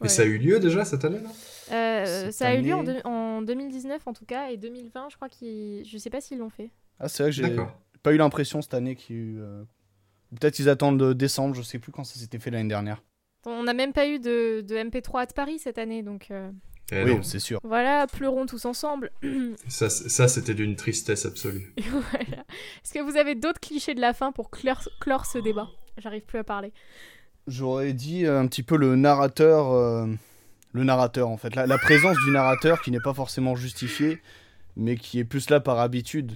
Mais 0.00 0.08
ça 0.08 0.22
a 0.22 0.24
eu 0.24 0.38
lieu 0.38 0.58
déjà 0.60 0.84
cette 0.84 1.04
année, 1.04 1.20
là 1.20 1.30
Euh, 1.72 2.30
ça 2.30 2.48
a 2.48 2.54
eu 2.54 2.62
lieu 2.62 2.74
en, 2.74 2.80
année- 2.80 2.94
deux- 2.94 3.08
en 3.08 3.42
2019 3.42 4.02
en 4.06 4.12
tout 4.12 4.24
cas, 4.26 4.50
et 4.50 4.56
2020, 4.56 5.08
je 5.10 5.16
crois 5.16 5.28
qu'ils... 5.28 5.84
Je 5.86 5.98
sais 5.98 6.10
pas 6.10 6.20
s'ils 6.20 6.38
l'ont 6.38 6.50
fait. 6.50 6.70
Ah, 6.98 7.08
c'est 7.08 7.22
vrai 7.22 7.30
que 7.30 7.36
j'ai 7.36 7.56
pas 8.02 8.12
eu 8.12 8.16
l'impression 8.16 8.62
cette 8.62 8.74
année 8.74 8.96
qu'il 8.96 9.16
y 9.16 9.18
a 9.18 9.22
eu. 9.22 9.38
euh, 9.40 9.62
Peut-être 10.38 10.54
qu'ils 10.54 10.68
attendent 10.68 10.98
de 11.00 11.12
décembre, 11.12 11.54
je 11.54 11.62
sais 11.62 11.78
plus 11.78 11.92
quand 11.92 12.04
ça 12.04 12.18
s'était 12.18 12.38
fait 12.38 12.50
l'année 12.50 12.68
dernière. 12.68 13.02
On 13.46 13.62
n'a 13.64 13.72
même 13.74 13.92
pas 13.92 14.06
eu 14.06 14.18
de, 14.20 14.60
de 14.60 14.76
MP3 14.76 15.28
de 15.28 15.32
Paris 15.32 15.58
cette 15.58 15.78
année, 15.78 16.02
donc 16.02 16.30
euh, 16.30 16.50
Eh 16.92 17.02
oui, 17.04 17.18
c'est 17.22 17.38
sûr. 17.40 17.58
voilà, 17.64 18.06
pleurons 18.06 18.46
tous 18.46 18.64
ensemble. 18.64 19.10
Ça, 19.68 19.88
ça 19.90 20.28
c'était 20.28 20.54
d'une 20.54 20.76
tristesse 20.76 21.24
absolue. 21.26 21.74
voilà. 21.90 22.44
Est-ce 22.84 22.92
que 22.94 23.00
vous 23.00 23.16
avez 23.16 23.34
d'autres 23.34 23.60
clichés 23.60 23.94
de 23.94 24.00
la 24.00 24.12
fin 24.12 24.30
pour 24.32 24.50
clore, 24.50 24.88
clore 25.00 25.26
ce 25.26 25.38
débat? 25.38 25.68
J'arrive 25.98 26.22
plus 26.22 26.38
à 26.38 26.44
parler. 26.44 26.72
J'aurais 27.46 27.92
dit 27.92 28.26
un 28.26 28.46
petit 28.46 28.62
peu 28.62 28.76
le 28.76 28.96
narrateur. 28.96 29.70
euh, 29.72 30.06
Le 30.72 30.84
narrateur, 30.84 31.28
en 31.28 31.36
fait. 31.36 31.54
La, 31.56 31.66
la 31.66 31.78
présence 31.78 32.16
du 32.24 32.30
narrateur 32.30 32.80
qui 32.82 32.90
n'est 32.92 33.00
pas 33.00 33.14
forcément 33.14 33.56
justifiée, 33.56 34.20
mais 34.76 34.96
qui 34.96 35.18
est 35.18 35.24
plus 35.24 35.50
là 35.50 35.58
par 35.60 35.80
habitude. 35.80 36.32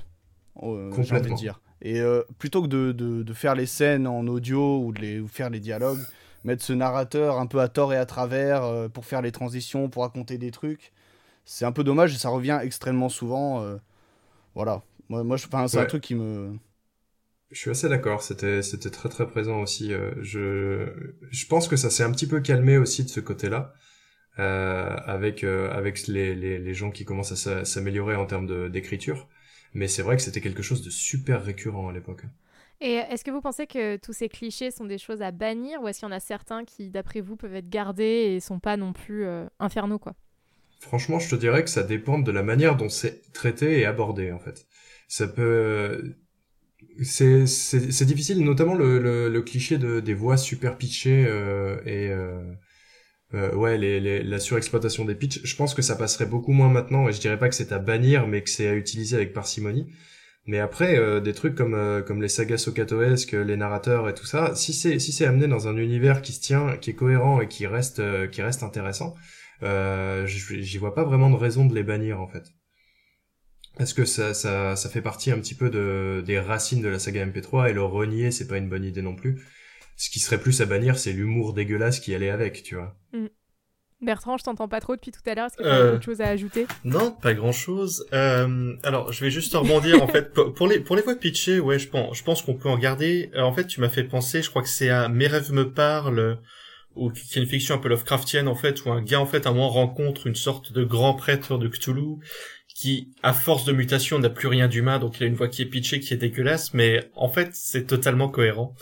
euh, 0.62 0.90
J'ai 1.02 1.14
envie 1.14 1.30
de 1.30 1.36
dire. 1.36 1.60
Et 1.82 2.00
euh, 2.00 2.22
plutôt 2.38 2.62
que 2.62 2.66
de, 2.66 2.92
de- 2.92 3.22
de 3.22 3.32
faire 3.34 3.54
les 3.54 3.66
scènes 3.66 4.06
en 4.06 4.26
audio 4.26 4.78
ou 4.82 4.92
de 4.92 5.00
les, 5.00 5.20
ou 5.20 5.28
faire 5.28 5.50
les 5.50 5.60
dialogues, 5.60 6.00
mettre 6.42 6.64
ce 6.64 6.72
narrateur 6.72 7.38
un 7.38 7.46
peu 7.46 7.60
à 7.60 7.68
tort 7.68 7.92
et 7.92 7.96
à 7.96 8.06
travers 8.06 8.64
euh, 8.64 8.88
pour 8.88 9.04
faire 9.04 9.22
les 9.22 9.32
transitions, 9.32 9.88
pour 9.88 10.02
raconter 10.02 10.38
des 10.38 10.50
trucs, 10.50 10.92
c'est 11.44 11.64
un 11.66 11.72
peu 11.72 11.84
dommage 11.84 12.14
et 12.14 12.18
ça 12.18 12.30
revient 12.30 12.58
extrêmement 12.62 13.08
souvent. 13.10 13.62
voilà. 14.54 14.82
Moi, 15.10 15.22
moi 15.24 15.36
c'est 15.38 15.54
un 15.54 15.66
Ouais. 15.82 15.86
truc 15.86 16.02
qui 16.02 16.14
me. 16.14 16.56
Je 17.50 17.58
suis 17.58 17.70
assez 17.70 17.88
d'accord, 17.88 18.22
c'était 18.22 18.62
c'était 18.62 18.90
très 18.90 19.08
très 19.08 19.26
présent 19.26 19.60
aussi. 19.62 19.92
euh, 19.92 20.12
je 20.22 21.14
je 21.30 21.46
pense 21.46 21.68
que 21.68 21.76
ça 21.76 21.88
s'est 21.90 22.02
un 22.02 22.10
petit 22.10 22.26
peu 22.26 22.40
calmé 22.40 22.76
aussi 22.78 23.04
de 23.04 23.08
ce 23.08 23.20
côté-là, 23.20 23.72
euh, 24.40 24.96
avec 25.06 25.44
euh, 25.44 25.70
avec 25.72 26.06
les, 26.08 26.34
les 26.36 26.58
les 26.58 26.74
gens 26.74 26.90
qui 26.92 27.04
commencent 27.06 27.32
à 27.32 27.36
s'a- 27.36 27.64
s'améliorer 27.66 28.16
en 28.16 28.26
termes 28.26 28.70
d'écriture. 28.70 29.28
Mais 29.74 29.88
c'est 29.88 30.02
vrai 30.02 30.16
que 30.16 30.22
c'était 30.22 30.40
quelque 30.42 30.62
chose 30.64 30.82
de 30.82 30.90
super 30.90 31.44
récurrent 31.44 31.88
à 31.90 31.92
l'époque. 31.92 32.24
Et 32.80 32.94
est-ce 32.94 33.24
que 33.24 33.30
vous 33.30 33.40
pensez 33.40 33.66
que 33.66 33.96
tous 33.96 34.12
ces 34.12 34.28
clichés 34.28 34.70
sont 34.70 34.84
des 34.84 34.98
choses 34.98 35.22
à 35.22 35.30
bannir 35.30 35.80
ou 35.82 35.88
est-ce 35.88 36.00
qu'il 36.00 36.08
y 36.08 36.12
en 36.12 36.14
a 36.14 36.20
certains 36.20 36.64
qui, 36.64 36.90
d'après 36.90 37.20
vous, 37.20 37.36
peuvent 37.36 37.54
être 37.54 37.70
gardés 37.70 38.04
et 38.34 38.40
sont 38.40 38.58
pas 38.60 38.76
non 38.76 38.92
plus 38.92 39.24
euh, 39.24 39.46
infernaux 39.60 39.98
quoi? 39.98 40.14
Franchement, 40.80 41.18
je 41.18 41.30
te 41.30 41.34
dirais 41.36 41.64
que 41.64 41.70
ça 41.70 41.82
dépend 41.82 42.18
de 42.18 42.30
la 42.30 42.42
manière 42.42 42.76
dont 42.76 42.88
c'est 42.88 43.32
traité 43.32 43.78
et 43.80 43.86
abordé 43.86 44.32
en 44.32 44.38
fait. 44.38 44.66
Ça 45.08 45.26
peut 45.26 46.14
c'est 47.02 48.04
difficile, 48.04 48.42
notamment 48.44 48.74
le 48.74 48.98
le, 48.98 49.28
le 49.28 49.42
cliché 49.42 49.78
de 49.78 50.00
des 50.00 50.14
voix 50.14 50.36
super 50.36 50.76
pitchées 50.78 51.24
euh, 51.26 51.78
et 51.86 52.08
euh, 52.10 52.42
euh, 53.34 53.54
ouais 53.54 53.78
les, 53.78 54.00
les 54.00 54.22
la 54.22 54.38
surexploitation 54.40 55.04
des 55.04 55.14
pitchs. 55.14 55.40
Je 55.44 55.56
pense 55.56 55.74
que 55.74 55.82
ça 55.82 55.96
passerait 55.96 56.26
beaucoup 56.26 56.52
moins 56.52 56.68
maintenant 56.68 57.08
et 57.08 57.12
je 57.12 57.20
dirais 57.20 57.38
pas 57.38 57.48
que 57.48 57.54
c'est 57.54 57.72
à 57.72 57.78
bannir, 57.78 58.26
mais 58.26 58.42
que 58.42 58.50
c'est 58.50 58.68
à 58.68 58.74
utiliser 58.74 59.16
avec 59.16 59.32
parcimonie. 59.32 59.86
Mais 60.46 60.58
après, 60.58 60.98
euh, 60.98 61.20
des 61.20 61.32
trucs 61.32 61.54
comme 61.54 61.74
euh, 61.74 62.02
comme 62.02 62.20
les 62.20 62.28
sagas 62.28 62.58
sokatoesques, 62.58 63.32
les 63.32 63.56
narrateurs 63.56 64.08
et 64.08 64.14
tout 64.14 64.26
ça, 64.26 64.54
si 64.54 64.72
c'est 64.74 64.98
si 64.98 65.12
c'est 65.12 65.24
amené 65.26 65.46
dans 65.48 65.68
un 65.68 65.76
univers 65.76 66.20
qui 66.22 66.32
se 66.32 66.40
tient, 66.40 66.76
qui 66.76 66.90
est 66.90 66.94
cohérent 66.94 67.40
et 67.40 67.48
qui 67.48 67.66
reste 67.66 68.00
euh, 68.00 68.26
qui 68.28 68.42
reste 68.42 68.62
intéressant, 68.62 69.14
euh, 69.62 70.26
j'y 70.26 70.78
vois 70.78 70.94
pas 70.94 71.04
vraiment 71.04 71.30
de 71.30 71.36
raison 71.36 71.64
de 71.66 71.74
les 71.74 71.82
bannir 71.82 72.20
en 72.20 72.28
fait. 72.28 72.44
Parce 73.76 73.92
que 73.92 74.04
ça, 74.04 74.34
ça, 74.34 74.76
ça 74.76 74.88
fait 74.88 75.02
partie 75.02 75.30
un 75.32 75.38
petit 75.38 75.54
peu 75.54 75.68
de, 75.70 76.22
des 76.24 76.38
racines 76.38 76.80
de 76.82 76.88
la 76.88 76.98
saga 76.98 77.26
MP3 77.26 77.70
et 77.70 77.72
le 77.72 77.82
renier, 77.82 78.30
c'est 78.30 78.46
pas 78.46 78.58
une 78.58 78.68
bonne 78.68 78.84
idée 78.84 79.02
non 79.02 79.16
plus. 79.16 79.42
Ce 79.96 80.10
qui 80.10 80.20
serait 80.20 80.38
plus 80.38 80.60
à 80.60 80.66
bannir, 80.66 80.98
c'est 80.98 81.12
l'humour 81.12 81.54
dégueulasse 81.54 82.00
qui 82.00 82.14
allait 82.14 82.30
avec, 82.30 82.62
tu 82.62 82.76
vois. 82.76 82.96
Bertrand, 84.00 84.36
je 84.36 84.44
t'entends 84.44 84.68
pas 84.68 84.80
trop 84.80 84.96
depuis 84.96 85.12
tout 85.12 85.20
à 85.26 85.34
l'heure. 85.34 85.46
Est-ce 85.46 85.56
que 85.56 85.62
tu 85.62 85.68
Euh. 85.68 85.92
as 85.92 85.94
autre 85.94 86.04
chose 86.04 86.20
à 86.20 86.28
ajouter? 86.28 86.66
Non, 86.84 87.10
pas 87.10 87.32
grand 87.32 87.52
chose. 87.52 88.06
Euh, 88.12 88.74
alors, 88.82 89.12
je 89.12 89.24
vais 89.24 89.30
juste 89.30 89.54
rebondir 89.54 90.02
en 90.02 90.08
fait 90.08 90.32
pour 90.34 90.52
pour 90.52 90.66
les 90.68 90.80
pour 90.80 90.94
les 90.96 91.02
voix 91.02 91.14
pitchées. 91.14 91.58
Ouais, 91.58 91.78
je 91.78 91.88
pense 91.88 92.16
je 92.18 92.22
pense 92.22 92.42
qu'on 92.42 92.54
peut 92.54 92.68
en 92.68 92.76
garder. 92.76 93.30
Euh, 93.34 93.40
en 93.42 93.52
fait, 93.54 93.66
tu 93.66 93.80
m'as 93.80 93.88
fait 93.88 94.04
penser. 94.04 94.42
Je 94.42 94.50
crois 94.50 94.62
que 94.62 94.68
c'est 94.68 94.90
à 94.90 95.08
Mes 95.08 95.26
rêves 95.26 95.52
me 95.52 95.72
parlent 95.72 96.38
ou 96.96 97.10
qui 97.10 97.38
est 97.38 97.42
une 97.42 97.48
fiction 97.48 97.76
un 97.76 97.78
peu 97.78 97.88
Lovecraftienne 97.88 98.46
en 98.46 98.54
fait, 98.54 98.84
où 98.84 98.90
un 98.92 99.00
gars 99.02 99.20
en 99.20 99.26
fait 99.26 99.46
à 99.46 99.50
un 99.50 99.52
moment 99.52 99.70
rencontre 99.70 100.26
une 100.26 100.34
sorte 100.36 100.72
de 100.72 100.84
grand 100.84 101.14
prêtre 101.14 101.56
de 101.56 101.66
Cthulhu 101.68 102.16
qui, 102.74 103.14
à 103.22 103.32
force 103.32 103.64
de 103.64 103.72
mutation, 103.72 104.18
n'a 104.18 104.30
plus 104.30 104.48
rien 104.48 104.68
d'humain, 104.68 104.98
donc 104.98 105.18
il 105.20 105.24
a 105.24 105.26
une 105.26 105.36
voix 105.36 105.48
qui 105.48 105.62
est 105.62 105.66
pitchée, 105.66 106.00
qui 106.00 106.12
est 106.12 106.16
dégueulasse, 106.18 106.74
mais 106.74 107.08
en 107.14 107.28
fait 107.28 107.50
c'est 107.54 107.86
totalement 107.86 108.28
cohérent. 108.28 108.74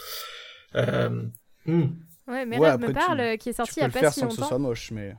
Euh, 0.74 1.22
Ouais, 2.28 2.46
mais 2.46 2.59
Ouais, 2.59 2.78
me 2.78 2.92
parle, 2.92 3.20
euh, 3.20 3.37
qui 3.37 3.48
est 3.50 3.52
sorti 3.52 3.74
il 3.76 3.81
y 3.81 3.83
a 3.83 3.88
le 3.88 3.92
pas 3.92 4.00
faire 4.00 4.12
si 4.12 4.20
sans 4.20 4.26
que 4.28 4.33
ce 4.33 4.37
longtemps. 4.40 4.48
soit 4.48 4.59
moche, 4.59 4.90
mais. 4.92 5.14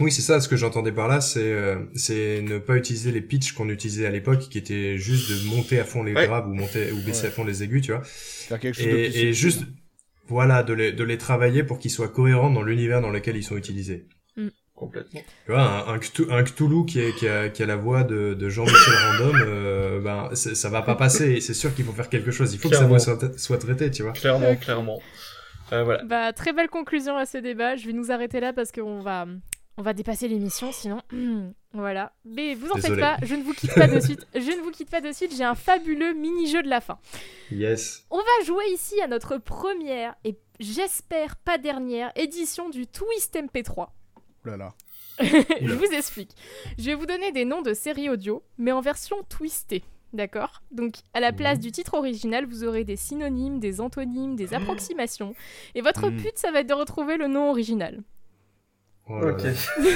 Oui, 0.00 0.12
c'est 0.12 0.20
ça, 0.22 0.40
ce 0.40 0.48
que 0.48 0.56
j'entendais 0.56 0.92
par 0.92 1.08
là, 1.08 1.20
c'est 1.20 1.40
euh, 1.40 1.86
c'est 1.94 2.42
ne 2.42 2.58
pas 2.58 2.76
utiliser 2.76 3.10
les 3.10 3.22
pitchs 3.22 3.52
qu'on 3.52 3.68
utilisait 3.70 4.06
à 4.06 4.10
l'époque, 4.10 4.40
qui 4.50 4.58
étaient 4.58 4.98
juste 4.98 5.30
de 5.30 5.48
monter 5.48 5.80
à 5.80 5.84
fond 5.84 6.02
les 6.02 6.12
Ouais. 6.14 6.26
graves 6.26 6.46
ou 6.48 6.52
monter 6.54 6.92
ou 6.92 7.00
baisser 7.00 7.22
Ouais. 7.22 7.28
à 7.28 7.30
fond 7.30 7.44
les 7.44 7.62
aigus, 7.62 7.82
tu 7.82 7.92
vois. 7.92 8.02
Faire 8.04 8.60
quelque 8.60 8.74
chose 8.74 8.84
de 8.84 8.90
plus 8.90 8.98
Et, 9.00 9.06
et 9.06 9.10
subtil. 9.10 9.34
juste, 9.34 9.62
voilà, 10.26 10.62
de 10.62 10.74
les, 10.74 10.92
de 10.92 11.04
les 11.04 11.16
travailler 11.16 11.62
pour 11.64 11.78
qu'ils 11.78 11.90
soient 11.90 12.08
cohérents 12.08 12.50
dans 12.50 12.62
l'univers 12.62 13.00
dans 13.00 13.10
lequel 13.10 13.36
ils 13.36 13.42
sont 13.44 13.56
utilisés. 13.56 14.06
Complètement. 14.88 15.20
Tu 15.44 15.52
vois, 15.52 15.62
un, 15.62 15.94
un, 15.94 15.98
Cthulhu, 15.98 16.32
un 16.32 16.42
Cthulhu 16.42 16.86
qui, 16.86 17.00
est, 17.00 17.14
qui, 17.14 17.28
a, 17.28 17.48
qui 17.48 17.62
a 17.62 17.66
la 17.66 17.76
voix 17.76 18.04
de, 18.04 18.34
de 18.34 18.48
Jean-Michel 18.48 18.94
Random, 18.94 19.36
euh, 19.46 20.00
ben, 20.00 20.34
ça 20.34 20.68
va 20.68 20.82
pas 20.82 20.94
passer. 20.94 21.40
C'est 21.40 21.54
sûr 21.54 21.74
qu'il 21.74 21.84
faut 21.84 21.92
faire 21.92 22.08
quelque 22.08 22.30
chose. 22.30 22.54
Il 22.54 22.58
faut 22.58 22.70
que 22.70 22.76
sa 22.76 22.86
voix 22.86 22.98
soit, 22.98 23.38
soit 23.38 23.58
traitée, 23.58 23.90
tu 23.90 24.02
vois. 24.02 24.12
Clairement, 24.12 24.56
clairement. 24.56 25.00
Euh, 25.72 25.84
voilà. 25.84 26.02
Bah, 26.04 26.32
très 26.32 26.52
belle 26.52 26.68
conclusion 26.68 27.16
à 27.16 27.26
ce 27.26 27.38
débat. 27.38 27.76
Je 27.76 27.86
vais 27.86 27.92
nous 27.92 28.10
arrêter 28.10 28.40
là 28.40 28.52
parce 28.52 28.72
qu'on 28.72 29.00
va, 29.00 29.26
on 29.76 29.82
va 29.82 29.92
dépasser 29.92 30.28
l'émission 30.28 30.72
sinon. 30.72 31.02
voilà. 31.72 32.12
Mais 32.24 32.54
vous 32.54 32.70
en 32.70 32.76
faites 32.76 32.98
pas, 32.98 33.16
je 33.22 33.34
ne 33.34 33.42
vous 33.42 33.52
quitte 33.52 33.74
pas 33.74 33.86
de 33.86 34.00
suite. 34.00 34.26
Je 34.34 34.56
ne 34.56 34.62
vous 34.62 34.70
quitte 34.70 34.90
pas 34.90 35.00
de 35.00 35.12
suite. 35.12 35.34
J'ai 35.36 35.44
un 35.44 35.54
fabuleux 35.54 36.14
mini-jeu 36.14 36.62
de 36.62 36.68
la 36.68 36.80
fin. 36.80 36.98
Yes. 37.50 38.06
On 38.10 38.18
va 38.18 38.44
jouer 38.46 38.64
ici 38.72 39.00
à 39.00 39.06
notre 39.06 39.38
première 39.38 40.14
et 40.24 40.38
j'espère 40.60 41.36
pas 41.36 41.58
dernière 41.58 42.12
édition 42.16 42.68
du 42.70 42.86
Twist 42.86 43.34
MP3. 43.34 43.88
Oh 44.48 44.50
là 44.50 44.56
là. 44.56 44.74
je 45.20 45.74
vous 45.74 45.92
explique. 45.92 46.30
Je 46.78 46.84
vais 46.86 46.94
vous 46.94 47.06
donner 47.06 47.32
des 47.32 47.44
noms 47.44 47.60
de 47.62 47.74
séries 47.74 48.08
audio, 48.08 48.42
mais 48.56 48.72
en 48.72 48.80
version 48.80 49.16
twistée. 49.28 49.82
D'accord? 50.14 50.62
Donc, 50.70 50.94
à 51.12 51.20
la 51.20 51.32
place 51.32 51.58
du 51.60 51.70
titre 51.70 51.92
original, 51.94 52.46
vous 52.46 52.64
aurez 52.64 52.84
des 52.84 52.96
synonymes, 52.96 53.60
des 53.60 53.80
antonymes, 53.80 54.36
des 54.36 54.54
approximations. 54.54 55.34
Et 55.74 55.82
votre 55.82 56.08
but, 56.08 56.32
ça 56.36 56.50
va 56.50 56.60
être 56.60 56.68
de 56.68 56.72
retrouver 56.74 57.18
le 57.18 57.26
nom 57.26 57.50
original. 57.50 58.02
Oh 59.08 59.20
Ok. 59.22 59.42
là. 59.42 59.52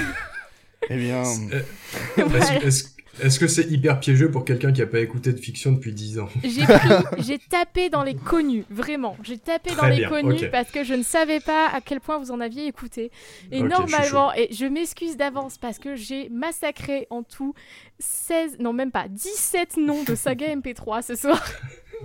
Eh 0.90 0.96
bien, 0.96 1.22
Est-ce 1.22 2.22
Voilà. 2.24 2.64
est-ce- 2.64 2.88
est-ce 3.20 3.38
que 3.38 3.46
c'est 3.46 3.70
hyper 3.70 4.00
piégeux 4.00 4.30
pour 4.30 4.44
quelqu'un 4.44 4.72
qui 4.72 4.80
a 4.80 4.86
pas 4.86 5.00
écouté 5.00 5.32
de 5.32 5.38
fiction 5.38 5.72
depuis 5.72 5.92
10 5.92 6.20
ans 6.20 6.28
J'ai 7.18 7.38
tapé 7.38 7.90
dans 7.90 8.02
les 8.02 8.14
connus, 8.14 8.64
vraiment. 8.70 9.16
J'ai 9.22 9.36
tapé 9.36 9.74
dans 9.74 9.86
les 9.86 9.98
bien, 9.98 10.08
connus 10.08 10.48
parce 10.50 10.70
que 10.70 10.82
je 10.82 10.94
ne 10.94 11.02
savais 11.02 11.40
pas 11.40 11.68
à 11.68 11.80
quel 11.82 12.00
point 12.00 12.18
vous 12.18 12.30
en 12.30 12.40
aviez 12.40 12.66
écouté. 12.66 13.10
Et 13.50 13.60
Ok, 13.60 13.64
je 13.64 13.68
normalement, 13.68 14.32
et 14.34 14.48
je 14.52 14.64
m'excuse 14.64 15.16
d'avance 15.16 15.58
parce 15.58 15.78
que 15.78 15.94
j'ai 15.94 16.30
massacré 16.30 17.06
en 17.10 17.22
tout 17.22 17.54
16, 17.98 18.58
non 18.60 18.72
même 18.72 18.90
pas, 18.90 19.08
17 19.08 19.76
noms 19.76 20.04
de 20.04 20.14
saga 20.14 20.46
MP3 20.56 21.02
ce 21.02 21.14
soir. 21.14 21.42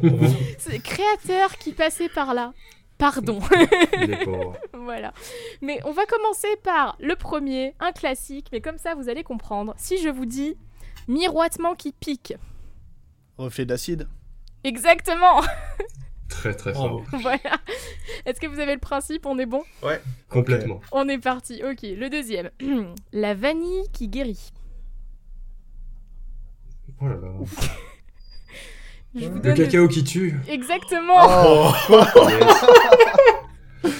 C'est 0.57 0.79
créateurs 0.79 1.57
qui 1.57 1.71
passaient 1.71 2.09
par 2.09 2.33
là. 2.33 2.53
Pardon. 2.97 3.39
Voilà. 4.73 5.13
Mais 5.61 5.79
on 5.85 5.91
va 5.91 6.05
commencer 6.05 6.47
par 6.63 6.97
le 6.99 7.15
premier, 7.15 7.75
un 7.79 7.91
classique, 7.91 8.47
mais 8.51 8.59
comme 8.59 8.77
ça 8.77 8.95
vous 8.95 9.07
allez 9.07 9.23
comprendre. 9.23 9.73
Si 9.77 9.97
je 9.99 10.09
vous 10.09 10.25
dis 10.25 10.57
miroitement 11.07 11.75
qui 11.75 11.91
pique. 11.93 12.33
reflet 13.37 13.65
d'acide. 13.65 14.07
Exactement. 14.63 15.41
Très 16.29 16.53
très 16.53 16.73
fort. 16.73 17.03
Voilà. 17.21 17.39
Est-ce 18.25 18.39
que 18.39 18.47
vous 18.47 18.59
avez 18.59 18.73
le 18.73 18.79
principe? 18.79 19.25
On 19.25 19.39
est 19.39 19.45
bon? 19.45 19.63
Complètement. 20.29 20.81
On 20.91 21.07
est 21.07 21.17
parti. 21.19 21.63
Ok, 21.63 21.79
le 21.83 22.09
deuxième. 22.09 22.51
La 23.13 23.33
vanille 23.33 23.87
qui 23.93 24.07
guérit. 24.09 24.51
Oh 27.01 27.07
là 27.07 27.15
là. 27.15 27.29
Je 29.15 29.25
vous 29.25 29.35
Le 29.35 29.39
donne 29.39 29.57
le- 29.57 29.65
cacao 29.65 29.87
qui 29.87 30.03
tue. 30.03 30.35
Exactement. 30.47 31.15
Oh, 31.27 31.71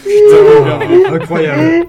Yes. 0.06 1.10
Incroyable. 1.12 1.88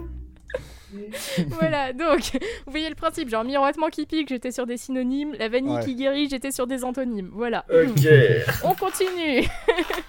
voilà, 1.48 1.92
donc, 1.92 2.20
vous 2.66 2.70
voyez 2.72 2.88
le 2.88 2.94
principe. 2.94 3.28
Genre, 3.28 3.44
miroitement 3.44 3.88
qui 3.88 4.06
pique, 4.06 4.28
j'étais 4.28 4.52
sur 4.52 4.66
des 4.66 4.76
synonymes. 4.76 5.34
La 5.38 5.48
vanille 5.48 5.74
Ouais. 5.76 5.84
qui 5.84 5.94
guérit, 5.94 6.28
j'étais 6.28 6.50
sur 6.52 6.66
des 6.66 6.84
antonymes. 6.84 7.30
Voilà. 7.32 7.64
Ok. 7.70 8.06
On 8.64 8.74
continue. 8.74 9.46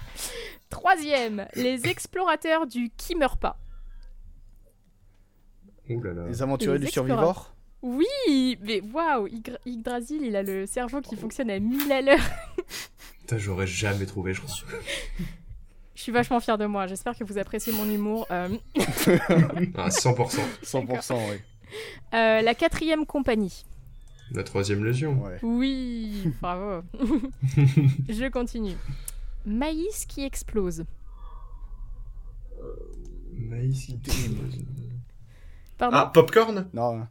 Troisième. 0.70 1.46
Les 1.54 1.86
explorateurs 1.88 2.66
du 2.66 2.90
qui 2.96 3.14
meurt 3.16 3.40
pas. 3.40 3.58
Ouh 5.88 6.00
là 6.02 6.12
là. 6.12 6.26
Les 6.28 6.42
aventuriers 6.42 6.78
Les 6.78 6.86
du 6.86 6.92
survivor? 6.92 7.54
Oui, 7.82 8.58
mais 8.62 8.80
waouh, 8.92 9.26
Yggd- 9.26 9.58
Yggdrasil, 9.66 10.20
il 10.22 10.36
a 10.36 10.42
le 10.42 10.66
cerveau 10.66 11.00
qui 11.00 11.16
fonctionne 11.16 11.50
à 11.50 11.58
1000 11.58 11.90
à 11.90 12.02
l'heure. 12.02 12.20
Putain, 13.20 13.38
j'aurais 13.38 13.66
jamais 13.66 14.04
trouvé, 14.06 14.34
je 14.34 14.42
crois. 14.42 14.54
Je 16.00 16.04
suis 16.04 16.12
vachement 16.12 16.40
fière 16.40 16.56
de 16.56 16.64
moi. 16.64 16.86
J'espère 16.86 17.14
que 17.14 17.24
vous 17.24 17.36
appréciez 17.36 17.74
mon 17.74 17.84
humour. 17.84 18.26
Euh, 18.30 18.48
Ah, 19.76 19.90
100%. 19.90 20.40
100%, 20.64 21.30
oui. 21.30 21.36
euh, 22.14 22.40
la 22.40 22.54
quatrième 22.54 23.04
compagnie. 23.04 23.66
La 24.32 24.42
troisième 24.42 24.82
légion. 24.82 25.22
Ouais. 25.22 25.36
Oui, 25.42 26.22
bravo. 26.40 26.82
Je 28.08 28.30
continue. 28.30 28.76
Maïs 29.44 30.06
qui 30.06 30.24
explose. 30.24 30.86
Maïs 33.34 33.84
qui 33.84 33.98
Pardon 35.76 35.96
Ah, 35.98 36.06
popcorn? 36.14 36.66
Non. 36.72 37.06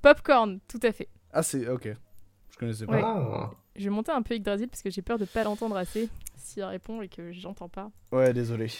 Popcorn, 0.00 0.60
tout 0.66 0.80
à 0.82 0.92
fait. 0.92 1.10
Ah, 1.30 1.42
c'est. 1.42 1.68
Ok. 1.68 1.90
Je 2.54 2.58
connaissais 2.60 2.86
pas. 2.86 2.92
Ouais. 2.92 3.02
Ah. 3.04 3.50
Je 3.74 3.82
vais 3.82 3.90
monter 3.90 4.12
un 4.12 4.22
peu 4.22 4.36
Yggdrasil 4.36 4.68
parce 4.68 4.80
que 4.80 4.88
j'ai 4.88 5.02
peur 5.02 5.18
de 5.18 5.24
pas 5.24 5.42
l'entendre 5.42 5.76
assez 5.76 6.08
s'il 6.36 6.62
répond 6.62 7.02
et 7.02 7.08
que 7.08 7.32
j'entends 7.32 7.68
pas. 7.68 7.90
Ouais, 8.12 8.32
désolé. 8.32 8.70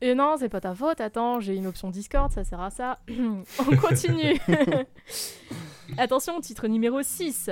Et 0.00 0.14
non, 0.14 0.36
c'est 0.38 0.48
pas 0.48 0.62
ta 0.62 0.74
faute, 0.74 1.02
attends, 1.02 1.38
j'ai 1.40 1.54
une 1.54 1.66
option 1.66 1.90
Discord, 1.90 2.32
ça 2.32 2.44
sert 2.44 2.60
à 2.62 2.70
ça. 2.70 2.98
On 3.10 3.76
continue. 3.76 4.40
Attention, 5.98 6.40
titre 6.40 6.66
numéro 6.66 7.02
6. 7.02 7.50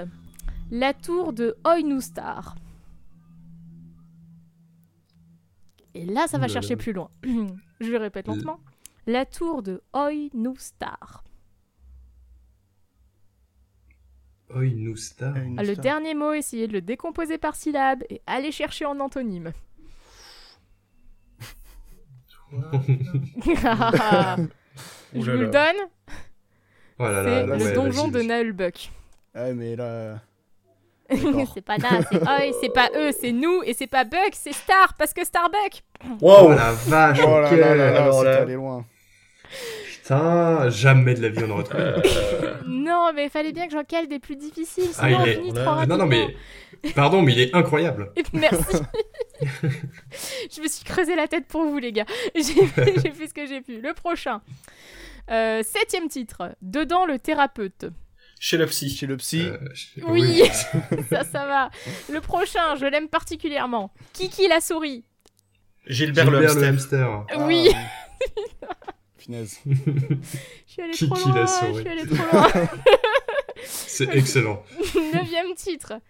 La 0.70 0.94
tour 0.94 1.34
de 1.34 1.54
Oinustar. 1.66 2.56
Et 5.92 6.06
là, 6.06 6.26
ça 6.28 6.38
va 6.38 6.48
chercher 6.48 6.76
plus 6.76 6.94
loin. 6.94 7.10
Je 7.80 7.90
le 7.90 7.98
répète 7.98 8.26
lentement. 8.26 8.60
La 9.06 9.26
tour 9.26 9.62
de 9.62 9.82
Oinustar. 9.92 11.24
Nousta. 14.54 15.32
Ah, 15.36 15.40
Ah, 15.58 15.62
le 15.62 15.76
dernier 15.76 16.14
mot, 16.14 16.32
essayez 16.32 16.66
de 16.68 16.72
le 16.72 16.80
décomposer 16.80 17.38
par 17.38 17.54
syllabe 17.54 18.02
et 18.10 18.20
allez 18.26 18.52
chercher 18.52 18.84
en 18.86 18.98
antonyme. 19.00 19.52
Je 25.14 25.20
vous 25.20 25.38
le 25.38 25.48
donne, 25.48 25.76
Oh 26.98 27.04
c'est 27.06 27.46
le 27.46 27.52
ouais, 27.52 27.72
donjon 27.72 28.08
de. 28.08 28.20
Ouais, 29.34 29.54
mais 29.54 29.76
là. 29.76 30.20
C'est 31.54 31.62
pas 31.64 31.78
Da, 31.78 32.02
c'est 32.10 32.20
Oi, 32.22 32.52
c'est 32.60 32.68
pas 32.72 32.90
eux, 32.94 33.12
c'est 33.18 33.32
nous, 33.32 33.62
et 33.64 33.72
c'est 33.72 33.86
pas 33.86 34.04
Buck, 34.04 34.30
c'est 34.32 34.52
Star, 34.52 34.92
parce 34.98 35.14
que 35.14 35.24
Starbuck 35.24 35.82
Oh 36.20 36.42
Wow 36.42 36.50
la 36.50 36.72
vache, 36.72 37.20
Oh 37.24 37.40
là 37.40 37.50
ok. 37.50 37.56
là 37.58 37.74
là 37.74 37.90
là, 37.92 38.02
alors 38.02 38.18
c'est 38.20 38.24
là- 38.26 38.42
allé 38.42 38.54
loin. 38.54 38.84
Putain, 40.08 40.70
jamais 40.70 41.12
de 41.12 41.20
la 41.20 41.28
vie 41.28 41.44
on 41.44 41.50
aurait 41.50 41.64
trouvé. 41.64 41.84
Non, 42.66 43.12
mais 43.14 43.28
fallait 43.28 43.52
bien 43.52 43.66
que 43.66 43.72
j'en 43.72 43.84
cale 43.84 44.08
des 44.08 44.18
plus 44.18 44.36
difficiles, 44.36 44.88
Ah, 44.98 45.06
on 45.10 45.24
il 45.24 45.28
est- 45.28 45.34
finit 45.34 45.50
on 45.50 45.54
trop 45.54 45.68
a- 45.68 45.74
rapidement. 45.74 45.96
non, 45.98 46.04
non, 46.04 46.08
mais. 46.08 46.34
Pardon, 46.94 47.20
mais 47.22 47.32
il 47.32 47.40
est 47.40 47.54
incroyable. 47.54 48.10
Merci 48.32 48.76
Je 49.42 50.62
me 50.62 50.68
suis 50.68 50.84
creusé 50.84 51.14
la 51.14 51.28
tête 51.28 51.46
pour 51.46 51.64
vous, 51.64 51.78
les 51.78 51.92
gars. 51.92 52.06
J'ai 52.34 52.66
fait, 52.66 52.94
ce 53.28 53.34
que 53.34 53.46
j'ai 53.46 53.60
pu. 53.60 53.80
Le 53.82 53.92
prochain. 53.92 54.40
Euh, 55.30 55.62
septième 55.62 56.08
titre. 56.08 56.54
Dedans 56.62 57.04
le 57.04 57.18
thérapeute. 57.18 57.86
Chez 58.40 58.56
le 58.56 58.64
psy. 58.66 58.88
Chez 58.88 59.06
le 59.06 59.16
psy. 59.18 59.42
Euh, 59.42 59.58
Oui, 60.06 60.42
ça, 61.10 61.24
ça 61.24 61.44
va. 61.46 61.70
Le 62.10 62.20
prochain, 62.22 62.76
je 62.76 62.86
l'aime 62.86 63.08
particulièrement. 63.08 63.92
Kiki 64.14 64.48
la 64.48 64.60
souris. 64.62 65.04
Gilbert, 65.86 66.30
le 66.30 66.38
Gilbert 66.40 66.54
le 66.54 66.64
hamster. 66.66 67.08
hamster. 67.10 67.24
Ah, 67.30 67.46
Oui, 67.46 67.68
Je 69.28 69.44
suis 70.66 70.82
allée 70.82 70.92
Kiki 70.92 71.08
trop 71.08 71.28
loin. 71.28 71.34
la 71.34 71.46
Je 71.46 71.78
suis 71.80 71.88
allée 71.88 72.06
trop 72.06 72.32
loin. 72.32 72.48
C'est 73.64 74.14
excellent. 74.14 74.62
Neuvième 75.14 75.54
titre. 75.54 76.00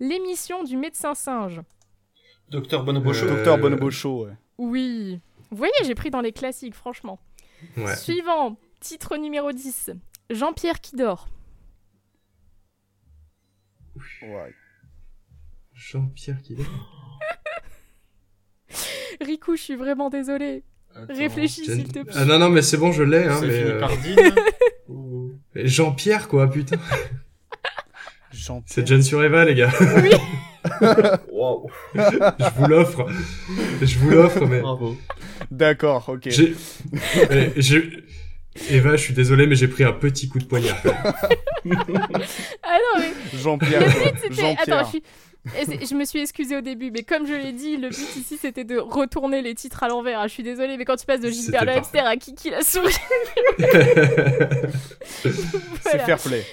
L'émission 0.00 0.64
du 0.64 0.76
médecin 0.76 1.14
singe. 1.14 1.60
Docteur 2.48 2.84
Bonobo 2.84 3.12
Show. 3.12 3.26
Euh, 3.26 3.36
Docteur 3.36 3.58
Bonobo 3.58 3.90
Show, 3.90 4.26
ouais. 4.26 4.32
Oui. 4.58 5.20
Vous 5.50 5.56
voyez, 5.56 5.72
j'ai 5.84 5.94
pris 5.94 6.10
dans 6.10 6.22
les 6.22 6.32
classiques, 6.32 6.74
franchement. 6.74 7.20
Ouais. 7.76 7.94
Suivant, 7.96 8.56
titre 8.80 9.16
numéro 9.16 9.52
10. 9.52 9.90
Jean-Pierre 10.30 10.80
qui 10.80 10.96
dort. 10.96 11.28
Ouais. 14.22 14.54
Jean-Pierre 15.74 16.40
qui 16.42 16.56
Riku, 19.20 19.56
je 19.56 19.62
suis 19.62 19.76
vraiment 19.76 20.08
désolée. 20.08 20.64
Attends. 20.94 21.14
Réfléchis, 21.14 21.64
s'il 21.64 21.84
te 21.88 22.00
plaît. 22.00 22.12
Ah 22.14 22.24
non, 22.24 22.38
non, 22.38 22.48
mais 22.50 22.62
c'est 22.62 22.76
bon, 22.76 22.92
je 22.92 23.02
l'ai, 23.02 23.24
hein, 23.24 23.40
mais, 23.42 23.48
euh, 23.64 23.80
ou- 24.88 25.32
mais 25.54 25.66
Jean-Pierre, 25.66 26.28
quoi, 26.28 26.48
putain. 26.50 26.76
Jean 28.32 28.62
C'est 28.66 28.86
Jen 28.86 29.02
sur 29.02 29.22
Eva, 29.22 29.44
les 29.44 29.54
gars. 29.54 29.70
Wow. 31.32 31.68
Je 31.94 32.54
vous 32.56 32.66
l'offre. 32.68 33.06
Je 33.82 33.98
vous 33.98 34.10
l'offre, 34.10 34.46
mais. 34.46 34.60
Bravo. 34.60 34.96
D'accord, 35.50 36.08
ok. 36.08 36.28
J'ai. 36.30 36.54
mais 37.30 37.52
j'ai- 37.56 38.04
Eva, 38.70 38.92
je 38.96 39.02
suis 39.02 39.14
désolé, 39.14 39.46
mais 39.48 39.56
j'ai 39.56 39.66
pris 39.66 39.82
un 39.82 39.92
petit 39.92 40.28
coup 40.28 40.38
de 40.38 40.44
poignard. 40.44 40.76
Ah 40.84 42.78
non, 42.78 43.00
mais 43.00 43.12
Jean-Pierre. 43.38 43.82
Jean-Pierre. 44.30 44.56
Attends, 44.60 44.84
je 44.84 44.88
suis. 44.90 45.02
Et 45.58 45.84
je 45.86 45.94
me 45.96 46.04
suis 46.04 46.20
excusée 46.20 46.56
au 46.56 46.60
début, 46.60 46.90
mais 46.92 47.02
comme 47.02 47.26
je 47.26 47.34
l'ai 47.34 47.52
dit, 47.52 47.76
le 47.76 47.88
but 47.88 48.16
ici 48.16 48.36
c'était 48.40 48.62
de 48.64 48.78
retourner 48.78 49.42
les 49.42 49.54
titres 49.56 49.82
à 49.82 49.88
l'envers. 49.88 50.20
Ah, 50.20 50.28
je 50.28 50.32
suis 50.34 50.44
désolée, 50.44 50.76
mais 50.76 50.84
quand 50.84 50.94
tu 50.96 51.04
passes 51.04 51.20
de 51.20 51.30
Gilbert 51.30 51.64
le 51.64 51.72
hamster 51.72 52.06
à 52.06 52.16
Kiki 52.16 52.50
la 52.50 52.62
souris, 52.62 52.94
C'est 55.22 55.30
voilà. 55.82 56.04
fair 56.04 56.18
play. 56.18 56.44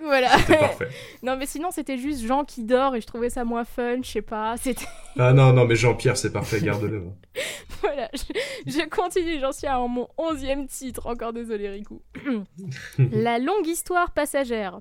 voilà. 0.00 0.30
C'est 0.46 0.56
parfait. 0.58 0.88
non, 1.22 1.36
mais 1.36 1.44
sinon 1.46 1.70
c'était 1.70 1.98
juste 1.98 2.24
Jean 2.26 2.44
qui 2.44 2.64
dort 2.64 2.94
et 2.96 3.00
je 3.02 3.06
trouvais 3.06 3.28
ça 3.30 3.44
moins 3.44 3.64
fun, 3.64 3.98
je 4.02 4.10
sais 4.10 4.22
pas. 4.22 4.56
C'était 4.56 4.86
Ah 5.18 5.34
non, 5.34 5.52
non, 5.52 5.66
mais 5.66 5.76
Jean-Pierre, 5.76 6.16
c'est 6.16 6.32
parfait, 6.32 6.60
garde-le. 6.62 7.02
voilà. 7.82 8.08
Je, 8.14 8.72
je 8.72 8.88
continue, 8.88 9.40
j'en 9.40 9.52
suis 9.52 9.66
à 9.66 9.78
mon 9.78 10.08
onzième 10.16 10.66
titre. 10.68 11.06
Encore 11.06 11.34
désolé, 11.34 11.68
Riku. 11.68 12.00
la 12.98 13.38
longue 13.38 13.66
histoire 13.66 14.10
passagère. 14.12 14.80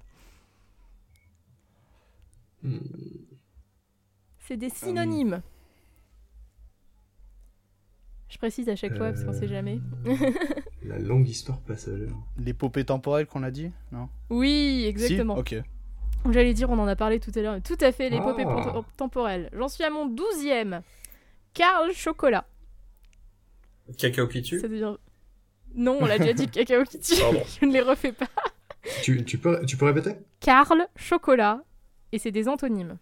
Hmm. 2.63 2.77
C'est 4.51 4.57
des 4.57 4.67
synonymes. 4.69 5.41
Je 8.27 8.37
précise 8.37 8.67
à 8.67 8.75
chaque 8.75 8.97
fois 8.97 9.11
parce 9.13 9.23
qu'on 9.23 9.29
Euh. 9.31 9.39
sait 9.39 9.47
jamais. 9.47 9.79
La 10.83 10.99
longue 10.99 11.25
histoire 11.29 11.61
passagère. 11.61 12.11
L'épopée 12.37 12.83
temporelle 12.83 13.27
qu'on 13.27 13.43
a 13.43 13.51
dit 13.51 13.71
Non? 13.93 14.09
Oui, 14.29 14.83
exactement. 14.89 15.35
Si 15.47 15.55
ok. 15.59 15.63
J'allais 16.31 16.53
dire, 16.53 16.69
on 16.69 16.77
en 16.79 16.87
a 16.87 16.97
parlé 16.97 17.21
tout 17.21 17.31
à 17.33 17.39
l'heure. 17.39 17.53
mais 17.53 17.61
Tout 17.61 17.77
à 17.79 17.93
fait, 17.93 18.09
l'épopée 18.09 18.43
Ah. 18.45 18.81
temporelle. 18.97 19.49
J'en 19.53 19.69
suis 19.69 19.85
à 19.85 19.89
mon 19.89 20.05
douzième. 20.05 20.81
Karl 21.53 21.93
Chocolat. 21.93 22.45
Cacao 23.97 24.27
qui 24.27 24.41
tue? 24.41 24.59
Ça 24.59 24.67
devient... 24.67 24.97
Non, 25.75 25.97
on 26.01 26.05
l'a 26.05 26.19
déjà 26.19 26.33
dit, 26.33 26.47
cacao 26.49 26.83
qui 26.83 26.99
tue. 26.99 27.21
Pardon. 27.21 27.41
Je 27.61 27.65
ne 27.65 27.71
les 27.71 27.79
refais 27.81 28.11
pas. 28.11 28.27
Tu, 29.01 29.23
tu, 29.23 29.37
peux, 29.37 29.65
tu 29.65 29.77
peux 29.77 29.85
répéter? 29.85 30.15
Karl 30.41 30.85
Chocolat. 30.97 31.63
Et 32.11 32.19
c'est 32.19 32.31
des 32.31 32.49
antonymes. 32.49 32.97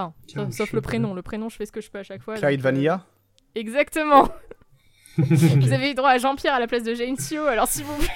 Enfin, 0.00 0.14
Karl 0.34 0.46
sauf, 0.52 0.56
sauf 0.56 0.72
le 0.72 0.80
prénom. 0.80 1.14
Le 1.14 1.22
prénom, 1.22 1.48
je 1.48 1.56
fais 1.56 1.66
ce 1.66 1.72
que 1.72 1.80
je 1.80 1.90
peux 1.90 1.98
à 1.98 2.02
chaque 2.02 2.22
fois. 2.22 2.34
Clyde 2.34 2.50
donc, 2.50 2.58
euh, 2.60 2.62
Vanilla 2.62 3.06
Exactement. 3.54 4.28
Vous 5.16 5.72
avez 5.72 5.90
eu 5.90 5.94
droit 5.94 6.10
à 6.10 6.18
Jean-Pierre 6.18 6.54
à 6.54 6.60
la 6.60 6.66
place 6.66 6.82
de 6.84 6.94
Jane 6.94 7.16
Sio, 7.16 7.46
alors 7.46 7.68
s'il 7.68 7.84
vous 7.84 7.96
plaît. 7.96 8.08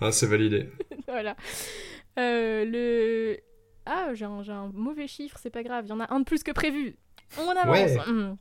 Ah, 0.00 0.12
c'est 0.12 0.26
validé. 0.26 0.70
voilà. 1.08 1.36
Euh, 2.18 2.64
le. 2.64 3.38
Ah, 3.84 4.14
j'ai 4.14 4.24
un, 4.24 4.70
mauvais 4.72 5.06
chiffre, 5.06 5.38
c'est 5.40 5.50
pas 5.50 5.62
grave. 5.62 5.84
Il 5.86 5.90
y 5.90 5.92
en 5.92 6.00
a 6.00 6.12
un 6.12 6.20
de 6.20 6.24
plus 6.24 6.42
que 6.42 6.52
prévu. 6.52 6.96
On 7.38 7.50
avance. 7.50 7.68
Ouais. 7.68 7.98
Hum. 8.06 8.36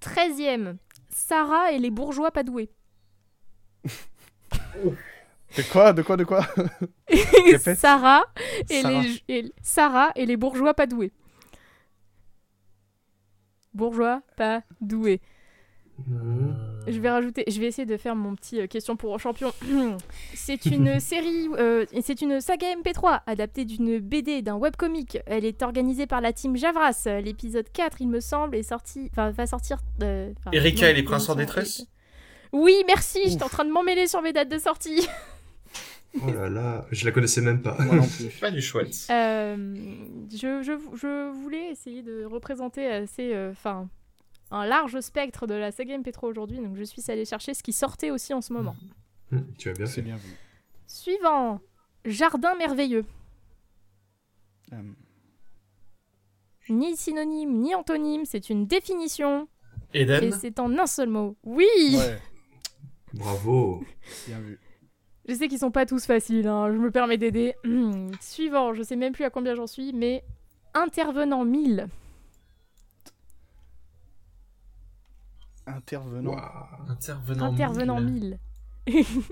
13e. 0.00 0.76
Sarah 1.08 1.72
et 1.72 1.78
les 1.78 1.90
bourgeois 1.90 2.32
pas 2.32 2.42
doués. 2.42 2.70
De 5.56 5.62
quoi 5.70 5.92
De 5.92 6.02
quoi 6.02 6.16
De 6.16 6.24
quoi? 6.24 6.44
Sarah 7.76 8.24
et 8.68 8.82
Sarah. 8.82 9.02
les 9.02 9.22
et- 9.28 9.52
Sarah 9.62 10.10
et 10.16 10.26
les 10.26 10.36
bourgeois 10.36 10.74
pas 10.74 10.86
doués. 10.86 11.12
Bourgeois 13.74 14.22
pas 14.36 14.62
doués. 14.80 15.20
Hmm. 16.06 16.52
Je 16.88 16.98
vais 16.98 17.08
rajouter, 17.10 17.44
je 17.46 17.60
vais 17.60 17.66
essayer 17.66 17.86
de 17.86 17.96
faire 17.96 18.16
mon 18.16 18.34
petit 18.34 18.60
euh, 18.60 18.66
question 18.66 18.96
pour 18.96 19.14
un 19.14 19.18
champion. 19.18 19.52
c'est 20.34 20.66
une 20.66 20.98
série, 21.00 21.48
euh, 21.56 21.86
et 21.92 22.02
c'est 22.02 22.20
une 22.20 22.40
saga 22.40 22.66
MP3 22.74 23.20
adaptée 23.26 23.64
d'une 23.64 24.00
BD, 24.00 24.42
d'un 24.42 24.56
webcomic. 24.56 25.18
Elle 25.26 25.44
est 25.44 25.62
organisée 25.62 26.06
par 26.06 26.20
la 26.20 26.32
team 26.32 26.56
Javras. 26.56 27.06
L'épisode 27.22 27.70
4, 27.72 27.98
il 28.00 28.08
me 28.08 28.20
semble, 28.20 28.56
est 28.56 28.64
sorti, 28.64 29.08
enfin 29.12 29.30
va 29.30 29.46
sortir. 29.46 29.78
euh, 30.02 30.32
Erika 30.52 30.86
non, 30.86 30.90
et 30.90 30.94
les 30.94 31.02
princes 31.04 31.28
en 31.28 31.36
détresse 31.36 31.86
Oui, 32.52 32.74
merci. 32.88 33.20
J'étais 33.26 33.44
en 33.44 33.48
train 33.48 33.64
de 33.64 33.70
m'emmêler 33.70 34.08
sur 34.08 34.20
mes 34.20 34.32
dates 34.32 34.50
de 34.50 34.58
sortie. 34.58 35.06
Oh 36.22 36.30
là 36.30 36.48
là, 36.48 36.86
je 36.92 37.04
la 37.04 37.10
connaissais 37.12 37.40
même 37.40 37.60
pas. 37.62 37.76
Moi 37.80 37.96
non 37.96 38.06
plus. 38.06 38.28
Pas 38.40 38.50
du 38.50 38.62
chouette. 38.62 38.94
Euh, 39.10 39.56
je, 40.30 40.62
je, 40.62 40.72
je 40.96 41.30
voulais 41.32 41.70
essayer 41.70 42.02
de 42.02 42.24
représenter 42.24 42.86
assez, 42.86 43.34
euh, 43.34 43.50
enfin, 43.50 43.88
un 44.50 44.64
large 44.64 45.00
spectre 45.00 45.46
de 45.48 45.54
la 45.54 45.72
saga 45.72 45.98
MP3 45.98 46.26
aujourd'hui. 46.28 46.58
Donc 46.58 46.76
je 46.76 46.84
suis 46.84 47.02
allée 47.10 47.24
chercher 47.24 47.52
ce 47.54 47.62
qui 47.62 47.72
sortait 47.72 48.10
aussi 48.10 48.32
en 48.32 48.40
ce 48.40 48.52
moment. 48.52 48.76
Hmm, 49.32 49.40
tu 49.58 49.70
as 49.70 49.72
bien 49.72 49.86
C'est 49.86 49.94
fait. 49.96 50.02
bien 50.02 50.16
vu. 50.16 50.30
Suivant, 50.86 51.60
Jardin 52.04 52.54
merveilleux. 52.54 53.04
Euh, 54.72 54.76
Ni 56.68 56.96
synonyme, 56.96 57.60
ni 57.60 57.74
antonyme, 57.74 58.24
c'est 58.24 58.50
une 58.50 58.66
définition. 58.66 59.48
Et 59.92 60.02
Eden 60.02 60.32
c'est 60.40 60.58
en 60.60 60.76
un 60.78 60.86
seul 60.86 61.08
mot. 61.08 61.36
Oui 61.44 61.66
ouais, 61.92 62.18
Bravo. 63.12 63.84
bien 64.26 64.38
vu. 64.40 64.58
Je 65.28 65.34
sais 65.34 65.48
qu'ils 65.48 65.58
sont 65.58 65.70
pas 65.70 65.86
tous 65.86 66.04
faciles, 66.06 66.46
hein, 66.46 66.70
je 66.72 66.76
me 66.78 66.90
permets 66.90 67.16
d'aider. 67.16 67.54
Suivant, 68.20 68.74
je 68.74 68.82
sais 68.82 68.96
même 68.96 69.12
plus 69.12 69.24
à 69.24 69.30
combien 69.30 69.54
j'en 69.54 69.66
suis, 69.66 69.92
mais 69.92 70.22
intervenant 70.74 71.44
1000. 71.44 71.88
Intervenant. 75.66 76.32
Waouh. 76.32 76.90
Intervenant. 76.90 77.52
Intervenant 77.52 78.00
mille. 78.00 78.38
1000. 78.86 79.04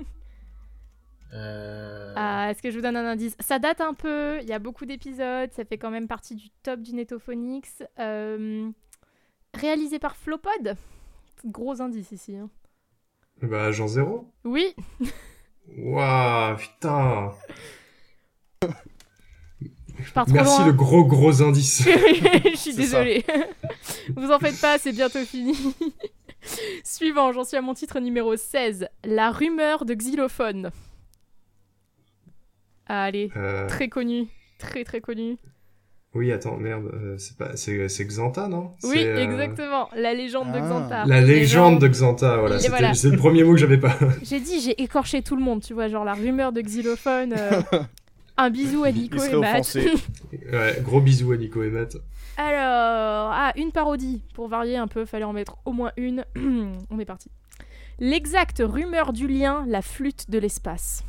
Euh... 1.34 2.12
Ah, 2.14 2.50
est-ce 2.50 2.60
que 2.60 2.70
je 2.70 2.76
vous 2.76 2.82
donne 2.82 2.94
un 2.94 3.06
indice? 3.06 3.34
Ça 3.40 3.58
date 3.58 3.80
un 3.80 3.94
peu, 3.94 4.38
il 4.42 4.46
y 4.46 4.52
a 4.52 4.58
beaucoup 4.58 4.84
d'épisodes, 4.84 5.50
ça 5.52 5.64
fait 5.64 5.78
quand 5.78 5.90
même 5.90 6.06
partie 6.06 6.34
du 6.34 6.50
top 6.62 6.80
du 6.80 6.94
Netophonix. 6.94 7.82
Euh, 7.98 8.68
réalisé 9.54 9.98
par 9.98 10.14
Flopod. 10.14 10.76
Gros 11.46 11.80
indice 11.80 12.12
ici. 12.12 12.36
hein. 12.36 12.50
Bah, 13.40 13.70
Jean 13.72 13.88
Zéro. 13.88 14.30
Oui, 14.44 14.74
Waouh, 15.76 16.56
putain. 16.56 17.32
je 18.62 20.12
pars 20.12 20.26
trop 20.26 20.34
Merci 20.34 20.58
loin. 20.58 20.66
le 20.66 20.72
gros 20.72 21.04
gros 21.04 21.42
indice. 21.42 21.82
je 21.84 22.56
suis 22.56 22.74
désolée. 22.74 23.24
Vous 24.16 24.30
en 24.30 24.38
faites 24.38 24.60
pas, 24.60 24.78
c'est 24.78 24.92
bientôt 24.92 25.24
fini. 25.24 25.54
Suivant, 26.84 27.32
j'en 27.32 27.44
suis 27.44 27.56
à 27.56 27.62
mon 27.62 27.74
titre 27.74 28.00
numéro 28.00 28.36
16. 28.36 28.88
La 29.04 29.30
rumeur 29.30 29.84
de 29.84 29.94
xylophone. 29.94 30.70
Ah, 32.86 33.04
allez, 33.04 33.30
Euh, 33.36 33.68
très 33.68 33.88
connu. 33.88 34.26
Très 34.58 34.84
très 34.84 35.00
connu. 35.00 35.36
Oui, 36.14 36.30
attends, 36.32 36.56
merde, 36.56 36.90
euh, 36.92 37.14
c'est 37.18 37.36
pas, 37.36 37.56
c'est, 37.56 37.88
c'est 37.88 38.04
Xanta, 38.04 38.48
non? 38.48 38.72
Oui, 38.84 38.98
euh, 39.04 39.16
exactement. 39.24 39.88
La 39.96 40.12
légende 40.14 40.52
de 40.52 40.58
Ah. 40.58 40.68
Xantar. 40.68 41.06
La 41.06 41.20
légende 41.20 41.80
de 41.80 41.88
Xanta, 41.88 42.36
voilà. 42.38 42.56
Et 42.56 42.58
c'était- 42.58 42.70
voilà. 42.70 42.94
C'est 42.94 43.08
le 43.10 43.16
premier 43.16 43.44
mot 43.44 43.52
que 43.52 43.58
j'avais 43.60 43.78
pas. 43.78 43.96
J'ai 44.22 44.40
dit, 44.40 44.60
j'ai 44.60 44.80
écorché 44.82 45.22
tout 45.22 45.36
le 45.36 45.42
monde, 45.42 45.62
tu 45.62 45.72
vois, 45.74 45.88
genre 45.88 46.04
la 46.04 46.14
rumeur 46.14 46.52
de 46.52 46.60
xylophone. 46.60 47.34
euh, 47.38 47.62
Un 48.36 48.48
bisou 48.50 48.84
à 48.84 48.92
Nico 48.92 49.22
et 49.22 49.36
Matt. 49.36 49.74
ouais, 50.52 50.78
gros 50.82 51.00
bisous 51.00 51.32
à 51.32 51.36
Nico 51.36 51.62
et 51.62 51.68
Matt. 51.70 51.96
Alors, 52.38 53.30
ah, 53.34 53.52
une 53.56 53.72
parodie. 53.72 54.22
Pour 54.34 54.48
varier 54.48 54.76
un 54.78 54.88
peu, 54.88 55.04
fallait 55.04 55.24
en 55.24 55.34
mettre 55.34 55.56
au 55.66 55.72
moins 55.72 55.92
une. 55.98 56.24
On 56.90 56.98
est 56.98 57.04
parti. 57.04 57.28
L'exacte 58.00 58.62
rumeur 58.64 59.12
du 59.12 59.28
lien, 59.28 59.64
la 59.68 59.82
flûte 59.82 60.30
de 60.30 60.38
l'espace. 60.38 61.04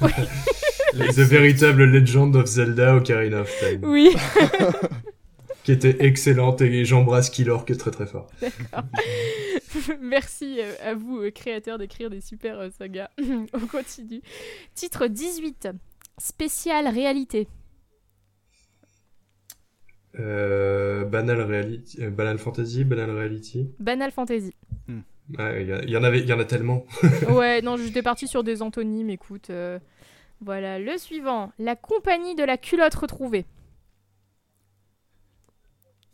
The 0.00 1.20
Veritable 1.20 1.84
Legend 1.86 2.34
of 2.36 2.46
Zelda 2.46 2.96
Ocarina 2.96 3.40
of 3.40 3.50
Time. 3.58 3.80
Oui, 3.84 4.14
Qui 5.64 5.72
était 5.72 6.06
excellente 6.06 6.60
et 6.62 6.84
j'embrasse 6.84 7.28
Killor 7.28 7.64
qui 7.64 7.72
est 7.72 7.76
très 7.76 7.90
très 7.90 8.06
fort. 8.06 8.28
merci 10.00 10.60
euh, 10.60 10.74
à 10.80 10.94
vous, 10.94 11.18
euh, 11.18 11.32
créateurs, 11.32 11.76
d'écrire 11.76 12.08
des 12.08 12.20
super 12.20 12.60
euh, 12.60 12.68
sagas. 12.70 13.10
On 13.52 13.66
continue. 13.66 14.22
Titre 14.74 15.08
18. 15.08 15.70
Spécial 16.18 16.86
réalité. 16.86 17.48
Euh, 20.18 21.04
Banal 21.04 21.42
Reality, 21.42 22.02
euh, 22.02 22.10
Banal 22.10 22.38
Fantasy, 22.38 22.84
Banal 22.84 23.10
Reality. 23.10 23.68
Banal 23.78 24.10
Fantasy. 24.12 24.54
Ouais, 25.38 25.62
il 25.84 25.90
y, 25.90 25.96
en 25.96 26.04
avait, 26.04 26.20
il 26.20 26.26
y 26.26 26.32
en 26.32 26.38
a 26.38 26.44
tellement. 26.44 26.86
Ouais, 27.28 27.60
non, 27.62 27.76
j'étais 27.76 28.02
partie 28.02 28.28
sur 28.28 28.44
des 28.44 28.62
antonymes, 28.62 29.10
écoute. 29.10 29.50
euh, 29.50 29.78
Voilà, 30.40 30.78
le 30.78 30.96
suivant. 30.98 31.52
La 31.58 31.74
compagnie 31.76 32.34
de 32.36 32.44
la 32.44 32.56
culotte 32.56 32.94
retrouvée. 32.94 33.44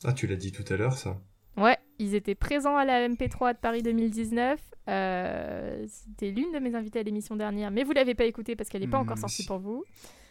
Ah, 0.04 0.12
tu 0.12 0.26
l'as 0.26 0.36
dit 0.36 0.52
tout 0.52 0.64
à 0.72 0.76
l'heure, 0.76 0.96
ça. 0.96 1.20
Ouais, 1.56 1.76
ils 1.98 2.14
étaient 2.14 2.34
présents 2.34 2.76
à 2.76 2.84
la 2.84 3.06
MP3 3.08 3.52
de 3.54 3.58
Paris 3.58 3.82
2019. 3.82 4.58
Euh, 4.88 5.84
C'était 5.88 6.30
l'une 6.30 6.50
de 6.52 6.58
mes 6.58 6.74
invitées 6.74 7.00
à 7.00 7.02
l'émission 7.02 7.36
dernière, 7.36 7.70
mais 7.70 7.84
vous 7.84 7.92
l'avez 7.92 8.14
pas 8.14 8.24
écoutée 8.24 8.56
parce 8.56 8.68
qu'elle 8.68 8.80
n'est 8.80 8.88
pas 8.88 8.98
Hmm, 8.98 9.02
encore 9.02 9.18
sortie 9.18 9.42
si. 9.42 9.46
pour 9.46 9.58
vous. 9.58 9.84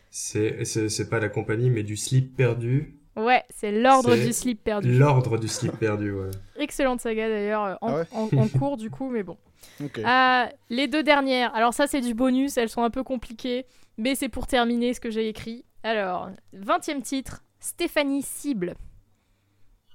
C'est 0.09 1.09
pas 1.09 1.19
la 1.19 1.29
compagnie, 1.29 1.69
mais 1.69 1.83
du 1.83 1.95
slip 1.95 2.35
perdu. 2.35 2.97
Ouais, 3.17 3.43
c'est 3.49 3.71
l'ordre 3.71 4.15
du 4.15 4.31
slip 4.31 4.63
perdu. 4.63 4.97
L'ordre 4.97 5.37
du 5.37 5.47
slip 5.47 5.77
perdu, 5.79 6.11
ouais. 6.13 6.31
Excellente 6.57 7.01
saga 7.01 7.27
d'ailleurs, 7.27 7.63
euh, 7.65 7.75
en, 7.81 7.87
Ah 7.89 7.95
ouais 7.97 8.05
en- 8.11 8.29
en 8.37 8.47
cours 8.59 8.77
du 8.77 8.89
coup, 8.89 9.09
mais 9.09 9.23
bon. 9.23 9.37
Ok. 9.83 9.99
Ah, 10.05 10.49
les 10.69 10.87
deux 10.87 11.03
dernières, 11.03 11.53
alors 11.55 11.73
ça 11.73 11.87
c'est 11.87 12.01
du 12.01 12.13
bonus, 12.13 12.57
elles 12.57 12.69
sont 12.69 12.83
un 12.83 12.89
peu 12.89 13.03
compliquées, 13.03 13.65
mais 13.97 14.15
c'est 14.15 14.29
pour 14.29 14.47
terminer 14.47 14.93
ce 14.93 14.99
que 15.01 15.09
j'ai 15.11 15.27
écrit. 15.27 15.65
Alors, 15.83 16.29
20 16.53 17.01
titre, 17.01 17.43
Stéphanie 17.59 18.21
Cible. 18.23 18.75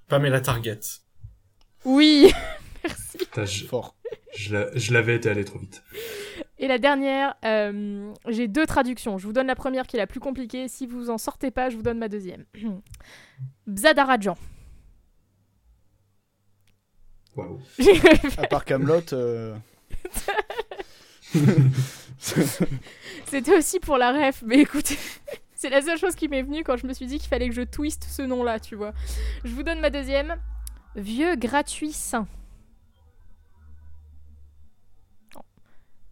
Pamela 0.08 0.40
Target. 0.40 0.80
Oui, 1.84 2.32
merci. 2.84 3.18
Putain, 3.18 3.44
je, 3.44 3.64
Fort. 3.64 3.96
je 4.36 4.92
l'avais 4.92 5.16
été 5.16 5.28
allé 5.30 5.44
trop 5.44 5.58
vite. 5.58 5.82
Et 6.58 6.68
la 6.68 6.78
dernière, 6.78 7.34
euh, 7.44 8.12
j'ai 8.28 8.48
deux 8.48 8.66
traductions. 8.66 9.18
Je 9.18 9.26
vous 9.26 9.32
donne 9.32 9.46
la 9.46 9.54
première 9.54 9.86
qui 9.86 9.96
est 9.96 9.98
la 9.98 10.06
plus 10.06 10.20
compliquée. 10.20 10.68
Si 10.68 10.86
vous 10.86 11.10
en 11.10 11.18
sortez 11.18 11.50
pas, 11.50 11.68
je 11.68 11.76
vous 11.76 11.82
donne 11.82 11.98
ma 11.98 12.08
deuxième. 12.08 12.44
Bzadarajan. 13.66 14.36
Waouh. 17.36 17.60
À 18.38 18.46
part 18.46 18.64
Camelot, 18.64 19.12
euh, 19.12 19.54
C'était 23.26 23.56
aussi 23.56 23.80
pour 23.80 23.98
la 23.98 24.12
ref, 24.12 24.42
mais 24.44 24.60
écoutez, 24.60 24.98
c'est 25.54 25.70
la 25.70 25.82
seule 25.82 25.98
chose 25.98 26.14
qui 26.14 26.28
m'est 26.28 26.42
venue 26.42 26.64
quand 26.64 26.76
je 26.76 26.86
me 26.86 26.92
suis 26.92 27.06
dit 27.06 27.18
qu'il 27.18 27.28
fallait 27.28 27.48
que 27.48 27.54
je 27.54 27.62
twiste 27.62 28.04
ce 28.04 28.22
nom-là, 28.22 28.60
tu 28.60 28.74
vois. 28.74 28.92
Je 29.44 29.50
vous 29.50 29.62
donne 29.62 29.80
ma 29.80 29.90
deuxième. 29.90 30.36
Vieux 30.94 31.36
gratuit 31.36 31.92
sain. 31.92 32.26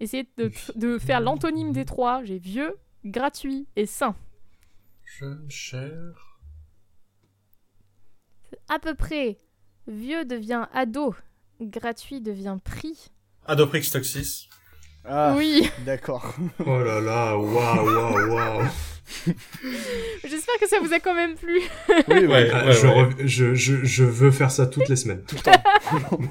Essayez 0.01 0.29
de, 0.37 0.51
de 0.77 0.99
faire 0.99 1.21
l'antonyme 1.21 1.73
des 1.73 1.85
trois. 1.85 2.23
J'ai 2.25 2.39
vieux, 2.39 2.77
gratuit 3.05 3.67
et 3.77 3.87
sain. 3.87 4.15
Jeune, 5.19 5.47
cher. 5.51 6.39
À 8.69 8.79
peu 8.79 8.95
près. 8.95 9.39
Vieux 9.87 10.25
devient 10.25 10.67
ado, 10.73 11.15
gratuit 11.61 12.21
devient 12.21 12.57
prix. 12.65 13.11
Adoprix 13.47 13.91
Toxis. 13.91 14.49
Ah, 15.05 15.35
Oui, 15.37 15.69
d'accord. 15.85 16.35
Oh 16.67 16.83
là 16.83 17.01
là, 17.01 17.37
waouh, 17.37 17.85
waouh, 17.85 18.35
waouh. 18.35 18.65
j'espère 20.25 20.59
que 20.59 20.67
ça 20.67 20.81
vous 20.81 20.95
a 20.95 20.99
quand 21.01 21.15
même 21.15 21.35
plu. 21.35 21.61
Oui, 22.09 22.25
Ouais, 22.27 22.27
ouais, 22.27 22.73
je, 22.73 22.87
ouais. 22.87 23.29
je, 23.29 23.55
je, 23.55 23.85
je 23.85 24.05
veux 24.05 24.31
faire 24.31 24.51
ça 24.51 24.67
toutes 24.67 24.89
les 24.89 24.97
semaines. 24.97 25.23
Tout 25.25 25.37
le 25.37 25.43
temps. 25.43 25.63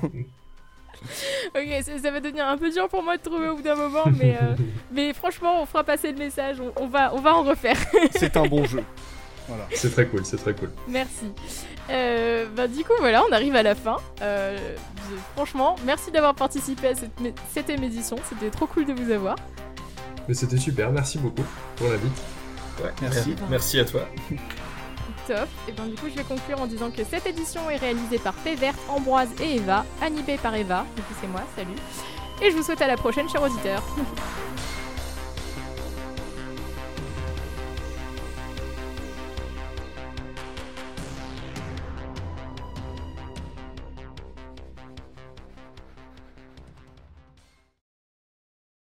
Ok, 1.56 1.84
ça, 1.84 2.00
ça 2.00 2.12
va 2.12 2.20
devenir 2.20 2.48
un 2.48 2.58
peu 2.58 2.70
dur 2.72 2.88
pour 2.90 3.04
moi 3.04 3.18
de 3.18 3.22
trouver 3.22 3.50
au 3.50 3.56
bout 3.56 3.62
d'un 3.62 3.76
moment, 3.76 4.06
mais, 4.18 4.36
euh, 4.42 4.56
mais 4.92 5.14
franchement, 5.14 5.62
on 5.62 5.66
fera 5.66 5.84
passer 5.84 6.12
le 6.12 6.18
message, 6.18 6.58
on, 6.60 6.72
on 6.82 6.88
va, 6.88 7.14
on 7.14 7.20
va 7.20 7.36
en 7.36 7.44
refaire. 7.44 7.78
C'est 8.12 8.36
un 8.38 8.46
bon 8.46 8.66
jeu. 8.66 8.84
Voilà. 9.48 9.66
C'est 9.74 9.92
très 9.92 10.08
cool, 10.08 10.26
c'est 10.26 10.38
très 10.38 10.54
cool. 10.54 10.70
Merci. 10.88 11.26
Euh, 11.90 12.46
bah, 12.56 12.68
du 12.70 12.84
coup, 12.86 12.94
voilà, 13.00 13.24
on 13.28 13.32
arrive 13.34 13.56
à 13.58 13.64
la 13.64 13.76
fin. 13.76 13.98
Euh, 14.22 14.58
franchement, 15.36 15.76
merci 15.86 16.12
d'avoir 16.12 16.34
participé 16.34 16.88
à 16.88 16.96
cette, 16.96 17.12
cette 17.54 17.70
émission, 17.70 18.16
c'était 18.30 18.50
trop 18.50 18.68
cool 18.68 18.86
de 18.86 18.94
vous 18.94 19.12
avoir. 19.12 19.36
Mais 20.30 20.34
c'était 20.34 20.58
super, 20.58 20.92
merci 20.92 21.18
beaucoup 21.18 21.44
pour 21.76 21.90
l'invite. 21.90 22.22
Ouais, 22.82 22.90
Merci. 23.02 23.36
Merci 23.50 23.80
à 23.80 23.86
toi. 23.86 24.08
Et 25.68 25.72
ben 25.72 25.86
du 25.86 25.96
coup, 25.96 26.08
je 26.10 26.16
vais 26.16 26.24
conclure 26.24 26.60
en 26.60 26.68
disant 26.68 26.92
que 26.92 27.04
cette 27.04 27.26
édition 27.26 27.70
est 27.70 27.78
réalisée 27.78 28.20
par 28.20 28.34
Pévert, 28.34 28.76
Ambroise 28.90 29.30
et 29.42 29.56
Eva, 29.56 29.86
animée 30.02 30.38
par 30.38 30.54
Eva. 30.56 30.86
Du 30.96 31.02
coup, 31.04 31.14
c'est 31.22 31.28
moi. 31.28 31.42
Salut. 31.56 31.76
Et 32.42 32.52
je 32.52 32.56
vous 32.56 32.64
souhaite 32.64 32.82
à 32.82 32.88
la 32.88 32.98
prochaine, 32.98 33.30
chers 33.30 33.44
auditeurs. 33.44 33.84